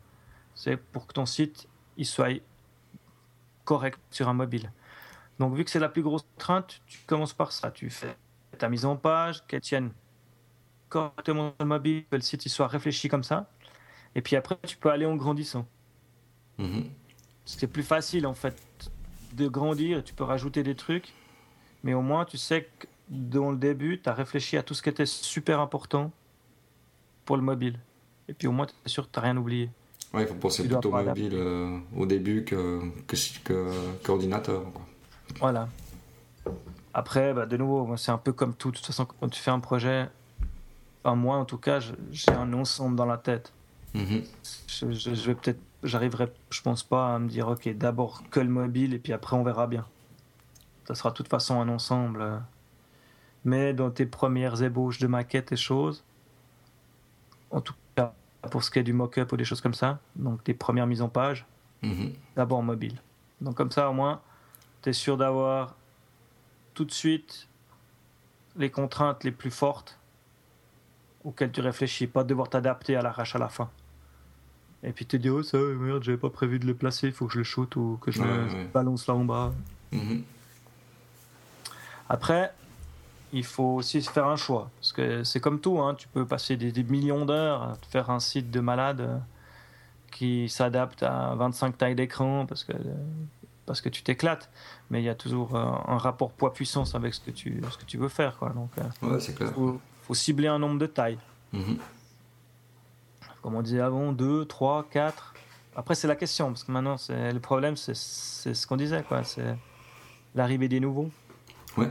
C'est 0.54 0.76
pour 0.76 1.06
que 1.06 1.12
ton 1.12 1.26
site 1.26 1.68
il 1.96 2.06
soit 2.06 2.40
correct 3.64 3.98
sur 4.10 4.28
un 4.28 4.34
mobile. 4.34 4.70
Donc 5.38 5.54
vu 5.54 5.64
que 5.64 5.70
c'est 5.70 5.80
la 5.80 5.88
plus 5.88 6.02
grosse 6.02 6.22
contrainte, 6.22 6.80
tu 6.86 6.98
commences 7.06 7.32
par 7.32 7.52
ça. 7.52 7.70
Tu 7.70 7.90
fais 7.90 8.16
ta 8.58 8.68
mise 8.68 8.84
en 8.84 8.96
page, 8.96 9.44
qu'elle 9.46 9.60
tienne 9.60 9.90
correctement 10.88 11.48
sur 11.48 11.56
le 11.60 11.66
mobile, 11.66 12.04
que 12.10 12.16
le 12.16 12.22
site 12.22 12.46
il 12.46 12.50
soit 12.50 12.68
réfléchi 12.68 13.08
comme 13.08 13.24
ça. 13.24 13.50
Et 14.14 14.22
puis 14.22 14.36
après, 14.36 14.56
tu 14.66 14.76
peux 14.76 14.90
aller 14.90 15.06
en 15.06 15.16
grandissant. 15.16 15.66
Mhm. 16.58 16.84
C'est 17.44 17.66
plus 17.66 17.82
facile 17.82 18.26
en 18.26 18.34
fait 18.34 18.56
de 19.32 19.48
grandir, 19.48 20.04
tu 20.04 20.14
peux 20.14 20.22
rajouter 20.22 20.62
des 20.62 20.76
trucs, 20.76 21.12
mais 21.82 21.92
au 21.92 22.00
moins 22.00 22.24
tu 22.24 22.38
sais 22.38 22.68
que 22.78 22.86
dans 23.08 23.50
le 23.50 23.56
début, 23.56 24.00
tu 24.00 24.08
as 24.08 24.14
réfléchi 24.14 24.56
à 24.56 24.62
tout 24.62 24.74
ce 24.74 24.82
qui 24.82 24.88
était 24.88 25.06
super 25.06 25.60
important 25.60 26.12
pour 27.24 27.36
le 27.36 27.42
mobile. 27.42 27.78
Et 28.28 28.34
puis 28.34 28.48
au 28.48 28.52
moins, 28.52 28.66
tu 28.66 28.74
es 28.84 28.88
sûr 28.88 29.06
que 29.06 29.12
tu 29.12 29.18
n'as 29.18 29.24
rien 29.24 29.36
oublié. 29.36 29.70
Ouais, 30.12 30.22
il 30.22 30.28
faut 30.28 30.34
penser 30.34 30.66
plutôt 30.66 30.90
mobile 30.90 31.32
euh, 31.34 31.78
au 31.96 32.06
début 32.06 32.44
que, 32.44 32.80
que, 33.06 33.16
que, 33.42 33.70
qu'ordinateur, 34.02 34.62
quoi. 34.72 34.86
Voilà. 35.40 35.68
Après, 36.92 37.34
bah, 37.34 37.46
de 37.46 37.56
nouveau, 37.56 37.96
c'est 37.96 38.12
un 38.12 38.18
peu 38.18 38.32
comme 38.32 38.54
tout. 38.54 38.70
De 38.70 38.76
toute 38.76 38.86
façon, 38.86 39.06
quand 39.06 39.28
tu 39.28 39.40
fais 39.40 39.50
un 39.50 39.60
projet, 39.60 40.08
enfin, 41.02 41.16
moi 41.16 41.36
en 41.36 41.44
tout 41.44 41.58
cas, 41.58 41.80
j'ai 42.12 42.30
un 42.32 42.52
ensemble 42.52 42.94
dans 42.96 43.06
la 43.06 43.18
tête. 43.18 43.52
Mhm. 43.94 44.22
Je, 44.68 44.92
je- 44.92 45.14
je 45.14 45.26
vais 45.26 45.34
peut-être, 45.34 45.60
j'arriverai, 45.82 46.32
je 46.50 46.60
pense 46.62 46.82
pas 46.82 47.14
à 47.14 47.18
me 47.18 47.28
dire, 47.28 47.48
ok, 47.48 47.68
d'abord 47.76 48.22
que 48.30 48.40
le 48.40 48.48
mobile 48.48 48.94
et 48.94 48.98
puis 48.98 49.12
après 49.12 49.36
on 49.36 49.42
verra 49.42 49.66
bien. 49.66 49.86
Ça 50.86 50.94
sera 50.94 51.10
de 51.10 51.14
toute 51.14 51.28
façon 51.28 51.60
un 51.60 51.68
ensemble. 51.68 52.20
euh. 52.22 52.38
Mais 53.44 53.72
dans 53.74 53.90
tes 53.90 54.06
premières 54.06 54.62
ébauches 54.62 54.98
de 54.98 55.06
maquettes 55.06 55.52
et 55.52 55.56
choses, 55.56 56.02
en 57.50 57.60
tout 57.60 57.74
cas 57.96 58.14
pour 58.50 58.62
ce 58.62 58.70
qui 58.70 58.78
est 58.78 58.82
du 58.82 58.92
mock-up 58.92 59.32
ou 59.32 59.36
des 59.36 59.44
choses 59.44 59.60
comme 59.60 59.74
ça, 59.74 59.98
donc 60.16 60.44
tes 60.44 60.54
premières 60.54 60.86
mises 60.86 61.02
en 61.02 61.08
page, 61.08 61.46
Mhm. 61.82 62.12
d'abord 62.36 62.62
mobile. 62.62 63.00
Donc 63.40 63.54
comme 63.56 63.70
ça 63.70 63.88
au 63.90 63.92
moins, 63.92 64.20
tu 64.84 64.90
es 64.90 64.92
sûr 64.92 65.16
d'avoir 65.16 65.74
tout 66.74 66.84
de 66.84 66.92
suite 66.92 67.48
les 68.56 68.70
contraintes 68.70 69.24
les 69.24 69.32
plus 69.32 69.50
fortes 69.50 69.98
auxquelles 71.24 71.50
tu 71.50 71.60
réfléchis, 71.62 72.06
pas 72.06 72.22
devoir 72.22 72.48
t'adapter 72.50 72.94
à 72.94 73.02
l'arrache 73.02 73.34
à 73.34 73.38
la 73.38 73.48
fin. 73.48 73.68
Et 74.82 74.92
puis 74.92 75.06
te 75.06 75.16
dire, 75.16 75.34
oh 75.34 75.42
ça, 75.42 75.56
merde, 75.58 76.02
j'avais 76.02 76.18
pas 76.18 76.28
prévu 76.28 76.58
de 76.58 76.66
le 76.66 76.74
placer, 76.74 77.06
il 77.08 77.12
faut 77.14 77.26
que 77.26 77.32
je 77.32 77.38
le 77.38 77.44
shoot 77.44 77.74
ou 77.76 77.98
que 78.02 78.10
je 78.12 78.20
Ouais, 78.20 78.26
le 78.28 78.44
ouais. 78.44 78.64
balance 78.74 79.06
là 79.08 79.14
en 79.14 79.24
bas. 79.24 79.52
Mhm. 79.92 80.22
Après, 82.08 82.52
il 83.32 83.44
faut 83.44 83.76
aussi 83.76 84.02
se 84.02 84.10
faire 84.10 84.26
un 84.26 84.36
choix. 84.36 84.70
Parce 84.78 84.92
que 84.92 85.24
c'est 85.24 85.40
comme 85.40 85.60
tout, 85.60 85.80
hein, 85.80 85.94
tu 85.94 86.06
peux 86.08 86.26
passer 86.26 86.56
des, 86.58 86.70
des 86.70 86.84
millions 86.84 87.24
d'heures 87.24 87.62
à 87.62 87.76
te 87.76 87.86
faire 87.86 88.10
un 88.10 88.20
site 88.20 88.50
de 88.50 88.60
malade 88.60 89.00
euh, 89.00 89.18
qui 90.12 90.48
s'adapte 90.50 91.02
à 91.02 91.34
25 91.34 91.78
tailles 91.78 91.94
d'écran 91.94 92.44
parce 92.46 92.62
que, 92.64 92.72
euh, 92.72 92.94
parce 93.66 93.80
que 93.80 93.88
tu 93.88 94.02
t'éclates. 94.02 94.50
Mais 94.90 95.00
il 95.00 95.04
y 95.04 95.08
a 95.08 95.14
toujours 95.14 95.54
euh, 95.56 95.64
un 95.86 95.98
rapport 95.98 96.30
poids-puissance 96.32 96.94
avec 96.94 97.14
ce 97.14 97.20
que, 97.20 97.30
tu, 97.30 97.62
ce 97.70 97.78
que 97.78 97.84
tu 97.84 97.96
veux 97.98 98.08
faire. 98.08 98.36
Quoi. 98.38 98.50
Donc, 98.50 98.70
il 99.02 99.08
Ouais, 99.08 99.20
c'est 99.20 99.34
clair. 99.34 99.52
faut, 99.52 99.80
faut 100.02 100.14
cibler 100.14 100.48
un 100.48 100.58
nombre 100.58 100.78
de 100.78 100.86
tailles. 100.86 101.18
Mhm. 101.52 101.78
Comme 103.42 103.54
on 103.56 103.62
disait 103.62 103.80
avant, 103.80 104.12
2, 104.12 104.44
3, 104.46 104.86
4. 104.90 105.34
Après, 105.76 105.94
c'est 105.94 106.08
la 106.08 106.16
question. 106.16 106.48
Parce 106.48 106.64
que 106.64 106.72
maintenant, 106.72 106.96
c'est, 106.96 107.32
le 107.32 107.40
problème, 107.40 107.76
c'est, 107.76 107.94
c'est 107.96 108.54
ce 108.54 108.66
qu'on 108.66 108.76
disait. 108.76 109.02
Quoi. 109.02 109.22
C'est 109.24 109.56
l'arrivée 110.34 110.68
des 110.68 110.80
nouveaux. 110.80 111.10
Ouais. 111.76 111.90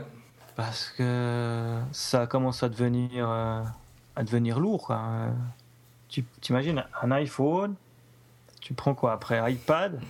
Parce 0.56 0.88
que 0.90 1.80
ça 1.92 2.26
commence 2.26 2.62
à 2.62 2.68
devenir, 2.68 3.28
euh, 3.28 3.62
à 4.16 4.22
devenir 4.24 4.58
lourd. 4.60 4.86
quoi. 4.86 4.96
Euh, 4.98 5.30
Tu 6.08 6.24
t'imagines 6.40 6.84
un 7.02 7.10
iPhone, 7.10 7.74
tu 8.60 8.72
prends 8.74 8.94
quoi 8.94 9.12
après 9.12 9.52
iPad 9.52 10.00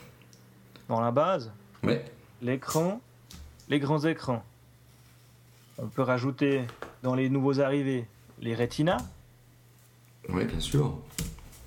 dans 0.89 1.01
la 1.01 1.11
base, 1.11 1.53
Ouais. 1.83 2.05
l'écran, 2.43 3.01
les 3.69 3.79
grands 3.79 4.05
écrans. 4.05 4.45
On 5.79 5.87
peut 5.89 6.03
rajouter 6.03 6.65
dans 7.03 7.15
les 7.15 7.29
nouveaux 7.29 7.61
arrivés 7.61 8.07
les 8.41 8.55
Retina. 8.55 8.97
Ouais, 10.29 10.45
bien 10.45 10.61
sûr. 10.61 10.97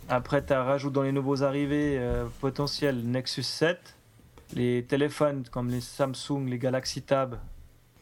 Après, 0.09 0.43
tu 0.45 0.53
rajoutes 0.53 0.93
dans 0.93 1.01
les 1.03 1.11
nouveaux 1.11 1.43
arrivés 1.43 1.97
euh, 1.99 2.25
potentiels 2.39 3.03
Nexus 3.05 3.43
7. 3.43 3.93
les 4.53 4.85
téléphones 4.87 5.43
comme 5.51 5.69
les 5.69 5.81
Samsung, 5.81 6.45
les 6.47 6.57
Galaxy 6.57 7.01
Tab, 7.01 7.37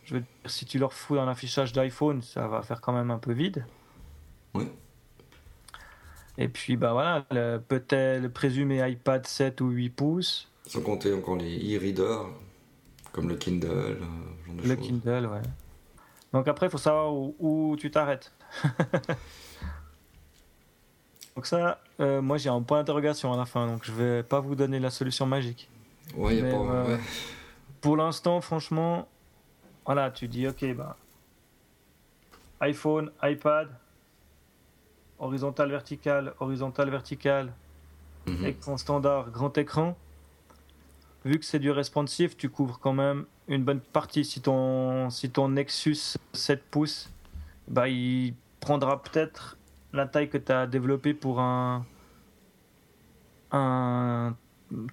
je 0.03 0.13
veux 0.13 0.19
dire, 0.19 0.29
si 0.45 0.65
tu 0.67 0.77
leur 0.77 0.93
fous 0.93 1.17
un 1.19 1.27
affichage 1.27 1.73
d'iPhone, 1.73 2.21
ça 2.21 2.47
va 2.47 2.61
faire 2.61 2.81
quand 2.81 2.93
même 2.93 3.09
un 3.09 3.17
peu 3.17 3.31
vide. 3.33 3.65
Oui. 4.53 4.67
Et 6.37 6.47
puis, 6.47 6.77
bah 6.77 6.93
voilà, 6.93 7.25
le- 7.31 7.57
peut-être 7.57 8.21
le 8.21 8.29
présumé 8.29 8.87
iPad 8.87 9.25
7 9.25 9.59
ou 9.61 9.69
8 9.69 9.89
pouces, 9.89 10.51
Sans 10.67 10.81
compter 10.81 11.13
encore 11.13 11.35
les 11.37 11.75
e-readers, 11.77 12.27
comme 13.11 13.29
le 13.29 13.35
Kindle, 13.35 13.67
euh, 13.69 13.95
ce 14.41 14.45
genre 14.47 14.55
de 14.55 14.61
le 14.67 14.75
choses. 14.75 14.85
Kindle, 14.87 15.25
ouais. 15.27 15.41
Donc 16.33 16.47
après, 16.47 16.65
il 16.67 16.69
faut 16.69 16.77
savoir 16.77 17.13
où, 17.13 17.35
où 17.39 17.75
tu 17.77 17.91
t'arrêtes. 17.91 18.31
donc 21.35 21.45
ça, 21.45 21.79
euh, 21.99 22.21
moi 22.21 22.37
j'ai 22.37 22.49
un 22.49 22.61
point 22.61 22.79
d'interrogation 22.79 23.33
à 23.33 23.37
la 23.37 23.45
fin, 23.45 23.67
donc 23.67 23.83
je 23.85 23.91
vais 23.91 24.23
pas 24.23 24.39
vous 24.39 24.55
donner 24.55 24.79
la 24.79 24.89
solution 24.89 25.25
magique. 25.25 25.69
Ouais, 26.13 26.37
y 26.37 26.39
a 26.41 26.43
pas. 26.43 26.49
euh, 26.57 26.87
ouais. 26.97 26.99
Pour 27.81 27.97
l'instant, 27.97 28.41
franchement, 28.41 29.07
voilà, 29.85 30.11
tu 30.11 30.27
dis 30.27 30.47
ok, 30.47 30.73
bah 30.75 30.97
iPhone, 32.61 33.11
iPad, 33.21 33.67
horizontal, 35.19 35.69
vertical, 35.69 36.33
horizontal, 36.39 36.89
vertical, 36.89 37.53
Mhm. 38.27 38.45
écran 38.45 38.77
standard, 38.77 39.29
grand 39.29 39.55
écran. 39.57 39.95
Vu 41.25 41.39
que 41.39 41.45
c'est 41.45 41.59
du 41.59 41.71
responsive, 41.71 42.35
tu 42.35 42.49
couvres 42.49 42.79
quand 42.79 42.93
même 42.93 43.25
une 43.47 43.63
bonne 43.63 43.79
partie. 43.79 44.23
Si 44.23 44.41
ton, 44.41 45.09
si 45.09 45.31
ton 45.31 45.49
Nexus 45.49 46.17
7 46.33 46.63
pouces, 46.63 47.09
bah, 47.67 47.89
il 47.89 48.35
prendra 48.59 49.01
peut-être 49.01 49.57
la 49.91 50.05
taille 50.05 50.29
que 50.29 50.37
tu 50.37 50.51
as 50.51 50.67
développée 50.67 51.15
pour 51.15 51.39
un, 51.39 51.83
un 53.51 54.35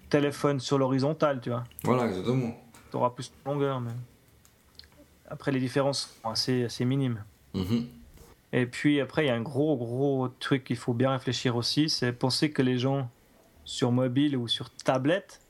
téléphone 0.08 0.58
sur 0.58 0.78
l'horizontale, 0.78 1.40
tu 1.42 1.50
vois. 1.50 1.64
Voilà, 1.84 2.06
exactement. 2.06 2.56
Tu 2.90 2.96
auras 2.96 3.10
plus 3.10 3.30
de 3.30 3.50
longueur, 3.50 3.80
mais 3.80 3.92
après 5.28 5.52
les 5.52 5.60
différences 5.60 6.18
sont 6.22 6.30
assez, 6.30 6.64
assez 6.64 6.86
minimes. 6.86 7.22
Mhm. 7.54 7.86
Et 8.54 8.66
puis 8.66 9.00
après, 9.00 9.24
il 9.24 9.28
y 9.28 9.30
a 9.30 9.34
un 9.34 9.42
gros, 9.42 9.76
gros 9.76 10.28
truc 10.28 10.64
qu'il 10.64 10.76
faut 10.76 10.94
bien 10.94 11.10
réfléchir 11.10 11.56
aussi, 11.56 11.90
c'est 11.90 12.12
penser 12.12 12.50
que 12.50 12.62
les 12.62 12.78
gens 12.78 13.10
sur 13.64 13.92
mobile 13.92 14.36
ou 14.36 14.48
sur 14.48 14.70
tablette, 14.70 15.41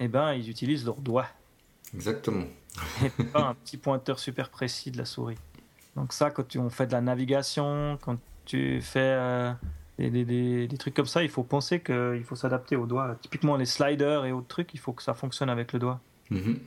eh 0.00 0.08
ben, 0.08 0.32
ils 0.34 0.48
utilisent 0.50 0.84
leurs 0.84 1.00
doigts 1.00 1.26
Exactement. 1.94 2.44
et 3.04 3.24
pas 3.24 3.40
un 3.48 3.54
petit 3.54 3.76
pointeur 3.76 4.18
super 4.18 4.50
précis 4.50 4.90
de 4.90 4.98
la 4.98 5.04
souris. 5.04 5.38
Donc 5.96 6.12
ça, 6.12 6.30
quand 6.30 6.46
tu, 6.46 6.58
on 6.58 6.70
fait 6.70 6.86
de 6.86 6.92
la 6.92 7.00
navigation, 7.00 7.98
quand 8.00 8.18
tu 8.44 8.80
fais 8.80 9.00
euh, 9.00 9.52
des, 9.98 10.10
des- 10.10 10.24
des- 10.24 10.68
des 10.68 10.76
trucs 10.78 10.94
comme 10.94 11.06
ça, 11.06 11.22
il 11.22 11.28
faut 11.28 11.42
penser 11.42 11.80
qu'il 11.80 12.22
faut 12.24 12.36
s'adapter 12.36 12.76
aux 12.76 12.86
doigts. 12.86 13.16
Typiquement 13.20 13.56
les 13.56 13.66
sliders 13.66 14.24
et 14.26 14.32
autres 14.32 14.46
trucs, 14.46 14.72
il 14.74 14.78
faut 14.80 14.92
que 14.92 15.02
ça 15.02 15.14
fonctionne 15.14 15.50
avec 15.50 15.72
le 15.72 15.78
doigt. 15.78 16.00
Mhm. 16.30 16.58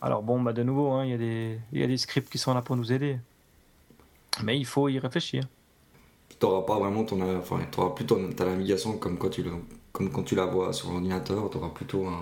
Alors 0.00 0.22
bon, 0.22 0.40
bah 0.42 0.52
de 0.52 0.62
nouveau, 0.62 0.92
hein, 0.92 1.04
il 1.04 1.10
y, 1.10 1.14
a 1.14 1.18
des- 1.18 1.58
il 1.72 1.80
y 1.80 1.84
a 1.84 1.86
des 1.86 1.96
scripts 1.98 2.30
qui 2.30 2.38
sont 2.38 2.54
là 2.54 2.62
pour 2.62 2.76
nous 2.76 2.92
aider. 2.92 3.18
Mais 4.42 4.58
il 4.58 4.66
faut 4.66 4.88
y 4.88 4.98
réfléchir. 4.98 5.42
Tu 6.28 6.36
n'auras 6.46 6.66
pas 6.66 6.78
vraiment 6.78 7.04
ton. 7.04 7.20
Enfin, 7.38 7.58
auras 7.78 7.94
plutôt 7.94 8.16
ta 8.32 8.44
navigation 8.44 8.98
comme 8.98 9.16
quand 9.18 9.30
tu, 9.30 9.42
le- 9.42 9.52
comme 9.92 10.10
quand 10.10 10.22
tu 10.22 10.34
la 10.34 10.44
vois 10.46 10.72
sur 10.72 10.90
l'ordinateur, 10.90 11.48
tu 11.50 11.56
auras 11.56 11.70
plutôt 11.70 12.06
un, 12.06 12.20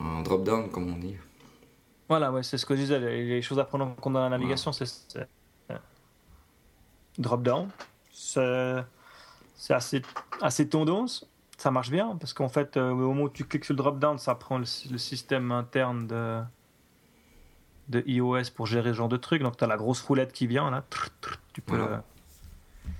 un 0.00 0.22
drop-down, 0.22 0.70
comme 0.70 0.92
on 0.92 0.98
dit. 0.98 1.16
Voilà, 2.08 2.30
ouais, 2.32 2.42
c'est 2.42 2.58
ce 2.58 2.66
que 2.66 2.74
je 2.76 2.80
disais. 2.82 2.98
Les, 3.00 3.42
choses 3.42 3.58
à 3.58 3.64
prendre 3.64 3.84
en 3.86 3.94
compte 3.94 4.12
dans 4.12 4.20
la 4.22 4.28
navigation, 4.28 4.72
c'est 4.72 4.86
c'est- 4.86 5.26
c'est- 5.68 5.80
drop-down. 7.18 7.68
C'est 8.12 9.72
assez, 9.72 10.02
assez 10.42 10.68
tendance. 10.68 11.26
Ça 11.56 11.70
marche 11.70 11.90
bien 11.90 12.16
parce 12.16 12.34
qu'en 12.34 12.48
fait, 12.50 12.76
euh, 12.76 12.90
au 12.90 12.94
moment 12.96 13.22
où 13.22 13.28
tu 13.30 13.44
cliques 13.44 13.64
sur 13.64 13.72
le 13.72 13.78
drop-down, 13.78 14.18
ça 14.18 14.34
prend 14.34 14.58
le, 14.58 14.64
le 14.90 14.98
système 14.98 15.50
interne 15.50 16.06
de, 16.06 16.42
de 17.88 18.02
iOS 18.06 18.50
pour 18.54 18.66
gérer 18.66 18.90
ce 18.90 18.96
genre 18.98 19.08
de 19.08 19.16
truc. 19.16 19.42
Donc, 19.42 19.56
tu 19.56 19.64
as 19.64 19.66
la 19.66 19.78
grosse 19.78 20.02
roulette 20.02 20.32
qui 20.32 20.46
vient 20.46 20.70
là. 20.70 20.84
Tu 21.54 21.62
peux 21.62 21.76
Voilà. 21.78 21.96
le- 21.96 22.90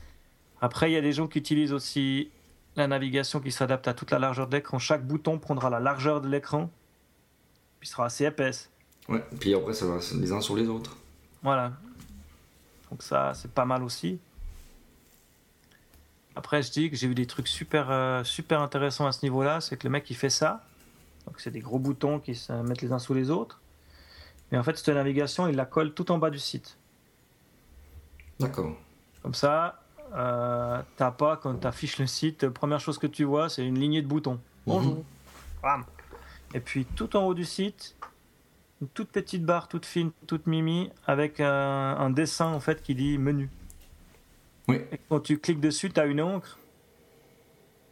Après, 0.62 0.90
il 0.90 0.94
y 0.94 0.96
a 0.96 1.02
des 1.02 1.12
gens 1.12 1.26
qui 1.28 1.38
utilisent 1.38 1.74
aussi 1.74 2.30
la 2.76 2.86
navigation 2.86 3.40
qui 3.40 3.52
s'adapte 3.52 3.86
à 3.88 3.92
toute 3.94 4.10
la 4.10 4.18
largeur 4.18 4.46
de 4.48 4.56
l'écran. 4.56 4.78
Chaque 4.78 5.06
bouton 5.06 5.38
prendra 5.38 5.68
la 5.68 5.80
largeur 5.80 6.22
de 6.22 6.28
l'écran, 6.28 6.70
puis 7.80 7.88
sera 7.88 8.06
assez 8.06 8.24
épaisse. 8.24 8.70
Ouais. 9.08 9.24
Puis 9.40 9.54
après, 9.54 9.74
ça 9.74 9.86
va 9.86 9.98
les 10.14 10.32
uns 10.32 10.40
sur 10.40 10.56
les 10.56 10.68
autres. 10.68 10.96
Voilà. 11.42 11.72
Donc 12.90 13.02
ça, 13.02 13.32
c'est 13.34 13.50
pas 13.50 13.64
mal 13.64 13.82
aussi. 13.82 14.18
Après, 16.34 16.62
je 16.62 16.70
dis 16.70 16.90
que 16.90 16.96
j'ai 16.96 17.08
vu 17.08 17.14
des 17.14 17.26
trucs 17.26 17.48
super, 17.48 17.90
euh, 17.90 18.22
super 18.22 18.60
intéressants 18.60 19.06
à 19.06 19.12
ce 19.12 19.24
niveau-là. 19.24 19.60
C'est 19.60 19.76
que 19.76 19.86
le 19.86 19.90
mec, 19.90 20.08
il 20.10 20.16
fait 20.16 20.30
ça. 20.30 20.64
Donc 21.26 21.40
c'est 21.40 21.50
des 21.50 21.60
gros 21.60 21.78
boutons 21.78 22.20
qui 22.20 22.34
se 22.34 22.52
mettent 22.52 22.82
les 22.82 22.92
uns 22.92 22.98
sous 22.98 23.14
les 23.14 23.30
autres. 23.30 23.60
Mais 24.50 24.58
en 24.58 24.62
fait, 24.62 24.76
cette 24.76 24.94
navigation, 24.94 25.48
il 25.48 25.56
la 25.56 25.64
colle 25.64 25.92
tout 25.94 26.10
en 26.12 26.18
bas 26.18 26.30
du 26.30 26.38
site. 26.38 26.76
D'accord. 28.38 28.76
Comme 29.22 29.34
ça, 29.34 29.82
euh, 30.14 30.80
t'as 30.96 31.10
pas, 31.10 31.36
quand 31.36 31.54
tu 31.56 31.66
affiches 31.66 31.98
le 31.98 32.06
site, 32.06 32.48
première 32.50 32.80
chose 32.80 32.98
que 32.98 33.06
tu 33.06 33.24
vois, 33.24 33.48
c'est 33.48 33.66
une 33.66 33.78
lignée 33.78 34.02
de 34.02 34.06
boutons. 34.06 34.38
Bonjour. 34.66 35.04
Bam. 35.62 35.84
Et 36.54 36.60
puis 36.60 36.84
tout 36.84 37.16
en 37.16 37.24
haut 37.26 37.34
du 37.34 37.44
site, 37.44 37.96
une 38.80 38.88
toute 38.88 39.08
petite 39.08 39.44
barre, 39.44 39.68
toute 39.68 39.86
fine, 39.86 40.10
toute 40.26 40.46
mimi, 40.46 40.90
avec 41.06 41.40
un, 41.40 41.96
un 41.98 42.10
dessin 42.10 42.46
en 42.46 42.60
fait 42.60 42.82
qui 42.82 42.94
dit 42.94 43.18
menu. 43.18 43.50
Oui. 44.68 44.80
Et 44.92 44.98
quand 45.08 45.20
tu 45.20 45.38
cliques 45.38 45.60
dessus, 45.60 45.90
tu 45.90 46.00
as 46.00 46.06
une 46.06 46.20
encre 46.20 46.58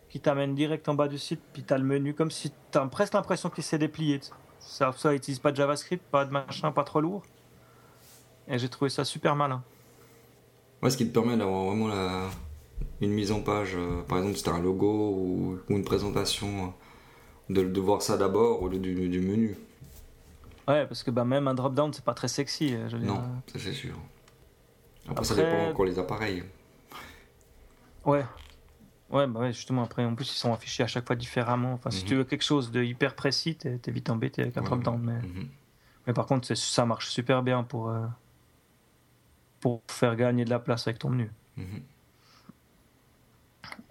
qui 0.08 0.20
t'amène 0.20 0.54
direct 0.54 0.88
en 0.88 0.94
bas 0.94 1.08
du 1.08 1.18
site, 1.18 1.40
puis 1.52 1.64
tu 1.64 1.74
as 1.74 1.78
le 1.78 1.84
menu, 1.84 2.14
comme 2.14 2.30
si 2.30 2.52
tu 2.70 2.78
as 2.78 2.86
presque 2.86 3.14
l'impression 3.14 3.50
qu'il 3.50 3.64
s'est 3.64 3.78
déplié. 3.78 4.20
Ça, 4.60 4.92
ça 4.96 5.12
utilise 5.12 5.40
pas 5.40 5.50
de 5.50 5.56
JavaScript, 5.56 6.04
pas 6.10 6.24
de 6.24 6.30
machin, 6.30 6.70
pas 6.70 6.84
trop 6.84 7.00
lourd. 7.00 7.22
Et 8.46 8.58
j'ai 8.58 8.68
trouvé 8.68 8.90
ça 8.90 9.04
super 9.04 9.34
malin. 9.34 9.62
Ouais, 10.82 10.90
ce 10.90 10.96
qui 10.96 11.08
te 11.08 11.12
permet 11.12 11.36
d'avoir 11.36 11.64
vraiment 11.64 11.88
la... 11.88 12.28
une 13.00 13.10
mise 13.10 13.32
en 13.32 13.40
page, 13.40 13.74
euh, 13.74 14.02
par 14.02 14.18
exemple, 14.18 14.36
si 14.36 14.44
tu 14.44 14.50
un 14.50 14.60
logo 14.60 14.86
ou, 14.86 15.58
ou 15.68 15.76
une 15.76 15.84
présentation, 15.84 16.72
de, 17.50 17.62
de 17.62 17.80
voir 17.80 18.02
ça 18.02 18.16
d'abord 18.16 18.62
au 18.62 18.68
lieu 18.68 18.78
du, 18.78 19.08
du 19.08 19.20
menu. 19.20 19.56
Ouais, 20.66 20.86
parce 20.86 21.02
que 21.02 21.10
bah, 21.10 21.24
même 21.24 21.46
un 21.48 21.54
drop-down, 21.54 21.92
c'est 21.92 22.04
pas 22.04 22.14
très 22.14 22.28
sexy. 22.28 22.74
euh, 22.74 22.88
Je 22.88 22.96
veux 22.96 23.02
dire. 23.02 23.12
Non, 23.14 23.42
ça 23.52 23.58
c'est 23.58 23.72
sûr. 23.74 23.94
Après, 25.08 25.24
ça 25.24 25.34
dépend 25.34 25.66
encore 25.70 25.84
les 25.84 25.98
appareils. 25.98 26.42
Ouais. 28.04 28.24
Ouais, 29.10 29.26
bah 29.26 29.40
ouais, 29.40 29.52
justement, 29.52 29.82
après, 29.84 30.02
en 30.04 30.14
plus, 30.14 30.30
ils 30.32 30.38
sont 30.38 30.52
affichés 30.54 30.82
à 30.82 30.86
chaque 30.86 31.06
fois 31.06 31.14
différemment. 31.16 31.74
Enfin, 31.74 31.90
si 31.90 32.02
Mhm. 32.02 32.08
tu 32.08 32.14
veux 32.16 32.24
quelque 32.24 32.42
chose 32.44 32.70
de 32.70 32.82
hyper 32.82 33.14
précis, 33.14 33.56
t'es 33.56 33.78
vite 33.92 34.08
embêté 34.08 34.40
avec 34.42 34.56
un 34.56 34.62
Ouais. 34.62 34.66
drop-down. 34.66 34.98
Mais, 35.02 35.18
Mhm. 35.20 35.48
mais 36.06 36.12
par 36.14 36.24
contre, 36.26 36.52
ça 36.54 36.86
marche 36.86 37.10
super 37.10 37.42
bien 37.42 37.62
pour, 37.62 37.90
euh, 37.90 38.06
pour 39.60 39.82
faire 39.88 40.16
gagner 40.16 40.46
de 40.46 40.50
la 40.50 40.58
place 40.58 40.86
avec 40.88 40.98
ton 40.98 41.10
menu. 41.10 41.30
Mhm. 41.58 41.82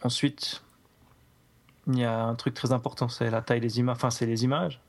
Ensuite, 0.04 0.64
il 1.88 2.00
y 2.00 2.06
a 2.06 2.24
un 2.24 2.36
truc 2.36 2.54
très 2.54 2.72
important, 2.72 3.10
c'est 3.10 3.30
la 3.30 3.42
taille 3.42 3.60
des 3.60 3.80
images. 3.80 3.96
Enfin, 3.96 4.10
c'est 4.10 4.26
les 4.26 4.44
images. 4.44 4.80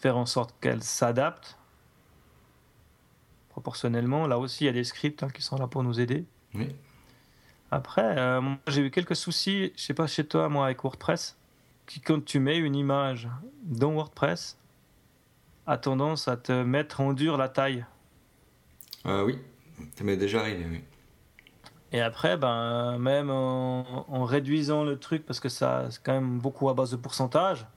Faire 0.00 0.16
en 0.16 0.26
sorte 0.26 0.54
qu'elles 0.60 0.82
s'adaptent 0.82 1.56
proportionnellement. 3.48 4.26
Là 4.26 4.38
aussi, 4.38 4.64
il 4.64 4.66
y 4.66 4.70
a 4.70 4.72
des 4.72 4.84
scripts 4.84 5.22
hein, 5.22 5.28
qui 5.32 5.40
sont 5.40 5.56
là 5.56 5.66
pour 5.66 5.82
nous 5.82 6.00
aider. 6.00 6.24
Oui. 6.54 6.74
Après, 7.70 8.18
euh, 8.18 8.40
j'ai 8.68 8.82
eu 8.82 8.90
quelques 8.90 9.16
soucis, 9.16 9.72
je 9.76 9.82
sais 9.82 9.94
pas 9.94 10.06
chez 10.06 10.26
toi, 10.26 10.48
moi, 10.48 10.66
avec 10.66 10.82
WordPress, 10.82 11.36
qui 11.86 12.00
quand 12.00 12.24
tu 12.24 12.38
mets 12.38 12.58
une 12.58 12.76
image 12.76 13.28
dans 13.62 13.92
WordPress, 13.92 14.58
a 15.66 15.78
tendance 15.78 16.28
à 16.28 16.36
te 16.36 16.62
mettre 16.62 17.00
en 17.00 17.14
dur 17.14 17.36
la 17.36 17.48
taille. 17.48 17.84
Euh, 19.06 19.24
oui, 19.24 19.38
ça 19.96 20.04
m'est 20.04 20.16
déjà 20.16 20.40
arrivé, 20.40 20.66
oui. 20.70 20.82
Et 21.94 22.00
après, 22.00 22.36
ben, 22.36 22.98
même 22.98 23.30
en, 23.30 24.04
en 24.08 24.24
réduisant 24.24 24.82
le 24.82 24.98
truc, 24.98 25.24
parce 25.24 25.38
que 25.38 25.48
ça, 25.48 25.86
c'est 25.90 26.02
quand 26.02 26.12
même 26.12 26.40
beaucoup 26.40 26.68
à 26.68 26.74
base 26.74 26.90
de 26.90 26.96
pourcentage, 26.96 27.68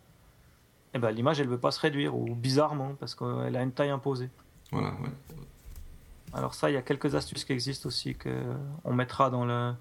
et 0.95 0.97
ben, 0.97 1.11
l'image, 1.11 1.39
elle 1.39 1.47
veut 1.47 1.59
pas 1.59 1.69
se 1.69 1.79
réduire, 1.79 2.15
ou 2.15 2.33
bizarrement, 2.33 2.95
parce 2.99 3.13
qu'elle 3.13 3.55
a 3.55 3.61
une 3.61 3.71
taille 3.71 3.91
imposée. 3.91 4.31
Voilà, 4.71 4.87
ouais. 4.89 5.11
Alors 6.33 6.55
ça, 6.55 6.71
il 6.71 6.73
y 6.73 6.77
a 6.77 6.81
quelques 6.81 7.13
astuces 7.13 7.45
qui 7.45 7.53
existent 7.53 7.87
aussi, 7.87 8.15
qu'on 8.15 8.93
mettra 8.93 9.29
dans, 9.29 9.45
le, 9.45 9.73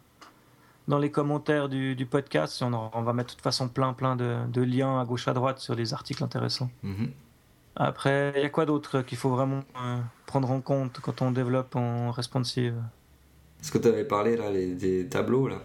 dans 0.87 0.99
les 0.99 1.11
commentaires 1.11 1.71
du, 1.71 1.97
du 1.97 2.05
podcast. 2.05 2.61
On, 2.63 2.75
en- 2.75 2.91
on 2.93 3.03
va 3.03 3.15
mettre 3.15 3.31
de 3.31 3.35
toute 3.37 3.43
façon 3.43 3.69
plein, 3.69 3.95
plein 3.95 4.17
de, 4.17 4.37
de 4.49 4.63
liens 4.63 5.01
à 5.01 5.05
gauche, 5.07 5.29
à 5.29 5.33
droite 5.33 5.61
sur 5.61 5.75
les 5.75 5.95
articles 5.95 6.23
intéressants. 6.23 6.71
Mhm. 6.83 7.11
Après, 7.75 8.35
il 8.37 8.43
y 8.43 8.45
a 8.45 8.51
quoi 8.51 8.67
d'autre 8.67 9.01
qu'il 9.01 9.17
faut 9.19 9.31
vraiment 9.31 9.63
euh, 9.83 9.99
prendre 10.27 10.51
en 10.51 10.61
compte 10.61 11.01
quand 11.01 11.23
on 11.23 11.31
développe 11.31 11.75
en 11.75 12.11
responsive? 12.11 12.75
Ce 13.63 13.71
que 13.71 13.79
tu 13.79 13.89
avais 13.89 14.05
parlé 14.05 14.37
là, 14.37 14.51
les, 14.51 14.75
des 14.75 15.07
tableaux 15.07 15.49
là, 15.49 15.63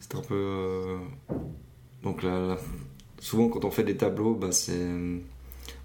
c'est 0.00 0.14
un 0.14 0.20
peu. 0.20 0.34
euh, 0.34 0.98
Donc 2.02 2.22
là, 2.22 2.56
souvent 3.18 3.48
quand 3.48 3.64
on 3.64 3.70
fait 3.70 3.84
des 3.84 3.96
tableaux, 3.96 4.34
bah, 4.34 4.52
c'est, 4.52 4.88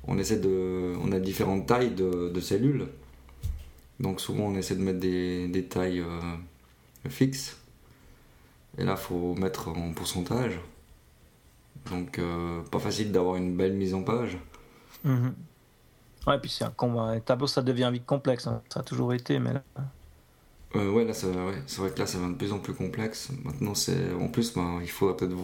on 0.07 0.17
essaie 0.17 0.39
de, 0.39 0.93
on 1.01 1.11
a 1.11 1.20
différentes 1.20 1.67
tailles 1.67 1.95
de, 1.95 2.39
cellules. 2.39 2.88
Donc 3.99 4.22
souvent 4.22 4.45
on 4.45 4.55
essaie 4.55 4.76
de 4.76 4.82
mettre 4.82 4.99
des, 4.99 5.65
tailles 5.70 6.01
euh, 6.01 7.09
fixes. 7.09 7.57
Et 8.78 8.84
là, 8.84 8.95
faut 8.95 9.36
mettre 9.36 9.70
en 9.70 9.93
pourcentage. 9.93 10.59
Donc, 11.89 12.22
pas 12.72 12.80
facile 12.80 13.11
d'avoir 13.11 13.36
une 13.36 13.57
belle 13.57 13.74
mise 13.74 13.93
en 13.93 14.03
page. 14.03 14.38
Mhm. 15.03 15.34
Ouais, 16.28 16.39
puis 16.39 16.49
c'est 16.49 16.63
un 16.63 16.70
combat. 16.72 17.03
Un 17.03 17.20
tableau, 17.20 17.47
ça 17.47 17.61
devient 17.61 17.89
vite 17.91 18.05
complexe. 18.05 18.47
Hein. 18.47 18.61
Ça 18.70 18.82
a 18.82 18.84
toujours 18.84 19.13
été, 19.13 19.39
mais 19.39 19.53
là. 19.53 19.63
Ouais, 20.76 21.05
là, 21.05 21.13
c'est 21.13 21.28
vrai 21.28 21.91
que 21.91 21.99
là, 21.99 22.05
ça 22.05 22.17
devient 22.17 22.32
de 22.32 22.38
plus 22.38 22.53
en 22.53 22.59
plus 22.59 22.74
complexe. 22.74 23.30
Maintenant, 23.43 23.76
c'est 23.76 24.13
en 24.13 24.28
plus, 24.28 24.53
ben, 24.53 24.80
il 24.82 24.89
faut 24.89 25.11
peut-être 25.13 25.36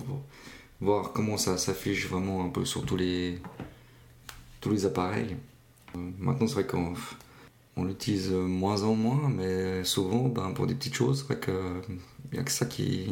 voir 0.81 1.13
comment 1.13 1.37
ça 1.37 1.57
s'affiche 1.57 2.07
vraiment 2.07 2.43
un 2.45 2.49
peu 2.49 2.65
sur 2.65 2.85
tous 2.85 2.97
les 2.97 3.39
tous 4.61 4.71
les 4.71 4.85
appareils. 4.85 5.37
maintenant, 5.95 6.47
c'est 6.47 6.55
vrai 6.55 6.67
qu'on 6.67 6.93
on 7.77 7.83
l'utilise 7.83 8.31
moins 8.31 8.83
en 8.83 8.95
moins, 8.95 9.29
mais 9.29 9.83
souvent, 9.83 10.27
ben, 10.29 10.51
pour 10.53 10.67
des 10.67 10.75
petites 10.75 10.95
choses, 10.95 11.19
c'est 11.19 11.33
vrai 11.45 11.53
n'y 12.33 12.39
a 12.39 12.43
que 12.43 12.51
ça 12.51 12.65
qui, 12.65 13.11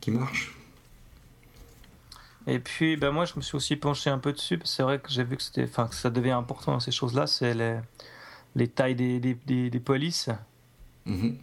qui 0.00 0.10
marche. 0.10 0.54
Et 2.46 2.58
puis, 2.58 2.96
ben 2.96 3.12
moi, 3.12 3.24
je 3.24 3.34
me 3.36 3.40
suis 3.40 3.56
aussi 3.56 3.76
penché 3.76 4.10
un 4.10 4.18
peu 4.18 4.32
dessus, 4.32 4.58
c'est 4.64 4.82
vrai 4.82 4.98
que 4.98 5.10
j'ai 5.10 5.22
vu 5.22 5.36
que, 5.36 5.42
c'était, 5.42 5.64
enfin, 5.64 5.86
que 5.86 5.94
ça 5.94 6.10
devient 6.10 6.32
important, 6.32 6.80
ces 6.80 6.90
choses-là, 6.90 7.26
c'est 7.26 7.54
les, 7.54 7.78
les 8.56 8.68
tailles 8.68 8.96
des, 8.96 9.20
des, 9.20 9.70
des, 9.70 9.80
polices. 9.80 10.28
Mm-hmm. 11.06 11.34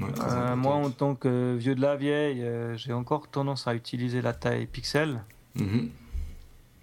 Euh, 0.00 0.56
moi, 0.56 0.74
en 0.74 0.90
tant 0.90 1.14
que 1.14 1.54
vieux 1.56 1.74
de 1.74 1.80
la 1.80 1.96
vieille, 1.96 2.42
euh, 2.42 2.76
j'ai 2.76 2.92
encore 2.92 3.28
tendance 3.28 3.68
à 3.68 3.74
utiliser 3.74 4.22
la 4.22 4.32
taille 4.32 4.66
pixel. 4.66 5.22
Mm-hmm. 5.56 5.88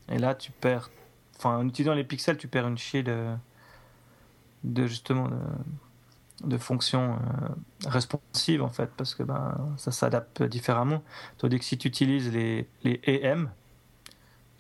Et 0.10 0.18
là, 0.18 0.36
tu 0.36 0.52
perds. 0.52 0.90
Enfin, 1.38 1.58
en 1.58 1.68
utilisant 1.68 1.94
les 1.94 2.04
pixels, 2.04 2.38
tu 2.38 2.48
perds 2.48 2.68
une 2.68 2.78
chier 2.78 3.04
de, 3.04 3.34
de 4.64 4.88
justement 4.88 5.30
de, 6.44 6.58
fonctions 6.58 7.14
euh, 7.14 7.90
responsives 7.90 8.62
en 8.62 8.70
fait, 8.70 8.92
parce 8.96 9.16
que 9.16 9.24
ben, 9.24 9.58
ça 9.78 9.92
s'adapte 9.92 10.44
différemment. 10.44 11.04
Tandis 11.38 11.58
que 11.58 11.66
si 11.66 11.78
tu 11.78 11.88
utilises 11.88 12.32
les, 12.32 12.68
les 12.84 13.02
EM, 13.04 13.50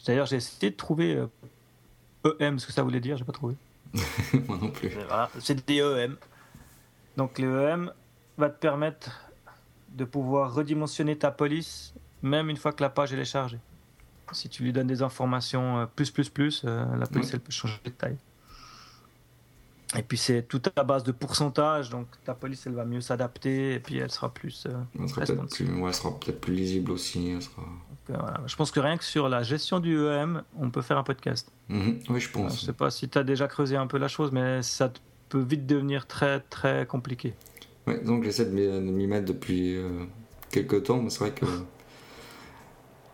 d'ailleurs 0.07 0.25
j'ai 0.25 0.38
essayé 0.38 0.71
de 0.71 0.75
trouver 0.75 1.23
EM, 2.39 2.57
ce 2.57 2.65
que 2.65 2.73
ça 2.73 2.82
voulait 2.82 2.99
dire, 2.99 3.15
j'ai 3.15 3.25
pas 3.25 3.32
trouvé. 3.32 3.55
Moi 4.47 4.57
non 4.59 4.71
plus. 4.71 4.91
c'est 5.39 5.65
des 5.67 5.82
EM. 5.82 6.17
Donc 7.18 7.38
les 7.39 7.47
EM 7.47 7.91
va 8.38 8.49
te 8.49 8.59
permettre 8.59 9.32
de 9.89 10.05
pouvoir 10.05 10.53
redimensionner 10.53 11.18
ta 11.18 11.32
police 11.32 11.93
même 12.22 12.49
une 12.49 12.57
fois 12.57 12.72
que 12.72 12.84
la 12.84 12.89
page 12.89 13.14
est 13.14 13.26
chargée. 13.26 13.59
Si 14.32 14.47
tu 14.47 14.64
lui 14.64 14.72
donnes 14.72 14.88
des 14.88 15.01
informations 15.01 15.80
euh, 15.80 15.86
plus 15.86 16.12
plus 16.12 16.30
plus, 16.30 16.64
euh, 16.64 16.86
la 16.95 17.05
police 17.05 17.34
elle 17.34 17.41
peut 17.41 17.51
changer 17.51 17.80
de 17.84 17.89
taille. 17.89 18.18
Et 19.97 20.03
puis 20.03 20.18
c'est 20.18 20.43
tout 20.43 20.62
à 20.78 20.84
base 20.84 21.03
de 21.03 21.12
pourcentage, 21.12 21.89
donc 21.89 22.07
ta 22.24 22.34
police 22.34 22.66
elle 22.66 22.74
va 22.74 22.86
mieux 22.86 23.01
s'adapter 23.01 23.74
et 23.74 23.80
puis 23.82 23.97
elle 23.97 24.12
sera 24.12 24.34
plus. 24.34 24.66
Euh, 24.66 24.72
elle 24.97 25.09
sera 25.09 25.26
peut-être 26.16 26.39
plus, 26.39 26.53
lisible 26.53 26.91
aussi. 26.91 27.36
Je 28.07 28.55
pense 28.55 28.72
que 28.72 28.80
rien 28.80 28.97
que 28.97 29.03
sur 29.03 29.28
la 29.28 29.43
gestion 29.43 29.82
du 29.82 29.97
EM, 29.97 30.43
on 30.57 30.70
peut 30.70 30.82
faire 30.82 30.97
un 30.97 31.03
podcast. 31.03 31.51
Mhm. 31.68 31.99
Oui, 32.09 32.22
je 32.22 32.30
pense. 32.30 32.62
je 32.62 32.66
sais 32.68 32.74
pas 32.74 32.89
si 32.89 33.09
tu 33.09 33.18
as 33.18 33.24
déjà 33.24 33.47
creusé 33.47 33.76
un 33.76 33.88
peu 33.88 33.97
la 33.97 34.07
chose, 34.07 34.32
mais 34.32 34.62
ça 34.62 34.93
peut 35.32 35.39
vite 35.39 35.65
devenir 35.65 36.07
très 36.07 36.41
très 36.41 36.86
compliqué. 36.86 37.34
Ouais, 37.88 37.99
donc 38.03 38.23
j'essaie 38.23 38.45
de 38.45 38.51
m'y 38.51 39.07
mettre 39.07 39.25
depuis 39.25 39.75
euh, 39.75 40.05
quelques 40.51 40.84
temps, 40.84 41.01
mais 41.01 41.09
c'est 41.09 41.19
vrai 41.19 41.32
que. 41.32 41.45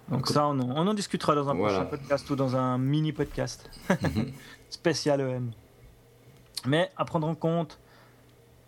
Donc 0.09 0.27
ça, 0.27 0.47
on 0.47 0.57
en, 0.57 0.93
discutera 0.93 1.35
dans 1.35 1.49
un 1.49 1.55
prochain 1.55 1.83
podcast 1.83 2.29
ou 2.29 2.37
dans 2.37 2.55
un 2.55 2.77
mini 2.77 3.11
podcast 3.11 3.69
mhm. 3.89 4.31
spécial 4.69 5.19
EM. 5.19 5.51
Mais 6.65 6.89
à 6.95 7.03
prendre 7.03 7.27
en 7.27 7.35
compte, 7.35 7.77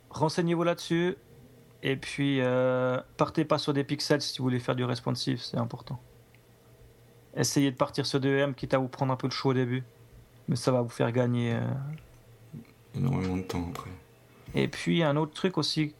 renseignez-vous 0.09 0.63
là-dessus. 0.63 1.15
Et 1.81 1.95
puis, 1.95 2.41
euh, 2.41 2.99
partez 3.15 3.45
pas 3.45 3.57
sur 3.57 3.71
des 3.71 3.85
pixels 3.85 4.21
si 4.21 4.37
vous 4.39 4.43
voulez 4.43 4.59
faire 4.59 4.75
du 4.75 4.83
responsive, 4.83 5.41
c'est 5.41 5.55
important. 5.55 6.01
Essayez 7.37 7.71
de 7.71 7.77
partir 7.77 8.05
sur 8.05 8.19
des 8.19 8.27
EM, 8.27 8.53
quitte 8.53 8.73
à 8.73 8.77
vous 8.77 8.89
prendre 8.89 9.13
un 9.13 9.15
peu 9.15 9.29
de 9.29 9.33
chaud 9.33 9.51
au 9.51 9.53
début. 9.53 9.85
Mais 10.49 10.57
ça 10.57 10.73
va 10.73 10.81
vous 10.81 10.89
faire 10.89 11.13
gagner. 11.13 11.53
Euh, 11.53 11.61
Énormément 12.95 13.37
de 13.37 13.43
temps 13.43 13.67
après. 13.69 13.91
Et 14.55 14.67
puis 14.67 15.03
un 15.03 15.15
autre 15.15 15.33
truc 15.33 15.57
aussi, 15.57 15.93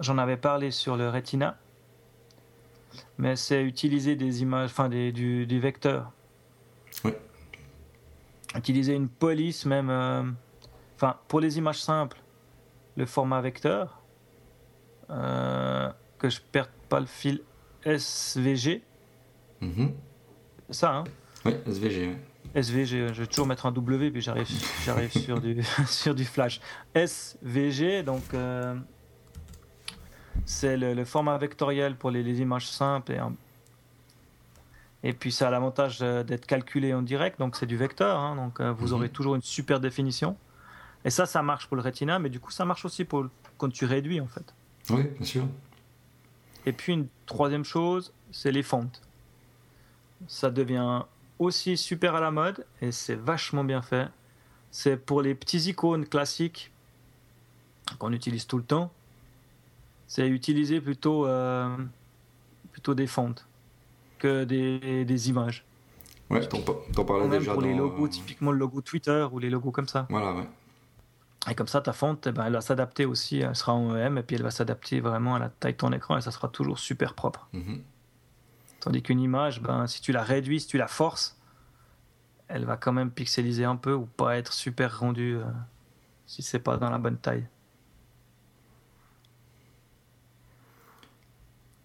j'en 0.00 0.18
avais 0.18 0.36
parlé 0.36 0.70
sur 0.70 0.96
le 0.96 1.08
Retina, 1.10 1.58
mais 3.18 3.36
c'est 3.36 3.62
utiliser 3.62 4.16
des 4.16 4.42
images, 4.42 4.70
enfin 4.70 4.88
des, 4.88 5.12
du, 5.12 5.46
des 5.46 5.58
vecteurs. 5.58 6.12
Oui. 7.04 7.12
Utiliser 8.54 8.94
une 8.94 9.08
police 9.08 9.66
même, 9.66 9.90
euh, 9.90 10.22
enfin 10.96 11.16
pour 11.28 11.40
les 11.40 11.58
images 11.58 11.82
simples, 11.82 12.20
le 12.96 13.04
format 13.04 13.40
vecteur, 13.40 14.00
euh, 15.10 15.90
que 16.18 16.30
je 16.30 16.40
perde 16.40 16.70
pas 16.88 17.00
le 17.00 17.06
fil 17.06 17.42
SVG. 17.84 18.82
Mm 19.60 19.88
Ça, 20.70 20.96
hein? 20.96 21.04
Oui, 21.44 21.54
SVG. 21.66 22.16
SVG, 22.54 23.12
je 23.12 23.20
vais 23.20 23.26
toujours 23.26 23.46
mettre 23.46 23.66
un 23.66 23.72
W 23.72 24.10
puis 24.10 24.20
j'arrive, 24.20 24.46
j'arrive 24.84 25.10
sur 25.18 25.40
du 25.40 25.62
sur 25.86 26.14
du 26.14 26.24
flash. 26.24 26.60
SVG, 26.94 28.02
donc 28.02 28.22
euh, 28.34 28.74
c'est 30.44 30.76
le, 30.76 31.04
format 31.04 31.36
vectoriel 31.38 31.96
pour 31.96 32.10
les, 32.10 32.40
images 32.40 32.68
simples 32.68 33.12
et, 33.12 33.20
et 35.02 35.12
puis 35.12 35.30
ça 35.30 35.48
a 35.48 35.50
l'avantage 35.50 36.00
d'être 36.00 36.46
calculé 36.46 36.94
en 36.94 37.02
direct, 37.02 37.38
donc 37.38 37.56
c'est 37.56 37.66
du 37.66 37.76
vecteur, 37.76 38.18
hein, 38.18 38.36
donc 38.36 38.60
euh, 38.60 38.72
vous 38.72 38.88
mhm. 38.88 38.94
aurez 38.94 39.08
toujours 39.08 39.34
une 39.34 39.42
super 39.42 39.80
définition. 39.80 40.36
Et 41.04 41.10
ça, 41.10 41.26
ça 41.26 41.42
marche 41.42 41.68
pour 41.68 41.76
le 41.76 41.82
Retina, 41.82 42.18
mais 42.18 42.28
du 42.28 42.40
coup 42.40 42.50
ça 42.50 42.64
marche 42.64 42.84
aussi 42.84 43.04
pour 43.04 43.26
quand 43.56 43.72
tu 43.72 43.84
réduis 43.84 44.20
en 44.20 44.26
fait. 44.26 44.54
Oui, 44.90 45.04
bien 45.04 45.26
sûr. 45.26 45.44
Et 46.66 46.72
puis 46.72 46.92
une 46.92 47.06
troisième 47.26 47.64
chose, 47.64 48.12
c'est 48.30 48.52
les 48.52 48.62
fontes. 48.62 49.00
Ça 50.26 50.50
devient 50.50 51.02
aussi 51.38 51.76
super 51.76 52.14
à 52.14 52.20
la 52.20 52.30
mode 52.30 52.66
et 52.80 52.92
c'est 52.92 53.14
vachement 53.14 53.64
bien 53.64 53.82
fait. 53.82 54.08
C'est 54.70 54.96
pour 54.96 55.22
les 55.22 55.34
petits 55.34 55.70
icônes 55.70 56.06
classiques 56.06 56.72
qu'on 57.98 58.12
utilise 58.12 58.46
tout 58.46 58.58
le 58.58 58.64
temps. 58.64 58.92
C'est 60.06 60.28
utiliser 60.28 60.80
plutôt, 60.80 61.26
euh, 61.26 61.76
plutôt 62.72 62.94
des 62.94 63.06
fontes 63.06 63.46
que 64.18 64.44
des, 64.44 65.04
des 65.04 65.28
images. 65.28 65.64
Ouais, 66.30 66.46
t'en 66.46 66.60
parlais 67.04 67.28
déjà. 67.28 67.52
Pour 67.52 67.62
les 67.62 67.74
logos, 67.74 68.08
typiquement 68.08 68.52
le 68.52 68.58
logo 68.58 68.80
Twitter 68.80 69.26
ou 69.32 69.38
les 69.38 69.48
logos 69.48 69.70
comme 69.70 69.88
ça. 69.88 70.06
Voilà, 70.10 70.34
ouais. 70.34 70.46
Et 71.50 71.54
comme 71.54 71.68
ça, 71.68 71.80
ta 71.80 71.92
fonte, 71.92 72.26
eh 72.26 72.32
ben, 72.32 72.44
elle 72.44 72.52
va 72.52 72.60
s'adapter 72.60 73.06
aussi. 73.06 73.38
Elle 73.38 73.54
sera 73.54 73.72
en 73.72 73.94
EM 73.96 74.18
et 74.18 74.22
puis 74.22 74.36
elle 74.36 74.42
va 74.42 74.50
s'adapter 74.50 75.00
vraiment 75.00 75.36
à 75.36 75.38
la 75.38 75.48
taille 75.48 75.72
de 75.72 75.78
ton 75.78 75.92
écran 75.92 76.18
et 76.18 76.20
ça 76.20 76.30
sera 76.30 76.48
toujours 76.48 76.78
super 76.78 77.14
propre. 77.14 77.48
Mm-hmm. 77.54 77.80
Tandis 78.80 79.02
qu'une 79.02 79.20
image, 79.20 79.60
ben, 79.60 79.86
si 79.86 80.00
tu 80.00 80.12
la 80.12 80.22
réduis, 80.22 80.60
si 80.60 80.66
tu 80.66 80.78
la 80.78 80.88
forces, 80.88 81.38
elle 82.48 82.64
va 82.64 82.76
quand 82.76 82.92
même 82.92 83.10
pixeliser 83.10 83.64
un 83.64 83.76
peu 83.76 83.92
ou 83.92 84.06
pas 84.06 84.36
être 84.36 84.52
super 84.52 85.00
rendue 85.00 85.36
euh, 85.36 85.44
si 86.26 86.42
c'est 86.42 86.58
pas 86.58 86.76
dans 86.76 86.90
la 86.90 86.98
bonne 86.98 87.18
taille. 87.18 87.46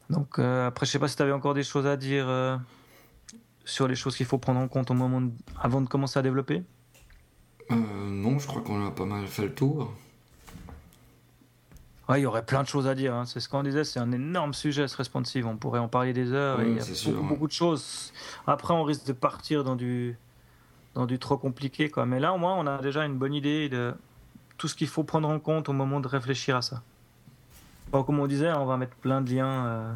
Donc 0.09 0.39
euh, 0.39 0.67
après, 0.67 0.85
je 0.85 0.91
sais 0.91 0.99
pas 0.99 1.07
si 1.07 1.15
tu 1.15 1.21
avais 1.21 1.31
encore 1.31 1.53
des 1.53 1.63
choses 1.63 1.87
à 1.87 1.97
dire 1.97 2.29
euh, 2.29 2.57
sur 3.65 3.87
les 3.87 3.95
choses 3.95 4.15
qu'il 4.15 4.25
faut 4.25 4.37
prendre 4.37 4.59
en 4.59 4.67
compte 4.67 4.91
au 4.91 4.93
moment 4.93 5.29
avant 5.59 5.81
de 5.81 5.87
commencer 5.87 6.19
à 6.19 6.21
développer. 6.21 6.63
non, 7.69 8.37
je 8.37 8.45
crois 8.45 8.61
qu'on 8.61 8.85
a 8.85 8.91
pas 8.91 9.05
mal 9.05 9.25
fait 9.27 9.43
le 9.43 9.55
tour. 9.55 9.93
Ouais, 12.09 12.19
il 12.19 12.23
y 12.23 12.25
aurait 12.25 12.45
plein 12.45 12.63
de 12.63 12.67
choses 12.67 12.87
à 12.87 12.95
dire. 12.95 13.13
Hein. 13.13 13.25
C'est 13.25 13.39
ce 13.39 13.47
qu'on 13.47 13.63
disait, 13.63 13.85
c'est 13.85 13.99
un 13.99 14.11
énorme 14.11 14.53
sujet 14.53 14.87
ce 14.87 14.97
responsive. 14.97 15.47
On 15.47 15.55
pourrait 15.55 15.79
en 15.79 15.87
parler 15.87 16.11
des 16.11 16.33
heures. 16.33 16.61
il 16.61 16.75
y 16.75 16.79
a 16.79 16.83
beaucoup, 17.11 17.27
beaucoup, 17.27 17.47
de 17.47 17.53
choses. 17.53 18.11
Après, 18.45 18.73
on 18.73 18.83
risque 18.83 19.05
de 19.05 19.13
partir 19.13 19.63
dans 19.63 19.75
du, 19.75 20.17
dans 20.95 21.05
du 21.05 21.17
trop 21.17 21.37
compliqué. 21.37 21.89
Quoi. 21.89 22.05
Mais 22.05 22.19
là, 22.19 22.33
au 22.33 22.37
moins, 22.37 22.55
on 22.57 22.67
a 22.67 22.81
déjà 22.81 23.05
une 23.05 23.17
bonne 23.17 23.33
idée 23.33 23.69
de 23.69 23.93
tout 24.57 24.67
ce 24.67 24.75
qu'il 24.75 24.87
faut 24.87 25.03
prendre 25.03 25.29
en 25.29 25.39
compte 25.39 25.69
au 25.69 25.73
moment 25.73 26.01
de 26.01 26.07
réfléchir 26.07 26.57
à 26.57 26.61
ça. 26.61 26.83
Bon, 27.91 28.03
comme 28.03 28.19
on 28.19 28.27
disait, 28.27 28.51
on 28.51 28.65
va 28.65 28.75
mettre 28.75 28.95
plein 28.97 29.21
de 29.21 29.33
liens. 29.33 29.65
Euh, 29.65 29.93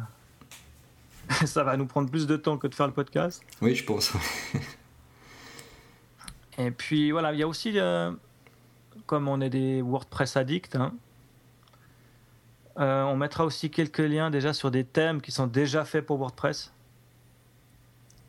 ça 1.46 1.62
va 1.62 1.76
nous 1.76 1.86
prendre 1.86 2.08
plus 2.08 2.26
de 2.26 2.36
temps 2.36 2.56
que 2.56 2.66
de 2.66 2.74
faire 2.74 2.86
le 2.86 2.94
podcast. 2.94 3.42
Oui, 3.60 3.74
je 3.74 3.84
pense. 3.84 4.12
Et 6.58 6.70
puis 6.70 7.10
voilà, 7.10 7.32
il 7.32 7.38
y 7.38 7.42
a 7.42 7.48
aussi, 7.48 7.78
euh, 7.78 8.10
comme 9.06 9.28
on 9.28 9.40
est 9.40 9.50
des 9.50 9.82
WordPress 9.82 10.36
addicts, 10.36 10.74
hein, 10.74 10.92
euh, 12.78 13.02
on 13.04 13.16
mettra 13.16 13.44
aussi 13.44 13.70
quelques 13.70 13.98
liens 13.98 14.30
déjà 14.30 14.52
sur 14.52 14.70
des 14.70 14.84
thèmes 14.84 15.20
qui 15.20 15.32
sont 15.32 15.48
déjà 15.48 15.84
faits 15.84 16.06
pour 16.06 16.18
WordPress 16.18 16.72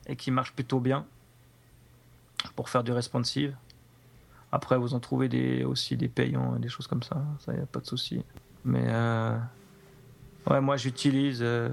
et 0.07 0.15
qui 0.15 0.31
marchent 0.31 0.53
plutôt 0.53 0.79
bien 0.79 1.05
pour 2.55 2.69
faire 2.69 2.83
du 2.83 2.91
responsive. 2.91 3.55
Après, 4.51 4.77
vous 4.77 4.95
en 4.95 4.99
trouvez 4.99 5.63
aussi 5.63 5.97
des 5.97 6.07
payants 6.07 6.55
et 6.55 6.59
des 6.59 6.69
choses 6.69 6.87
comme 6.87 7.03
ça, 7.03 7.21
ça 7.45 7.53
y 7.53 7.59
a 7.59 7.65
pas 7.67 7.79
de 7.79 7.85
souci. 7.85 8.23
Mais 8.65 8.85
euh, 8.87 9.37
moi 10.47 10.75
j'utilise 10.77 11.39
euh, 11.43 11.69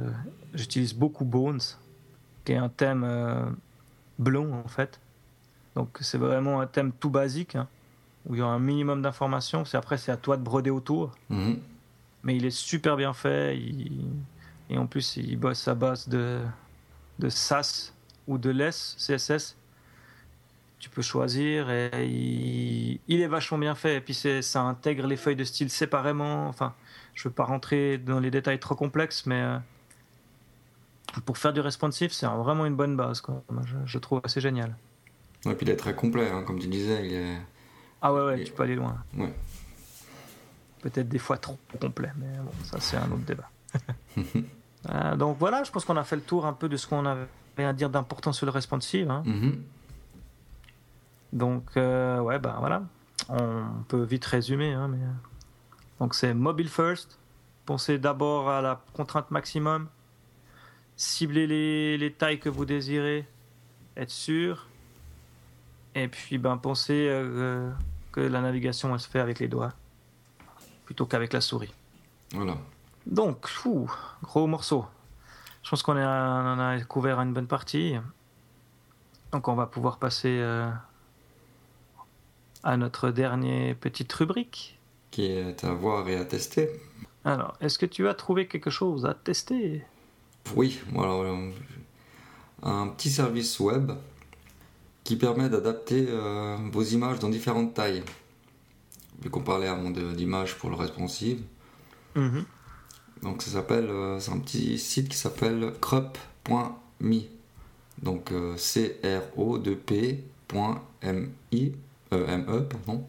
j'utilise 0.53 0.93
beaucoup 0.93 1.25
Bones, 1.25 1.61
qui 2.45 2.53
est 2.53 2.57
un 2.57 2.69
thème 2.69 3.57
blond 4.19 4.53
en 4.53 4.69
fait. 4.69 5.01
Donc 5.75 5.97
c'est 6.03 6.19
vraiment 6.19 6.61
un 6.61 6.67
thème 6.67 6.93
tout 6.93 7.11
basique 7.11 7.57
hein, 7.57 7.69
où 8.27 8.35
il 8.35 8.41
y 8.41 8.43
a 8.43 8.47
un 8.47 8.59
minimum 8.59 9.01
d'informations. 9.01 9.65
Après 9.73 9.97
c'est 9.97 10.13
à 10.13 10.19
toi 10.19 10.37
de 10.37 10.43
broder 10.43 10.71
autour. 10.71 11.13
Mhm 11.31 11.59
mais 12.27 12.37
il 12.37 12.45
est 12.45 12.51
super 12.51 12.97
bien 12.97 13.13
fait. 13.13 13.57
Et 14.69 14.77
en 14.77 14.87
plus, 14.87 15.17
il 15.17 15.39
bosse 15.39 15.69
à 15.69 15.77
base 15.77 16.09
de, 16.09 16.41
de 17.21 17.29
SAS 17.29 17.95
ou 18.27 18.37
de 18.37 18.51
LESS, 18.51 18.97
CSS, 18.99 19.57
tu 20.81 20.91
peux 20.91 21.03
choisir 21.03 21.71
et 21.71 22.99
il, 23.07 23.21
est 23.21 23.29
vachement 23.29 23.59
bien 23.59 23.77
fait. 23.77 23.97
Et 23.97 24.01
puis 24.01 24.13
ça 24.15 24.61
intègre 24.63 25.07
les 25.07 25.17
feuilles 25.17 25.37
de 25.37 25.45
style 25.45 25.71
séparément. 25.71 26.49
Enfin, 26.49 26.75
je 27.15 27.21
ne 27.21 27.31
veux 27.31 27.35
pas 27.35 27.45
rentrer 27.45 27.97
dans 27.97 28.19
les 28.19 28.33
détails 28.33 28.59
trop 28.59 28.75
complexes, 28.75 29.25
mais 29.27 29.41
euh, 29.41 29.59
pour 31.25 31.39
faire 31.39 31.53
du 31.53 31.61
responsive, 31.61 32.13
c'est 32.13 32.27
vraiment 32.27 32.67
une 32.67 32.75
bonne 32.75 32.97
base. 32.97 33.21
Quoi. 33.21 33.41
Je, 33.85 33.99
trouve 33.99 34.21
assez 34.25 34.41
génial. 34.41 34.77
Et 35.49 35.55
puis 35.55 35.65
il 35.65 35.71
est 35.71 35.77
très 35.77 35.95
complet, 35.95 36.29
hein, 36.29 36.43
comme 36.43 36.59
tu 36.59 36.67
disais. 36.67 37.07
Il 37.07 37.15
est... 37.15 37.37
Ah 38.03 38.13
ouais, 38.13 38.25
ouais, 38.25 38.43
tu 38.43 38.53
peux 38.53 38.65
aller 38.65 38.75
loin. 38.75 38.97
Peut-être 40.87 41.09
des 41.09 41.19
fois 41.19 41.37
trop 41.37 41.59
complet, 41.81 42.13
mais 42.17 42.29
bon, 42.39 42.53
ça 42.63 42.79
c'est 42.79 42.97
un 42.97 43.11
autre 43.11 43.25
débat. 43.27 43.51
Euh, 44.89 45.17
donc 45.17 45.37
voilà, 45.41 45.65
je 45.65 45.73
pense 45.73 45.85
qu'on 45.85 45.97
a 45.97 46.05
fait 46.05 46.15
le 46.15 46.23
tour 46.23 46.47
un 46.47 46.53
peu 46.53 46.69
de 46.69 46.77
ce 46.77 46.87
qu'on 46.87 47.05
avait 47.07 47.27
à 47.59 47.73
dire 47.73 47.91
d'important 47.91 48.33
sur 48.33 48.47
le 48.47 48.53
responsive. 48.53 49.11
Hein. 49.11 49.25
Mm-hmm. 49.27 49.55
Donc, 51.33 51.65
euh, 51.77 52.21
ouais, 52.21 52.39
ben 52.39 52.55
voilà. 52.61 52.85
On 53.29 53.83
peut 53.89 54.05
vite 54.05 54.25
résumer. 54.27 54.75
Hein, 54.75 54.87
mais... 54.87 55.05
Donc, 55.99 56.15
c'est 56.15 56.33
mobile 56.35 56.69
first. 56.69 57.19
Pensez 57.65 57.99
d'abord 57.99 58.49
à 58.49 58.63
la 58.63 58.81
contrainte 58.93 59.33
maximum. 59.33 59.89
Ciblez 60.95 61.49
les, 61.49 61.99
les, 61.99 62.13
tailles 62.13 62.39
que 62.39 62.49
vous 62.49 62.65
désirez. 62.65 63.27
Être 63.97 64.11
sûr. 64.11 64.69
Et 65.97 66.07
puis, 66.07 66.39
ben, 66.39 66.59
pensez 66.59 67.09
euh, 67.11 67.73
que 68.13 68.21
la 68.21 68.41
navigation, 68.41 68.95
elle 68.95 69.01
se 69.01 69.09
fait 69.09 69.19
avec 69.19 69.41
les 69.41 69.49
doigts 69.49 69.73
plutôt 70.87 71.05
qu'avec 71.05 71.35
la 71.35 71.43
souris. 71.43 71.75
Voilà. 72.33 72.57
Donc, 73.07 73.47
fou, 73.47 73.91
gros 74.23 74.47
morceau. 74.47 74.87
Je 75.63 75.71
pense 75.71 75.83
qu'on 75.83 75.93
en 75.93 76.59
a 76.59 76.81
couvert 76.81 77.21
une 77.21 77.35
bonne 77.35 77.47
partie. 77.47 77.97
Donc, 79.33 79.49
on 79.49 79.55
va 79.55 79.67
pouvoir 79.67 79.99
passer. 79.99 80.39
Euh, 80.41 80.71
à 82.67 82.77
notre 82.77 83.11
dernière 83.11 83.77
petite 83.77 84.13
rubrique. 84.13 84.77
Qui 85.13 85.27
est 85.27 85.63
à 85.63 85.73
voir 85.73 86.09
et 86.09 86.17
à 86.17 86.25
tester. 86.25 86.69
Alors, 87.25 87.57
est-ce 87.61 87.79
que 87.79 87.87
tu 87.87 88.09
as 88.09 88.15
trouvé 88.15 88.49
quelque 88.49 88.71
chose 88.71 89.07
à 89.07 89.15
tester? 89.15 89.85
Oui, 90.57 90.81
voilà, 90.93 91.33
un 92.65 92.89
petit 92.89 93.11
service 93.11 93.61
web 93.61 93.93
qui 95.05 95.15
permet 95.15 95.49
d'adapter 95.49 96.07
euh, 96.09 96.57
vos 96.73 96.83
images 96.83 97.21
dans 97.21 97.29
différentes 97.29 97.73
tailles. 97.73 98.03
Vu 99.23 99.31
qu'on 99.31 99.41
parlait 99.41 99.69
avant 99.69 99.91
d'images 99.91 100.57
pour 100.57 100.71
le 100.71 100.77
responsive. 100.77 101.41
Mhm. 102.15 102.45
Donc 103.23 103.43
ça 103.43 103.51
s'appelle, 103.51 103.89
euh, 103.89 104.21
c'est 104.21 104.31
un 104.31 104.39
petit 104.39 104.79
site 104.79 105.09
qui 105.09 105.17
s'appelle 105.17 105.73
crop.me. 105.81 107.21
Donc 108.03 108.33
euh, 108.33 108.57
c 108.57 109.01
r 109.03 109.39
o 109.39 109.59
2 109.59 109.75
p.mi 109.77 111.73
euh, 112.13 112.37
ME, 112.37 112.63
pardon. 112.69 113.05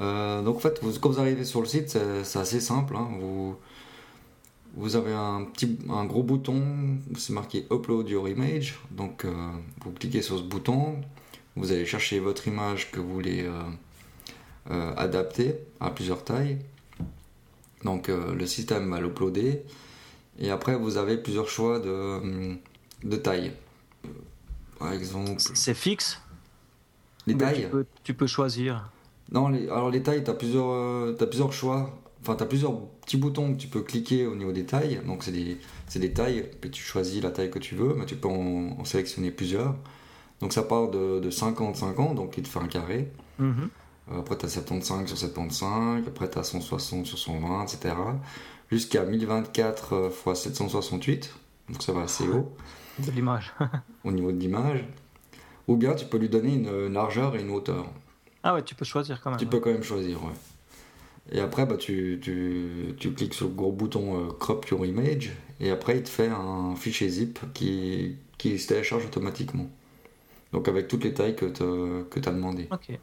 Euh, 0.00 0.42
donc 0.42 0.56
en 0.56 0.60
fait, 0.60 0.80
vous, 0.82 0.98
quand 0.98 1.10
vous 1.10 1.20
arrivez 1.20 1.44
sur 1.44 1.60
le 1.60 1.66
site, 1.66 1.96
c'est 2.24 2.38
assez 2.38 2.60
simple. 2.60 2.96
Hein. 2.96 3.08
Vous, 3.20 3.56
vous 4.76 4.96
avez 4.96 5.12
un, 5.12 5.44
petit, 5.44 5.78
un 5.88 6.04
gros 6.04 6.22
bouton, 6.22 6.98
c'est 7.16 7.32
marqué 7.32 7.66
Upload 7.70 8.08
your 8.08 8.28
image. 8.28 8.78
Donc 8.90 9.24
euh, 9.24 9.32
vous 9.84 9.92
cliquez 9.92 10.22
sur 10.22 10.38
ce 10.38 10.42
bouton, 10.42 10.96
vous 11.54 11.70
allez 11.70 11.86
chercher 11.86 12.18
votre 12.18 12.48
image 12.48 12.90
que 12.90 12.98
vous 12.98 13.12
voulez 13.12 13.48
adapter 14.70 15.56
à 15.80 15.90
plusieurs 15.90 16.24
tailles. 16.24 16.58
Donc 17.84 18.08
le 18.08 18.46
système 18.46 18.90
va 18.90 19.00
l'uploader. 19.00 19.62
Et 20.38 20.50
après, 20.50 20.74
vous 20.74 20.96
avez 20.96 21.16
plusieurs 21.16 21.48
choix 21.48 21.78
de, 21.78 22.56
de 23.04 23.16
taille. 23.16 23.52
Par 24.78 24.92
exemple. 24.92 25.34
C'est 25.38 25.74
fixe? 25.74 26.20
Les 27.26 27.36
tailles 27.36 27.68
tu 28.02 28.14
peux, 28.14 28.26
choisir. 28.26 28.90
Non, 29.32 29.46
alors 29.46 29.90
les 29.90 30.02
tailles, 30.02 30.22
tu 30.22 30.30
as, 30.30 30.34
plusieurs, 30.34 30.70
euh, 30.70 31.16
as 31.18 31.26
plusieurs 31.26 31.52
choix. 31.52 31.98
Enfin, 32.20 32.36
tu 32.36 32.42
as 32.42 32.46
plusieurs 32.46 32.78
petits 33.02 33.16
boutons 33.16 33.54
que 33.54 33.58
tu 33.58 33.68
peux 33.68 33.82
cliquer 33.82 34.26
au 34.26 34.34
niveau 34.34 34.52
des 34.52 34.64
tailles. 34.64 35.00
Donc, 35.06 35.24
c'est 35.24 35.32
des, 35.32 35.58
des, 35.94 36.12
tailles, 36.12 36.50
puis 36.60 36.70
tu 36.70 36.82
choisis 36.82 37.22
la 37.22 37.30
taille 37.30 37.50
que 37.50 37.58
tu 37.58 37.74
veux, 37.74 37.94
mais 37.94 38.06
tu 38.06 38.16
peux 38.16 38.28
en, 38.28 38.84
sélectionner 38.84 39.30
plusieurs. 39.30 39.74
Donc, 40.40 40.52
ça 40.52 40.62
part 40.62 40.90
de, 40.90 41.20
de 41.20 41.30
50, 41.30 41.76
50, 41.76 42.14
donc 42.14 42.36
il 42.36 42.42
te 42.42 42.48
fait 42.48 42.58
un 42.58 42.68
carré. 42.68 43.10
Mhm. 43.38 43.54
Euh, 43.58 43.66
après, 44.12 44.36
tu 44.36 44.46
as 44.46 44.48
75 44.48 45.06
sur 45.06 45.18
75, 45.18 46.04
après, 46.06 46.30
tu 46.30 46.38
as 46.38 46.44
160 46.44 47.06
sur 47.06 47.18
120, 47.18 47.62
etc. 47.62 47.94
Jusqu'à 48.70 49.04
1024 49.04 50.12
x 50.26 50.40
768, 50.40 51.34
donc 51.70 51.82
ça 51.82 51.92
va 51.92 52.02
assez 52.02 52.28
haut. 52.28 52.54
De 52.98 53.10
l'image. 53.10 53.52
au 54.04 54.12
niveau 54.12 54.30
de 54.30 54.38
l'image 54.38 54.84
ou 55.68 55.76
bien 55.76 55.94
tu 55.94 56.06
peux 56.06 56.18
lui 56.18 56.28
donner 56.28 56.54
une, 56.54 56.92
largeur 56.92 57.36
et 57.36 57.40
une 57.40 57.50
hauteur. 57.50 57.86
Ah 58.42 58.54
ouais, 58.54 58.62
tu 58.62 58.74
peux 58.74 58.84
choisir 58.84 59.20
quand 59.20 59.30
même. 59.30 59.38
Tu 59.38 59.46
peux 59.46 59.60
quand 59.60 59.70
même 59.70 59.82
choisir, 59.82 60.22
ouais. 60.22 60.32
Et 61.32 61.40
après, 61.40 61.64
bah, 61.64 61.76
tu, 61.78 62.20
tu, 62.22 62.94
tu 62.98 63.12
cliques 63.12 63.32
sur 63.32 63.48
le 63.48 63.54
gros 63.54 63.72
bouton 63.72 64.28
euh, 64.28 64.32
Crop 64.38 64.66
Your 64.66 64.84
Image, 64.84 65.32
et 65.58 65.70
après, 65.70 65.96
il 65.96 66.02
te 66.02 66.10
fait 66.10 66.28
un 66.28 66.76
fichier 66.76 67.08
zip 67.08 67.38
qui, 67.54 68.16
qui 68.36 68.58
se 68.58 68.68
télécharge 68.68 69.06
automatiquement. 69.06 69.68
Donc 70.52 70.68
avec 70.68 70.86
toutes 70.86 71.04
les 71.04 71.14
tailles 71.14 71.34
que 71.34 71.46
tu 71.46 72.28
as 72.28 72.32
demandé. 72.32 72.68
Ok. 72.70 72.98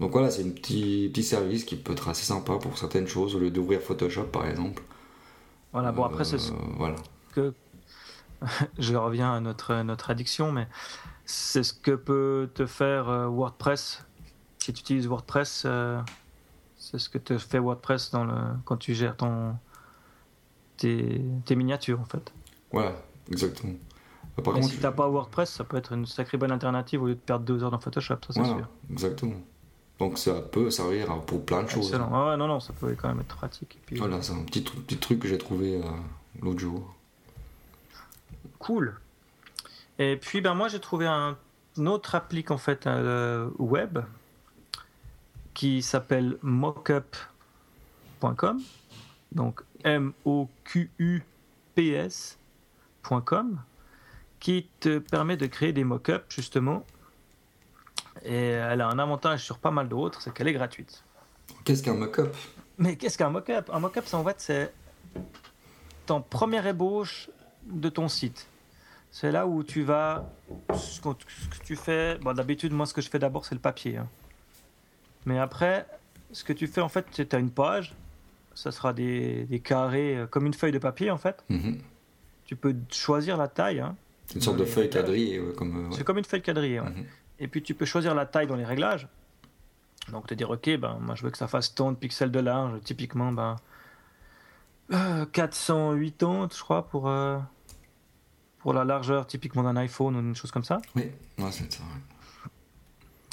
Donc 0.00 0.12
voilà, 0.12 0.30
c'est 0.30 0.44
un 0.44 0.50
petit, 0.50 1.08
petit 1.12 1.22
service 1.22 1.64
qui 1.64 1.76
peut 1.76 1.92
être 1.92 2.08
assez 2.08 2.24
sympa 2.24 2.56
pour 2.58 2.76
certaines 2.78 3.06
choses, 3.06 3.36
au 3.36 3.38
lieu 3.38 3.50
d'ouvrir 3.50 3.80
Photoshop 3.80 4.24
par 4.24 4.46
exemple. 4.46 4.82
Voilà, 5.72 5.92
bon 5.92 6.04
après, 6.04 6.24
c'est 6.24 6.36
euh, 6.36 6.56
voilà. 6.76 6.96
que 7.32 7.52
je 8.78 8.94
reviens 8.94 9.34
à 9.34 9.40
notre, 9.40 9.82
notre 9.82 10.10
addiction, 10.10 10.52
mais 10.52 10.68
c'est 11.24 11.62
ce 11.62 11.72
que 11.72 11.92
peut 11.92 12.50
te 12.54 12.66
faire 12.66 13.08
euh, 13.08 13.26
WordPress. 13.26 14.04
Si 14.58 14.72
tu 14.72 14.80
utilises 14.80 15.06
WordPress, 15.06 15.64
euh, 15.66 16.00
c'est 16.76 16.98
ce 16.98 17.08
que 17.08 17.18
te 17.18 17.38
fait 17.38 17.58
WordPress 17.58 18.10
dans 18.10 18.24
le, 18.24 18.34
quand 18.64 18.76
tu 18.76 18.94
gères 18.94 19.16
ton, 19.16 19.56
tes, 20.76 21.22
miniatures 21.50 22.00
en 22.00 22.04
fait. 22.04 22.32
Voilà, 22.72 22.94
exactement. 23.30 23.74
Par 24.42 24.54
contre, 24.54 24.68
si 24.68 24.76
tu 24.76 24.82
n'as 24.82 24.90
pas 24.90 25.08
WordPress, 25.08 25.50
ça 25.50 25.64
peut 25.64 25.76
être 25.76 25.92
une 25.92 26.06
sacrée 26.06 26.36
bonne 26.36 26.50
alternative 26.50 27.02
au 27.02 27.06
lieu 27.06 27.14
de 27.14 27.20
perdre 27.20 27.44
deux 27.44 27.62
heures 27.62 27.70
dans 27.70 27.78
Photoshop, 27.78 28.16
ça 28.26 28.32
c'est 28.32 28.44
sûr. 28.44 28.68
Exactement. 28.90 29.40
Donc 29.98 30.18
ça 30.18 30.40
peut 30.40 30.70
servir 30.70 31.20
pour 31.22 31.44
plein 31.44 31.62
de 31.62 31.68
choses. 31.68 31.86
Excellent. 31.86 32.28
ouais, 32.28 32.36
non, 32.36 32.48
non, 32.48 32.60
ça 32.60 32.72
peut 32.72 32.94
quand 33.00 33.08
même 33.08 33.20
être 33.20 33.36
pratique. 33.36 33.78
puis, 33.86 33.96
voilà, 33.96 34.20
c'est 34.22 34.32
un 34.32 34.42
petit, 34.42 34.60
petit 34.62 34.96
truc 34.98 35.20
que 35.20 35.28
j'ai 35.28 35.38
trouvé 35.38 35.76
euh, 35.76 35.84
l'autre 36.42 36.58
jour. 36.58 36.94
Cool. 38.58 38.96
Et 39.98 40.16
puis, 40.16 40.40
ben, 40.40 40.54
moi, 40.54 40.68
j'ai 40.68 40.80
trouvé 40.80 41.06
un, 41.06 41.36
autre 41.78 42.14
applique 42.14 42.50
en 42.50 42.58
fait 42.58 42.86
euh, 42.86 43.48
web 43.58 43.98
qui 45.54 45.82
s'appelle 45.82 46.38
mockup.com. 46.42 47.02
Donc, 49.32 49.62
M-O-Q-U-P-S.com 49.84 50.38
qui 54.40 54.68
te 54.80 54.98
permet 54.98 55.36
de 55.36 55.46
créer 55.46 55.72
des 55.72 55.84
mockups 55.84 56.24
justement. 56.28 56.84
Et 58.24 58.34
elle 58.34 58.80
a 58.80 58.88
un 58.88 58.98
avantage 58.98 59.44
sur 59.44 59.58
pas 59.58 59.70
mal 59.70 59.88
d'autres, 59.88 60.22
c'est 60.22 60.32
qu'elle 60.32 60.48
est 60.48 60.52
gratuite. 60.52 61.04
Qu'est-ce 61.64 61.82
qu'un 61.82 61.94
mockup? 61.94 62.30
Mais 62.78 62.96
qu'est-ce 62.96 63.18
qu'un 63.18 63.30
mockup? 63.30 63.70
Un 63.72 63.80
mockup, 63.80 64.02
c'est 64.06 64.16
en 64.16 64.24
fait 64.24 64.36
c'est 64.38 64.72
ton 66.06 66.20
première 66.22 66.66
ébauche 66.66 67.30
de 67.66 67.88
ton 67.88 68.08
site 68.08 68.48
c'est 69.14 69.30
là 69.30 69.46
où 69.46 69.62
tu 69.62 69.82
vas. 69.84 70.28
Ce 70.74 71.00
que 71.00 71.64
tu 71.64 71.76
fais. 71.76 72.18
Bon, 72.18 72.34
d'habitude, 72.34 72.72
moi, 72.72 72.84
ce 72.84 72.92
que 72.92 73.00
je 73.00 73.08
fais 73.08 73.20
d'abord, 73.20 73.44
c'est 73.46 73.54
le 73.54 73.60
papier. 73.60 73.96
Hein. 73.96 74.08
Mais 75.24 75.38
après, 75.38 75.86
ce 76.32 76.42
que 76.42 76.52
tu 76.52 76.66
fais, 76.66 76.80
en 76.80 76.88
fait, 76.88 77.06
c'est 77.12 77.28
tu 77.28 77.36
as 77.36 77.38
une 77.38 77.52
page. 77.52 77.94
Ça 78.56 78.72
sera 78.72 78.92
des, 78.92 79.44
des, 79.44 79.60
carrés, 79.60 80.16
euh, 80.16 80.26
comme 80.26 80.46
une 80.46 80.52
feuille 80.52 80.72
de 80.72 80.80
papier, 80.80 81.12
en 81.12 81.16
fait. 81.16 81.44
Mhm. 81.48 81.78
Tu 82.44 82.56
peux 82.56 82.74
choisir 82.90 83.36
la 83.36 83.46
taille. 83.46 83.78
Hein, 83.78 83.94
une 84.34 84.40
sorte 84.40 84.56
de 84.56 84.64
feuille 84.64 84.90
quadrillée. 84.90 85.40
comme, 85.56 85.92
euh, 85.92 85.96
C'est 85.96 86.02
comme 86.02 86.18
une 86.18 86.24
feuille 86.24 86.42
quadrillée. 86.42 86.80
Mhm. 86.80 87.06
Et 87.38 87.48
puis, 87.48 87.62
tu 87.62 87.74
peux 87.74 87.84
choisir 87.84 88.14
la 88.14 88.26
taille 88.26 88.46
dans 88.46 88.56
les 88.56 88.64
réglages. 88.64 89.08
Donc, 90.10 90.26
te 90.26 90.34
dire, 90.34 90.50
OK, 90.50 90.68
ben, 90.76 90.98
moi, 91.00 91.14
je 91.14 91.22
veux 91.22 91.30
que 91.30 91.38
ça 91.38 91.48
fasse 91.48 91.74
tant 91.74 91.92
de 91.92 91.96
pixels 91.96 92.30
de 92.30 92.40
large. 92.40 92.80
Typiquement, 92.82 93.32
ben, 93.32 93.56
480, 95.32 96.44
euh, 96.44 96.48
je 96.52 96.62
crois, 96.62 96.86
pour 96.88 97.08
pour 98.64 98.72
la 98.72 98.82
largeur 98.82 99.26
typiquement 99.26 99.62
d'un 99.62 99.76
iPhone 99.76 100.16
ou 100.16 100.20
une 100.20 100.34
chose 100.34 100.50
comme 100.50 100.64
ça. 100.64 100.80
Oui, 100.96 101.10
c'est 101.50 101.70
ça. 101.70 101.82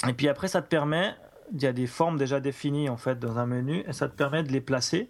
Et 0.06 0.12
puis 0.12 0.28
après, 0.28 0.46
ça 0.46 0.60
te 0.60 0.68
permet, 0.68 1.14
il 1.54 1.62
y 1.62 1.64
a 1.64 1.72
des 1.72 1.86
formes 1.86 2.18
déjà 2.18 2.38
définies 2.38 2.90
en 2.90 2.98
fait 2.98 3.18
dans 3.18 3.38
un 3.38 3.46
menu, 3.46 3.82
et 3.88 3.94
ça 3.94 4.10
te 4.10 4.14
permet 4.14 4.42
de 4.42 4.52
les 4.52 4.60
placer, 4.60 5.08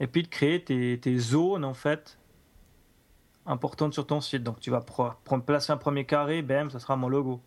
et 0.00 0.06
puis 0.06 0.22
de 0.22 0.28
créer 0.28 0.62
tes, 0.62 1.00
tes 1.00 1.16
zones 1.16 1.64
en 1.64 1.72
fait 1.72 2.18
importantes 3.46 3.94
sur 3.94 4.06
ton 4.06 4.20
site. 4.20 4.42
Donc 4.42 4.60
tu 4.60 4.70
vas 4.70 4.82
prendre 4.82 5.44
placer 5.44 5.72
un 5.72 5.78
premier 5.78 6.04
carré, 6.04 6.42
bam, 6.42 6.70
ça 6.70 6.78
sera 6.78 6.94
mon 6.96 7.08
logo. 7.08 7.40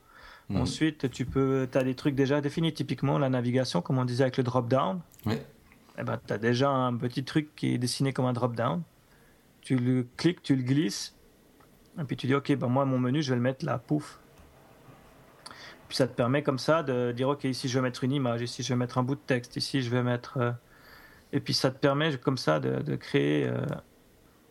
Mhm. 0.49 0.61
Ensuite, 0.61 1.09
tu 1.09 1.25
peux, 1.25 1.67
as 1.73 1.83
des 1.83 1.95
trucs 1.95 2.15
déjà 2.15 2.41
définis, 2.41 2.73
typiquement 2.73 3.17
la 3.17 3.29
navigation, 3.29 3.81
comme 3.81 3.97
on 3.97 4.05
disait 4.05 4.23
avec 4.23 4.37
le 4.37 4.43
drop 4.43 4.67
down. 4.67 4.99
Oui. 5.25 5.37
Eh 5.97 6.03
ben, 6.03 6.19
tu 6.25 6.33
as 6.33 6.37
déjà 6.37 6.69
un 6.69 6.95
petit 6.97 7.23
truc 7.23 7.55
qui 7.55 7.73
est 7.75 7.77
dessiné 7.77 8.13
comme 8.13 8.25
un 8.25 8.33
drop 8.33 8.55
down. 8.55 8.81
tu 9.61 9.77
le 9.77 10.05
cliques, 10.17 10.43
tu 10.43 10.55
le 10.55 10.63
glisses, 10.63 11.15
et 11.99 12.03
puis 12.03 12.17
tu 12.17 12.27
dis, 12.27 12.35
ok, 12.35 12.55
ben 12.57 12.67
moi, 12.67 12.83
mon 12.85 12.99
menu, 12.99 13.21
je 13.21 13.29
vais 13.29 13.35
le 13.37 13.41
mettre 13.41 13.63
là, 13.65 13.77
pouf. 13.77 14.19
Puis 15.87 15.97
ça 15.97 16.07
te 16.07 16.13
permet 16.13 16.43
comme 16.43 16.59
ça 16.59 16.83
de 16.83 17.11
dire, 17.11 17.29
ok, 17.29 17.43
ici 17.45 17.69
je 17.69 17.77
vais 17.77 17.83
mettre 17.83 18.03
une 18.03 18.11
image, 18.11 18.41
ici 18.41 18.63
je 18.63 18.69
vais 18.69 18.75
mettre 18.77 18.97
un 18.97 19.03
bout 19.03 19.15
de 19.15 19.21
texte, 19.21 19.55
ici 19.55 19.81
je 19.81 19.89
vais 19.89 20.01
mettre. 20.03 20.37
euh, 20.37 20.51
Et 21.31 21.39
puis 21.39 21.53
ça 21.53 21.69
te 21.71 21.77
permet 21.77 22.17
comme 22.17 22.37
ça 22.37 22.59
de, 22.59 22.81
de 22.81 22.95
créer, 22.95 23.47
euh, 23.47 23.65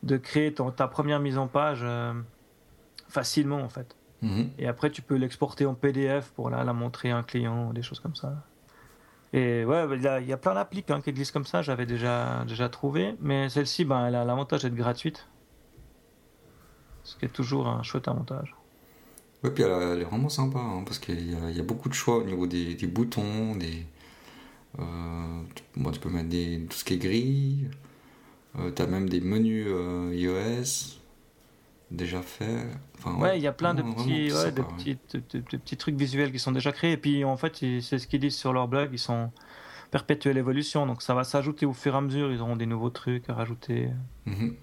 de 0.03 0.16
créer 0.16 0.55
ton, 0.55 0.70
ta 0.70 0.86
première 0.88 1.20
mise 1.20 1.38
en 1.38 1.49
page 1.49 1.80
euh, 1.82 2.12
facilement 3.09 3.61
en 3.61 3.68
fait. 3.68 3.97
Mhm. 4.23 4.51
Et 4.59 4.66
après, 4.68 4.91
tu 4.91 5.03
peux 5.03 5.16
l'exporter 5.16 5.66
en 5.66 5.75
PDF 5.75 6.31
pour 6.33 6.51
la, 6.51 6.64
la 6.64 6.73
montrer 6.73 7.11
à 7.11 7.18
un 7.18 7.23
client 7.23 7.73
des 7.73 7.83
choses 7.83 8.01
comme 8.01 8.14
ça. 8.16 8.35
Et 9.33 9.64
ouais, 9.64 9.87
bah, 9.87 9.97
il 9.97 10.03
y 10.03 10.09
a, 10.09 10.20
il 10.20 10.29
y 10.29 10.33
a 10.33 10.37
plein 10.39 10.55
d'applis 10.55 10.85
hein, 10.91 11.01
qui 11.03 11.11
existent 11.11 11.35
comme 11.35 11.47
ça, 11.47 11.62
j'avais 11.62 11.87
déjà, 11.87 12.45
déjà 12.47 12.68
trouvé. 12.68 13.14
Mais 13.20 13.49
celle-ci, 13.51 13.85
ben, 13.85 14.07
elle 14.07 14.14
a 14.14 14.25
l'avantage 14.25 14.62
d'être 14.62 14.75
gratuite. 14.75 15.29
Ce 17.05 17.16
qui 17.16 17.27
est 17.27 17.29
toujours 17.29 17.68
un 17.68 17.85
chouette 17.85 18.09
avantage. 18.09 18.57
Ouais, 19.43 19.51
puis 19.51 19.62
elle, 19.64 19.70
elle 19.73 20.01
est 20.03 20.05
vraiment 20.05 20.29
sympa, 20.29 20.59
hein, 20.59 20.83
parce 20.85 20.99
qu'il 20.99 21.33
y, 21.33 21.35
a- 21.35 21.51
il 21.51 21.57
y 21.57 21.61
a 21.61 21.64
beaucoup 21.64 21.89
de 21.89 21.95
choix 21.95 22.18
au 22.18 22.25
niveau 22.25 22.47
des, 22.47 22.75
des 22.75 22.87
boutons, 22.87 23.57
des... 23.57 23.85
euh, 24.79 25.43
tu, 25.55 25.64
moi, 25.77 25.93
tu 25.93 26.01
peux 26.01 26.11
mettre 26.11 26.29
des, 26.29 26.66
tout 26.70 26.77
ce 26.77 26.85
qui 26.85 26.95
est 26.95 26.99
gris, 26.99 27.66
euh, 28.59 28.70
t'as 28.73 28.87
même 28.87 29.09
des 29.09 29.20
menus 29.20 29.66
euh, 29.68 30.11
iOS 30.14 31.01
déjà 31.93 32.22
faits. 32.22 32.66
Enfin, 32.99 33.14
Ouais, 33.20 33.38
il 33.38 33.43
y 33.43 33.47
a 33.47 33.53
plein 33.53 33.74
de 33.74 33.82
petits, 33.82 34.28
vraiment 34.28 34.43
ouais, 34.45 34.53
de, 34.53 34.57
sympa, 34.57 34.61
ouais. 34.62 34.76
petits, 34.76 34.99
de, 35.12 35.22
de- 35.30 35.45
de 35.51 35.57
petits 35.59 35.76
trucs 35.76 35.95
visuels 35.97 36.32
qui 36.32 36.38
sont 36.38 36.53
déjà 36.53 36.72
créés. 36.72 36.93
Et 36.93 36.97
puis, 36.97 37.24
en 37.24 37.36
fait, 37.36 37.57
c'est 37.80 37.99
ce 37.99 38.07
qu'ils 38.07 38.20
disent 38.20 38.36
sur 38.36 38.53
leur 38.53 38.68
blog, 38.68 38.90
ils 38.93 38.99
sont 38.99 39.30
perpétuelle 39.90 40.38
évolution. 40.38 40.86
Donc, 40.86 41.03
ça 41.03 41.14
va 41.14 41.24
s'ajouter 41.24 41.66
au 41.66 41.72
fur 41.72 41.95
et 41.95 41.99
à 41.99 42.01
mesure. 42.01 42.32
Ils 42.32 42.40
auront 42.40 42.57
des 42.57 42.66
nouveaux 42.66 42.90
trucs 42.90 43.28
à 43.30 43.34
rajouter. 43.34 43.90
Mhm. 44.26 44.57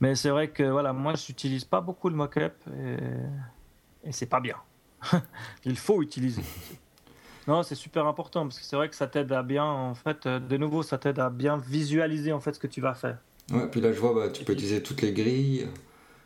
Mais 0.00 0.14
c'est 0.16 0.30
vrai 0.30 0.48
que 0.48 0.62
voilà, 0.64 0.92
moi, 0.92 1.14
je 1.14 1.24
n'utilise 1.30 1.64
pas 1.64 1.80
beaucoup 1.80 2.08
le 2.08 2.16
mock-up 2.16 2.54
et, 2.76 4.08
et 4.08 4.12
c'est 4.12 4.26
pas 4.26 4.40
bien. 4.40 4.56
Il 5.64 5.76
faut 5.76 6.02
utiliser. 6.02 6.42
Non, 7.46 7.62
c'est 7.62 7.74
super 7.74 8.06
important 8.06 8.44
parce 8.44 8.58
que 8.58 8.64
c'est 8.64 8.74
vrai 8.74 8.88
que 8.88 8.94
ça 8.96 9.06
t'aide 9.06 9.30
à 9.30 9.42
bien, 9.42 9.66
en 9.66 9.94
fait, 9.94 10.24
euh, 10.24 10.40
de 10.40 10.56
nouveau, 10.56 10.82
ça 10.82 10.96
t'aide 10.96 11.18
à 11.18 11.28
bien 11.28 11.58
visualiser 11.58 12.32
en 12.32 12.40
fait 12.40 12.54
ce 12.54 12.58
que 12.58 12.66
tu 12.66 12.80
vas 12.80 12.94
faire. 12.94 13.18
Ouais, 13.52 13.68
puis 13.70 13.80
là, 13.80 13.92
je 13.92 14.00
vois, 14.00 14.14
bah, 14.14 14.28
tu 14.30 14.44
peux 14.44 14.52
utiliser 14.54 14.82
toutes 14.82 15.02
les 15.02 15.12
grilles. 15.12 15.68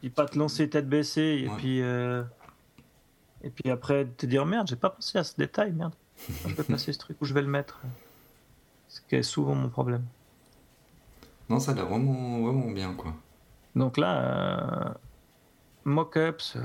Et 0.02 0.10
pas 0.10 0.26
te 0.26 0.38
lancer 0.38 0.68
tête 0.70 0.88
baissée 0.88 1.42
et 1.44 1.48
Ouais. 1.48 1.56
puis 1.56 1.82
euh, 1.82 2.22
et 3.42 3.50
puis 3.50 3.70
après 3.70 4.06
te 4.06 4.26
dire 4.26 4.46
merde, 4.46 4.68
j'ai 4.68 4.76
pas 4.76 4.90
pensé 4.90 5.18
à 5.18 5.24
ce 5.24 5.34
détail, 5.36 5.72
merde. 5.72 5.94
Je 6.46 6.54
peux 6.54 6.62
placer 6.64 6.92
ce 6.92 6.98
truc 6.98 7.16
où 7.20 7.24
je 7.24 7.34
vais 7.34 7.42
le 7.42 7.48
mettre. 7.48 7.80
Ce 8.88 9.00
qui 9.08 9.16
est 9.16 9.22
souvent 9.22 9.54
mon 9.54 9.68
problème. 9.68 10.04
Non, 11.48 11.58
ça 11.60 11.72
a 11.72 11.74
l'air 11.74 11.86
vraiment, 11.86 12.40
vraiment 12.42 12.70
bien, 12.70 12.94
quoi. 12.94 13.14
Donc 13.74 13.96
là, 13.96 14.90
euh, 14.90 14.94
mock-ups, 15.84 16.56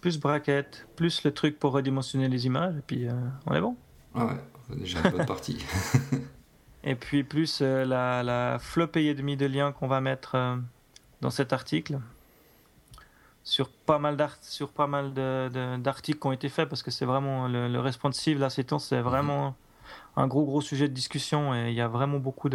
plus 0.00 0.18
bracket, 0.18 0.86
plus 0.96 1.22
le 1.24 1.32
truc 1.32 1.58
pour 1.58 1.72
redimensionner 1.72 2.28
les 2.28 2.46
images, 2.46 2.76
et 2.76 2.82
puis 2.86 3.08
euh, 3.08 3.12
on 3.46 3.54
est 3.54 3.60
bon. 3.60 3.76
Ah 4.14 4.26
ouais, 4.26 4.76
déjà 4.76 5.00
une 5.04 5.10
bonne 5.12 5.26
partie. 5.26 5.58
Et 6.84 6.94
puis 6.94 7.22
plus 7.22 7.60
euh, 7.62 7.84
la, 7.84 8.22
la 8.22 8.58
flopée 8.58 9.06
et 9.06 9.14
demi 9.14 9.36
de 9.36 9.46
liens 9.46 9.72
qu'on 9.72 9.86
va 9.86 10.00
mettre 10.00 10.34
euh, 10.34 10.56
dans 11.20 11.30
cet 11.30 11.52
article 11.52 12.00
sur 13.44 13.70
pas 13.70 13.98
mal 13.98 14.16
d'articles 14.16 16.18
qui 16.18 16.26
ont 16.26 16.32
été 16.32 16.48
faits 16.48 16.68
parce 16.68 16.82
que 16.82 16.90
c'est 16.90 17.04
vraiment 17.04 17.48
le, 17.48 17.80
responsive 17.80 18.38
là 18.38 18.50
ces 18.50 18.62
temps 18.62 18.78
c'est 18.78 19.00
vraiment 19.00 19.56
un 20.16 20.28
gros 20.28 20.44
gros 20.44 20.60
sujet 20.60 20.88
de 20.88 20.94
discussion 20.94 21.52
et 21.52 21.70
il 21.70 21.74
y 21.74 21.80
a 21.80 21.88
vraiment 21.88 22.18
beaucoup 22.18 22.48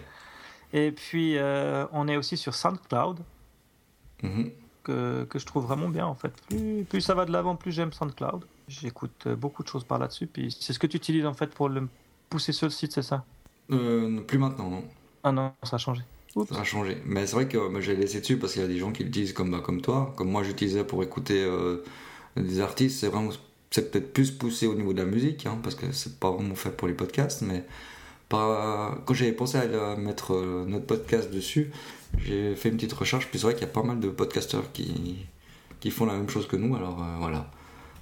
Et 0.72 0.92
puis 0.92 1.36
euh, 1.36 1.86
on 1.92 2.08
est 2.08 2.16
aussi 2.16 2.36
sur 2.36 2.54
SoundCloud. 2.54 3.20
Mhm. 4.22 4.50
que, 4.82 5.24
que 5.24 5.38
je 5.38 5.44
trouve 5.44 5.64
vraiment 5.66 5.88
bien 5.90 6.06
en 6.06 6.14
fait. 6.14 6.32
Plus, 6.48 6.84
plus 6.84 7.00
ça 7.02 7.14
va 7.14 7.26
de 7.26 7.32
l'avant, 7.32 7.54
plus 7.54 7.70
j'aime 7.72 7.92
SoundCloud. 7.92 8.46
J'écoute 8.66 9.24
euh, 9.26 9.36
beaucoup 9.36 9.62
de 9.62 9.68
choses 9.68 9.84
par 9.84 9.98
là-dessus. 9.98 10.26
Puis 10.26 10.56
c'est 10.58 10.72
ce 10.72 10.78
que 10.78 10.86
tu 10.86 10.96
utilises 10.96 11.26
en 11.26 11.34
fait 11.34 11.48
pour 11.48 11.68
le 11.68 11.86
pousser 12.28 12.52
sur 12.52 12.66
le 12.66 12.72
site, 12.72 12.92
c'est 12.92 13.02
ça? 13.02 13.24
Euh, 13.70 14.20
plus 14.20 14.38
maintenant, 14.38 14.70
non. 14.70 14.84
Ah 15.22 15.32
non, 15.32 15.52
ça 15.62 15.76
a 15.76 15.78
changé. 15.78 16.02
Oups. 16.34 16.52
Ça 16.52 16.60
a 16.60 16.64
changé. 16.64 16.98
Mais 17.04 17.26
c'est 17.26 17.34
vrai 17.34 17.48
que 17.48 17.58
moi, 17.68 17.80
j'ai 17.80 17.96
laissé 17.96 18.20
dessus 18.20 18.38
parce 18.38 18.52
qu'il 18.52 18.62
y 18.62 18.64
a 18.64 18.68
des 18.68 18.78
gens 18.78 18.92
qui 18.92 19.04
l'utilisent 19.04 19.32
comme, 19.32 19.50
bah, 19.50 19.60
comme 19.64 19.80
toi. 19.80 20.14
Comme 20.16 20.30
moi, 20.30 20.42
j'utilisais 20.42 20.84
pour 20.84 21.02
écouter 21.02 21.42
euh, 21.42 21.82
des 22.36 22.60
artistes. 22.60 23.00
C'est 23.00 23.08
vraiment, 23.08 23.30
c'est 23.70 23.90
peut-être 23.90 24.12
plus 24.12 24.30
poussé 24.30 24.66
au 24.66 24.74
niveau 24.74 24.92
de 24.92 24.98
la 24.98 25.06
musique, 25.06 25.46
hein, 25.46 25.58
parce 25.62 25.74
que 25.74 25.90
c'est 25.92 26.20
pas 26.20 26.30
vraiment 26.30 26.54
fait 26.54 26.70
pour 26.70 26.88
les 26.88 26.94
podcasts. 26.94 27.42
Mais 27.42 27.64
pas... 28.28 28.98
quand 29.06 29.14
j'avais 29.14 29.32
pensé 29.32 29.58
à 29.58 29.96
mettre 29.96 30.34
notre 30.66 30.86
podcast 30.86 31.30
dessus, 31.30 31.70
j'ai 32.18 32.54
fait 32.54 32.68
une 32.68 32.76
petite 32.76 32.92
recherche. 32.92 33.28
Puis 33.28 33.38
c'est 33.38 33.46
vrai 33.46 33.54
qu'il 33.54 33.66
y 33.66 33.70
a 33.70 33.72
pas 33.72 33.82
mal 33.82 33.98
de 33.98 34.08
podcasteurs 34.08 34.72
qui, 34.72 35.26
qui 35.80 35.90
font 35.90 36.06
la 36.06 36.14
même 36.14 36.28
chose 36.28 36.46
que 36.46 36.56
nous. 36.56 36.76
Alors 36.76 37.02
euh, 37.02 37.16
voilà. 37.18 37.50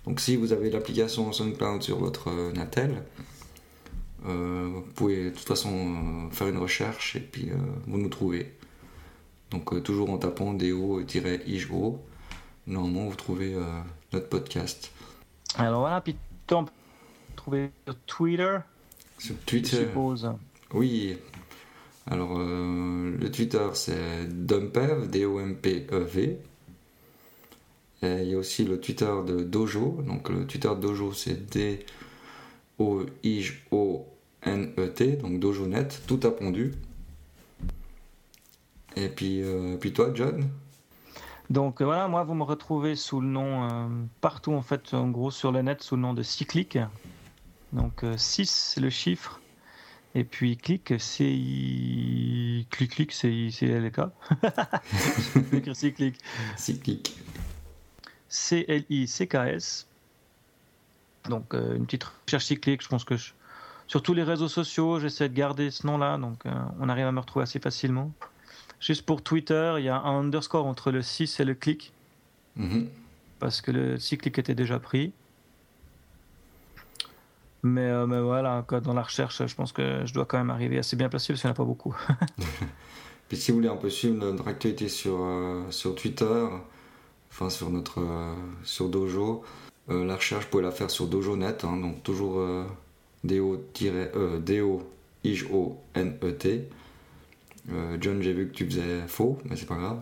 Donc 0.07 0.21
si 0.21 0.37
vous 0.37 0.53
avez 0.53 0.71
l'application 0.71 1.33
SoundCloud 1.33 1.83
sur 1.83 1.99
votre 1.99 2.53
Natel, 2.53 3.05
vous 4.25 4.83
pouvez 4.95 5.25
de 5.27 5.31
toute 5.31 5.47
façon 5.47 5.71
euh, 5.73 6.31
faire 6.31 6.49
une 6.49 6.59
recherche 6.59 7.17
et 7.17 7.21
puis 7.21 7.51
euh, 7.51 7.57
vous 7.87 7.99
nous 7.99 8.09
trouvez. 8.09 8.53
Donc 9.51 9.73
euh, 9.73 9.81
toujours 9.81 10.11
en 10.11 10.19
tapant 10.19 10.55
do-ijo, 10.55 11.99
normalement 12.67 13.07
vous 13.09 13.15
trouvez 13.17 13.55
euh, 13.55 13.63
notre 14.13 14.29
podcast. 14.29 14.91
Alors 15.57 15.81
voilà, 15.81 16.01
puis 16.01 16.17
on 16.51 16.65
peut 16.65 16.73
trouver 17.37 17.71
sur 17.87 17.97
Twitter, 18.07 18.59
Sur 19.19 19.35
je 19.35 19.47
Twitter, 19.47 19.77
suppose. 19.77 20.31
oui. 20.73 21.17
Alors 22.07 22.39
euh, 22.39 23.17
le 23.19 23.31
Twitter 23.31 23.67
c'est 23.75 24.27
Dumpev, 24.29 25.09
D-O-M-P-E-V. 25.09 26.39
Et 28.03 28.19
il 28.23 28.29
y 28.29 28.35
a 28.35 28.39
aussi 28.39 28.65
le 28.65 28.79
Twitter 28.81 29.11
de 29.27 29.43
Dojo. 29.43 30.03
Donc 30.07 30.29
le 30.29 30.47
Twitter 30.47 30.69
de 30.69 30.75
Dojo, 30.81 31.13
c'est 31.15 31.49
D-O-I-O-N-E-T, 34.45 35.17
donc 35.17 35.41
DojoNet, 35.41 36.03
tout 36.07 36.21
a 36.25 36.31
pondu. 36.31 36.73
Et 38.97 39.09
puis, 39.09 39.43
euh, 39.43 39.77
puis 39.77 39.93
toi, 39.93 40.11
John? 40.15 40.49
Donc 41.51 41.81
euh, 41.81 41.85
voilà, 41.85 42.09
moi 42.09 42.25
vous 42.25 42.35
me 42.35 42.43
retrouvez 42.43 42.97
sous 42.97 43.21
le 43.21 43.27
nom 43.27 43.65
euh, 43.65 43.87
partout 44.23 44.53
en 44.53 44.63
fait, 44.63 44.95
en 44.95 45.09
gros 45.11 45.31
sur 45.31 45.53
le 45.53 45.61
net 45.61 45.83
sous 45.83 45.97
le 45.97 46.03
nom 46.03 46.15
de 46.15 46.23
Cyclic. 46.23 46.79
Donc 47.73 48.05
6 48.17 48.73
c'est 48.75 48.81
le 48.81 48.89
chiffre. 48.89 49.41
Et 50.15 50.25
puis 50.25 50.57
clic, 50.57 50.95
c'est 50.99 51.25
clic 52.71 52.91
clic, 52.93 53.13
c'est 53.13 53.51
C-L-K. 53.51 54.01
écrire 55.53 55.77
cyclic. 55.77 56.17
Cyclic. 56.57 57.17
C-L-I-C-K-S. 58.29 59.89
Donc 61.29 61.53
une 61.53 61.85
petite 61.85 62.05
recherche 62.05 62.45
cyclique, 62.47 62.83
je 62.83 62.89
pense 62.89 63.05
que 63.05 63.17
sur 63.87 64.03
tous 64.03 64.15
les 64.15 64.23
réseaux 64.23 64.49
sociaux, 64.49 64.99
j'essaie 64.99 65.29
de 65.29 65.35
garder 65.35 65.71
ce 65.71 65.87
nom-là, 65.87 66.17
donc 66.19 66.45
on 66.81 66.89
arrive 66.89 67.07
à 67.07 67.13
me 67.13 67.21
retrouver 67.21 67.43
assez 67.43 67.61
facilement. 67.61 68.13
Juste 68.85 69.07
pour 69.07 69.23
Twitter, 69.23 69.77
il 69.79 69.85
y 69.85 69.89
a 69.89 69.99
un 69.99 70.21
underscore 70.21 70.67
entre 70.67 70.91
le 70.91 71.01
6 71.01 71.41
et 71.41 71.45
le 71.45 71.55
clic. 71.55 71.95
Mhm. 72.57 72.89
Parce 73.39 73.63
que 73.63 73.71
le 73.71 73.99
6 73.99 74.19
clic 74.19 74.39
était 74.39 74.55
déjà 74.55 74.79
pris. 74.79 75.13
Mais, 77.63 77.81
euh, 77.81 78.07
mais, 78.07 78.21
voilà, 78.21 78.63
dans 78.83 78.93
la 78.93 79.03
recherche, 79.03 79.47
je 79.47 79.55
pense 79.55 79.73
que 79.73 80.05
je 80.05 80.13
dois 80.13 80.27
quand 80.27 80.37
même 80.37 80.51
arriver 80.51 80.77
assez 80.77 80.97
bien 80.97 81.09
placé 81.09 81.33
parce 81.33 81.41
qu'il 81.41 81.49
n'y 81.49 81.53
en 81.53 81.55
a 81.55 81.57
pas 81.57 81.65
beaucoup. 81.65 81.97
Puis 83.29 83.39
si 83.39 83.53
vous 83.53 83.57
voulez 83.57 83.71
un 83.71 83.77
peu 83.77 83.89
suivre 83.89 84.17
notre 84.17 84.47
actualité 84.49 84.89
sur, 84.89 85.17
euh, 85.19 85.63
sur 85.71 85.95
Twitter, 85.95 86.47
enfin 87.31 87.49
sur 87.49 87.71
notre 87.71 88.03
euh, 88.03 88.35
sur 88.65 88.91
Dojo, 88.91 89.45
la 89.89 90.17
recherche, 90.17 90.45
vous 90.45 90.51
pouvez 90.51 90.63
la 90.63 90.71
faire 90.71 90.91
sur 90.91 91.07
DojoNet, 91.07 91.65
hein, 91.65 91.77
donc 91.79 92.03
toujours 92.03 92.39
D-O-I-J-O-N-E-T. 93.25 94.85
Euh, 97.73 97.97
John, 98.01 98.23
j'ai 98.23 98.33
vu 98.35 98.49
que 98.49 98.53
tu 98.53 98.67
faisais 98.67 99.07
faux, 99.09 99.39
mais 99.45 99.57
c'est 99.57 99.67
pas 99.67 99.77
grave. 99.77 100.01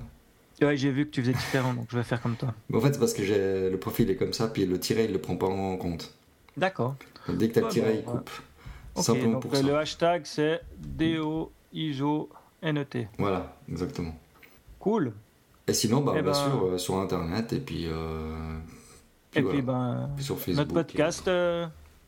Ouais, 0.61 0.77
j'ai 0.77 0.91
vu 0.91 1.07
que 1.07 1.11
tu 1.11 1.23
faisais 1.23 1.33
différent, 1.33 1.73
donc 1.75 1.87
je 1.91 1.97
vais 1.97 2.03
faire 2.05 2.21
comme 2.21 2.37
toi. 2.37 2.53
en 2.73 2.81
fait, 2.81 2.93
c'est 2.93 2.99
parce 2.99 3.15
que 3.15 3.23
le 3.71 3.77
profil 3.79 4.11
est 4.11 4.17
comme 4.17 4.33
ça, 4.33 4.49
puis 4.49 4.67
le 4.67 4.79
tiret, 4.79 5.05
il 5.07 5.13
le 5.13 5.21
prend 5.21 5.37
pas 5.37 5.47
en 5.47 5.77
compte. 5.77 6.15
D'accord. 6.57 6.97
Dès 7.29 7.49
que 7.49 7.55
tu 7.55 7.59
as 7.61 7.63
le 7.63 7.69
tiret, 7.69 7.97
il 7.99 8.05
coupe. 8.05 8.31
Simplement 8.97 9.33
donc 9.33 9.47
pour 9.47 9.63
le 9.63 9.75
hashtag, 9.75 10.23
c'est 10.25 10.61
D-O-I-J-O-N-E-T. 10.79 11.49
Voilà, 13.19 13.57
exactement. 13.71 14.15
Cool. 14.79 15.13
Et 15.67 15.73
sinon, 15.73 16.01
bah, 16.03 16.13
eh 16.17 16.23
bien 16.23 16.33
ben, 16.33 16.35
sûr, 16.35 16.65
euh, 16.65 16.79
sur 16.79 16.99
Internet, 16.99 17.53
et 17.53 17.61
puis. 17.61 17.87
Euh, 17.87 18.59
puis 19.31 19.41
et 19.41 19.45
puis, 19.45 19.63
ben, 19.63 20.11
sur 20.19 20.37
Facebook. 20.39 20.57
Notre 20.57 20.75
podcast, 20.75 21.31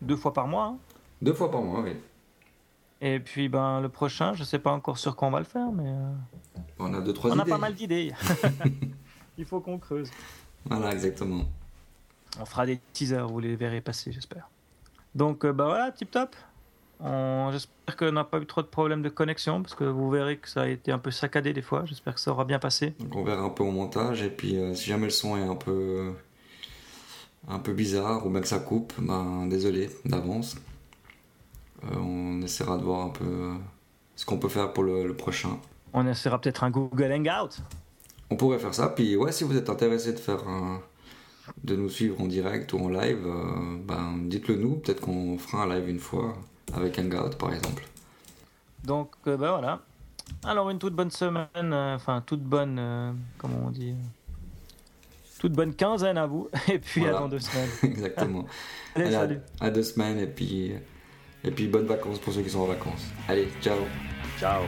deux 0.03 0.17
fois 0.17 0.33
par 0.33 0.47
mois. 0.47 0.65
Hein. 0.65 0.79
Deux 1.25 1.33
fois 1.33 1.51
par 1.51 1.63
mois, 1.63 1.81
oui. 1.81 1.93
Et 3.01 3.19
puis 3.19 3.49
ben 3.49 3.81
le 3.81 3.89
prochain, 3.89 4.35
je 4.35 4.45
sais 4.45 4.59
pas 4.59 4.73
encore 4.73 4.99
sur 4.99 5.17
quoi 5.17 5.29
on 5.29 5.31
va 5.31 5.39
le 5.39 5.47
faire, 5.47 5.73
mais 5.73 5.89
euh, 5.89 6.61
on 6.79 6.93
a 6.93 7.01
deux 7.01 7.15
trois 7.15 7.31
on 7.33 7.39
a 7.39 7.47
pas 7.47 7.57
mal 7.57 7.75
d'idées. 7.75 8.13
Il 9.39 9.47
faut 9.47 9.61
qu'on 9.61 9.79
creuse. 9.79 10.11
Voilà, 10.67 10.93
exactement. 10.93 11.45
On 12.39 12.45
fera 12.45 12.67
des 12.67 12.79
teasers, 12.93 13.27
vous 13.27 13.41
les 13.41 13.57
verrez 13.57 13.81
passer, 13.81 14.13
j'espère. 14.13 14.51
Donc 15.15 15.47
bah 15.47 15.65
voilà, 15.65 15.93
tip 15.93 16.11
top. 16.11 16.37
J'espère 17.01 17.97
qu'on 17.97 18.13
n'a 18.13 18.25
pas 18.25 18.39
eu 18.39 18.47
trop 18.47 18.61
de 18.61 18.67
problèmes 18.67 19.01
de 19.01 19.09
connexion 19.09 19.63
parce 19.63 19.75
que 19.75 19.85
vous 19.85 20.11
verrez 20.11 20.37
que 20.37 20.49
ça 20.51 20.63
a 20.63 20.69
été 20.69 20.93
un 20.93 20.99
peu 20.99 21.11
saccadé 21.11 21.55
des 21.55 21.63
fois. 21.63 21.87
J'espère 21.87 22.15
que 22.15 22.21
ça 22.21 22.33
aura 22.33 22.45
bien 22.45 22.59
passé. 22.59 22.93
Donc 23.01 23.17
on 23.17 23.25
verra 23.25 23.43
un 23.43 23.51
peu 23.51 23.63
au 23.63 23.71
montage 23.71 24.21
et 24.21 24.31
puis 24.31 24.57
euh, 24.57 24.75
si 24.75 24.91
jamais 24.91 25.07
le 25.07 25.11
son 25.11 25.39
est 25.39 25.49
un 25.49 25.57
peu 25.57 26.13
un 27.49 27.61
peu 27.61 27.73
bizarre 27.73 28.27
ou 28.27 28.29
même 28.29 28.43
que 28.43 28.49
ça 28.49 28.59
coupe, 28.59 28.93
ben 28.99 29.47
désolé 29.47 29.89
d'avance. 30.05 30.57
Euh, 31.93 31.97
on 31.99 32.43
essaiera 32.43 32.79
de 32.79 32.83
voir 32.83 33.07
un 33.07 33.11
peu 33.11 33.25
euh, 33.25 33.55
ce 34.17 34.25
qu'on 34.25 34.39
peut 34.39 34.49
faire 34.49 34.73
pour 34.73 34.85
le, 34.85 35.15
prochain. 35.15 35.59
On 35.93 36.07
essaiera 36.07 36.41
peut-être 36.41 36.65
un 36.65 36.71
Google 36.71 37.13
Hangout. 37.13 37.63
On 38.31 38.37
pourrait 38.37 38.59
faire 38.59 38.75
ça. 38.75 38.89
Puis 38.89 39.17
ouais, 39.17 39.33
si 39.33 39.45
vous 39.45 39.57
êtes 39.57 39.71
intéressé 39.71 40.13
de 40.13 40.19
faire 40.19 40.43
de 41.63 41.77
nous 41.77 41.91
suivre 41.91 42.21
en 42.21 42.27
direct 42.27 42.73
ou 42.73 42.79
en 42.79 42.89
live, 42.89 43.27
euh, 43.27 43.77
ben 43.85 44.19
dites-le 44.23 44.57
nous. 44.57 44.77
Peut-être 44.77 45.01
qu'on 45.01 45.39
fera 45.39 45.65
un 45.65 45.75
live 45.75 45.89
une 45.89 46.01
fois 46.01 46.35
avec 46.73 46.99
Hangout 46.99 47.37
par 47.39 47.53
exemple. 47.53 47.87
Donc 48.83 49.11
ben 49.25 49.37
voilà. 49.37 49.81
Alors 50.43 50.71
une 50.71 50.79
toute 50.79 50.95
bonne 50.95 51.11
semaine, 51.11 51.75
enfin 51.75 52.23
toute 52.27 52.43
bonne, 52.43 53.15
comment 53.39 53.65
on 53.67 53.71
dit, 53.71 53.95
toute 55.39 55.53
bonne 55.53 55.75
quinzaine 55.75 56.17
à 56.17 56.27
vous. 56.27 56.49
Et 56.73 56.79
puis 56.79 57.07
à 57.07 57.13
dans 57.13 57.29
deux 57.29 57.39
semaines. 57.39 57.69
Exactement. 57.83 58.47
Allez, 58.95 59.13
salut. 59.13 59.41
à 59.61 59.71
deux 59.71 59.83
semaines 59.83 60.19
et 60.19 60.27
puis. 60.27 60.73
Et 61.45 61.51
puis 61.51 61.67
bonnes 61.67 61.87
vacances 61.87 62.19
pour 62.19 62.33
ceux 62.33 62.43
qui 62.43 62.51
sont 62.51 62.61
en 62.61 62.67
vacances. 62.67 63.07
Allez, 63.29 63.49
ciao. 63.63 63.79
Ciao. 64.39 64.63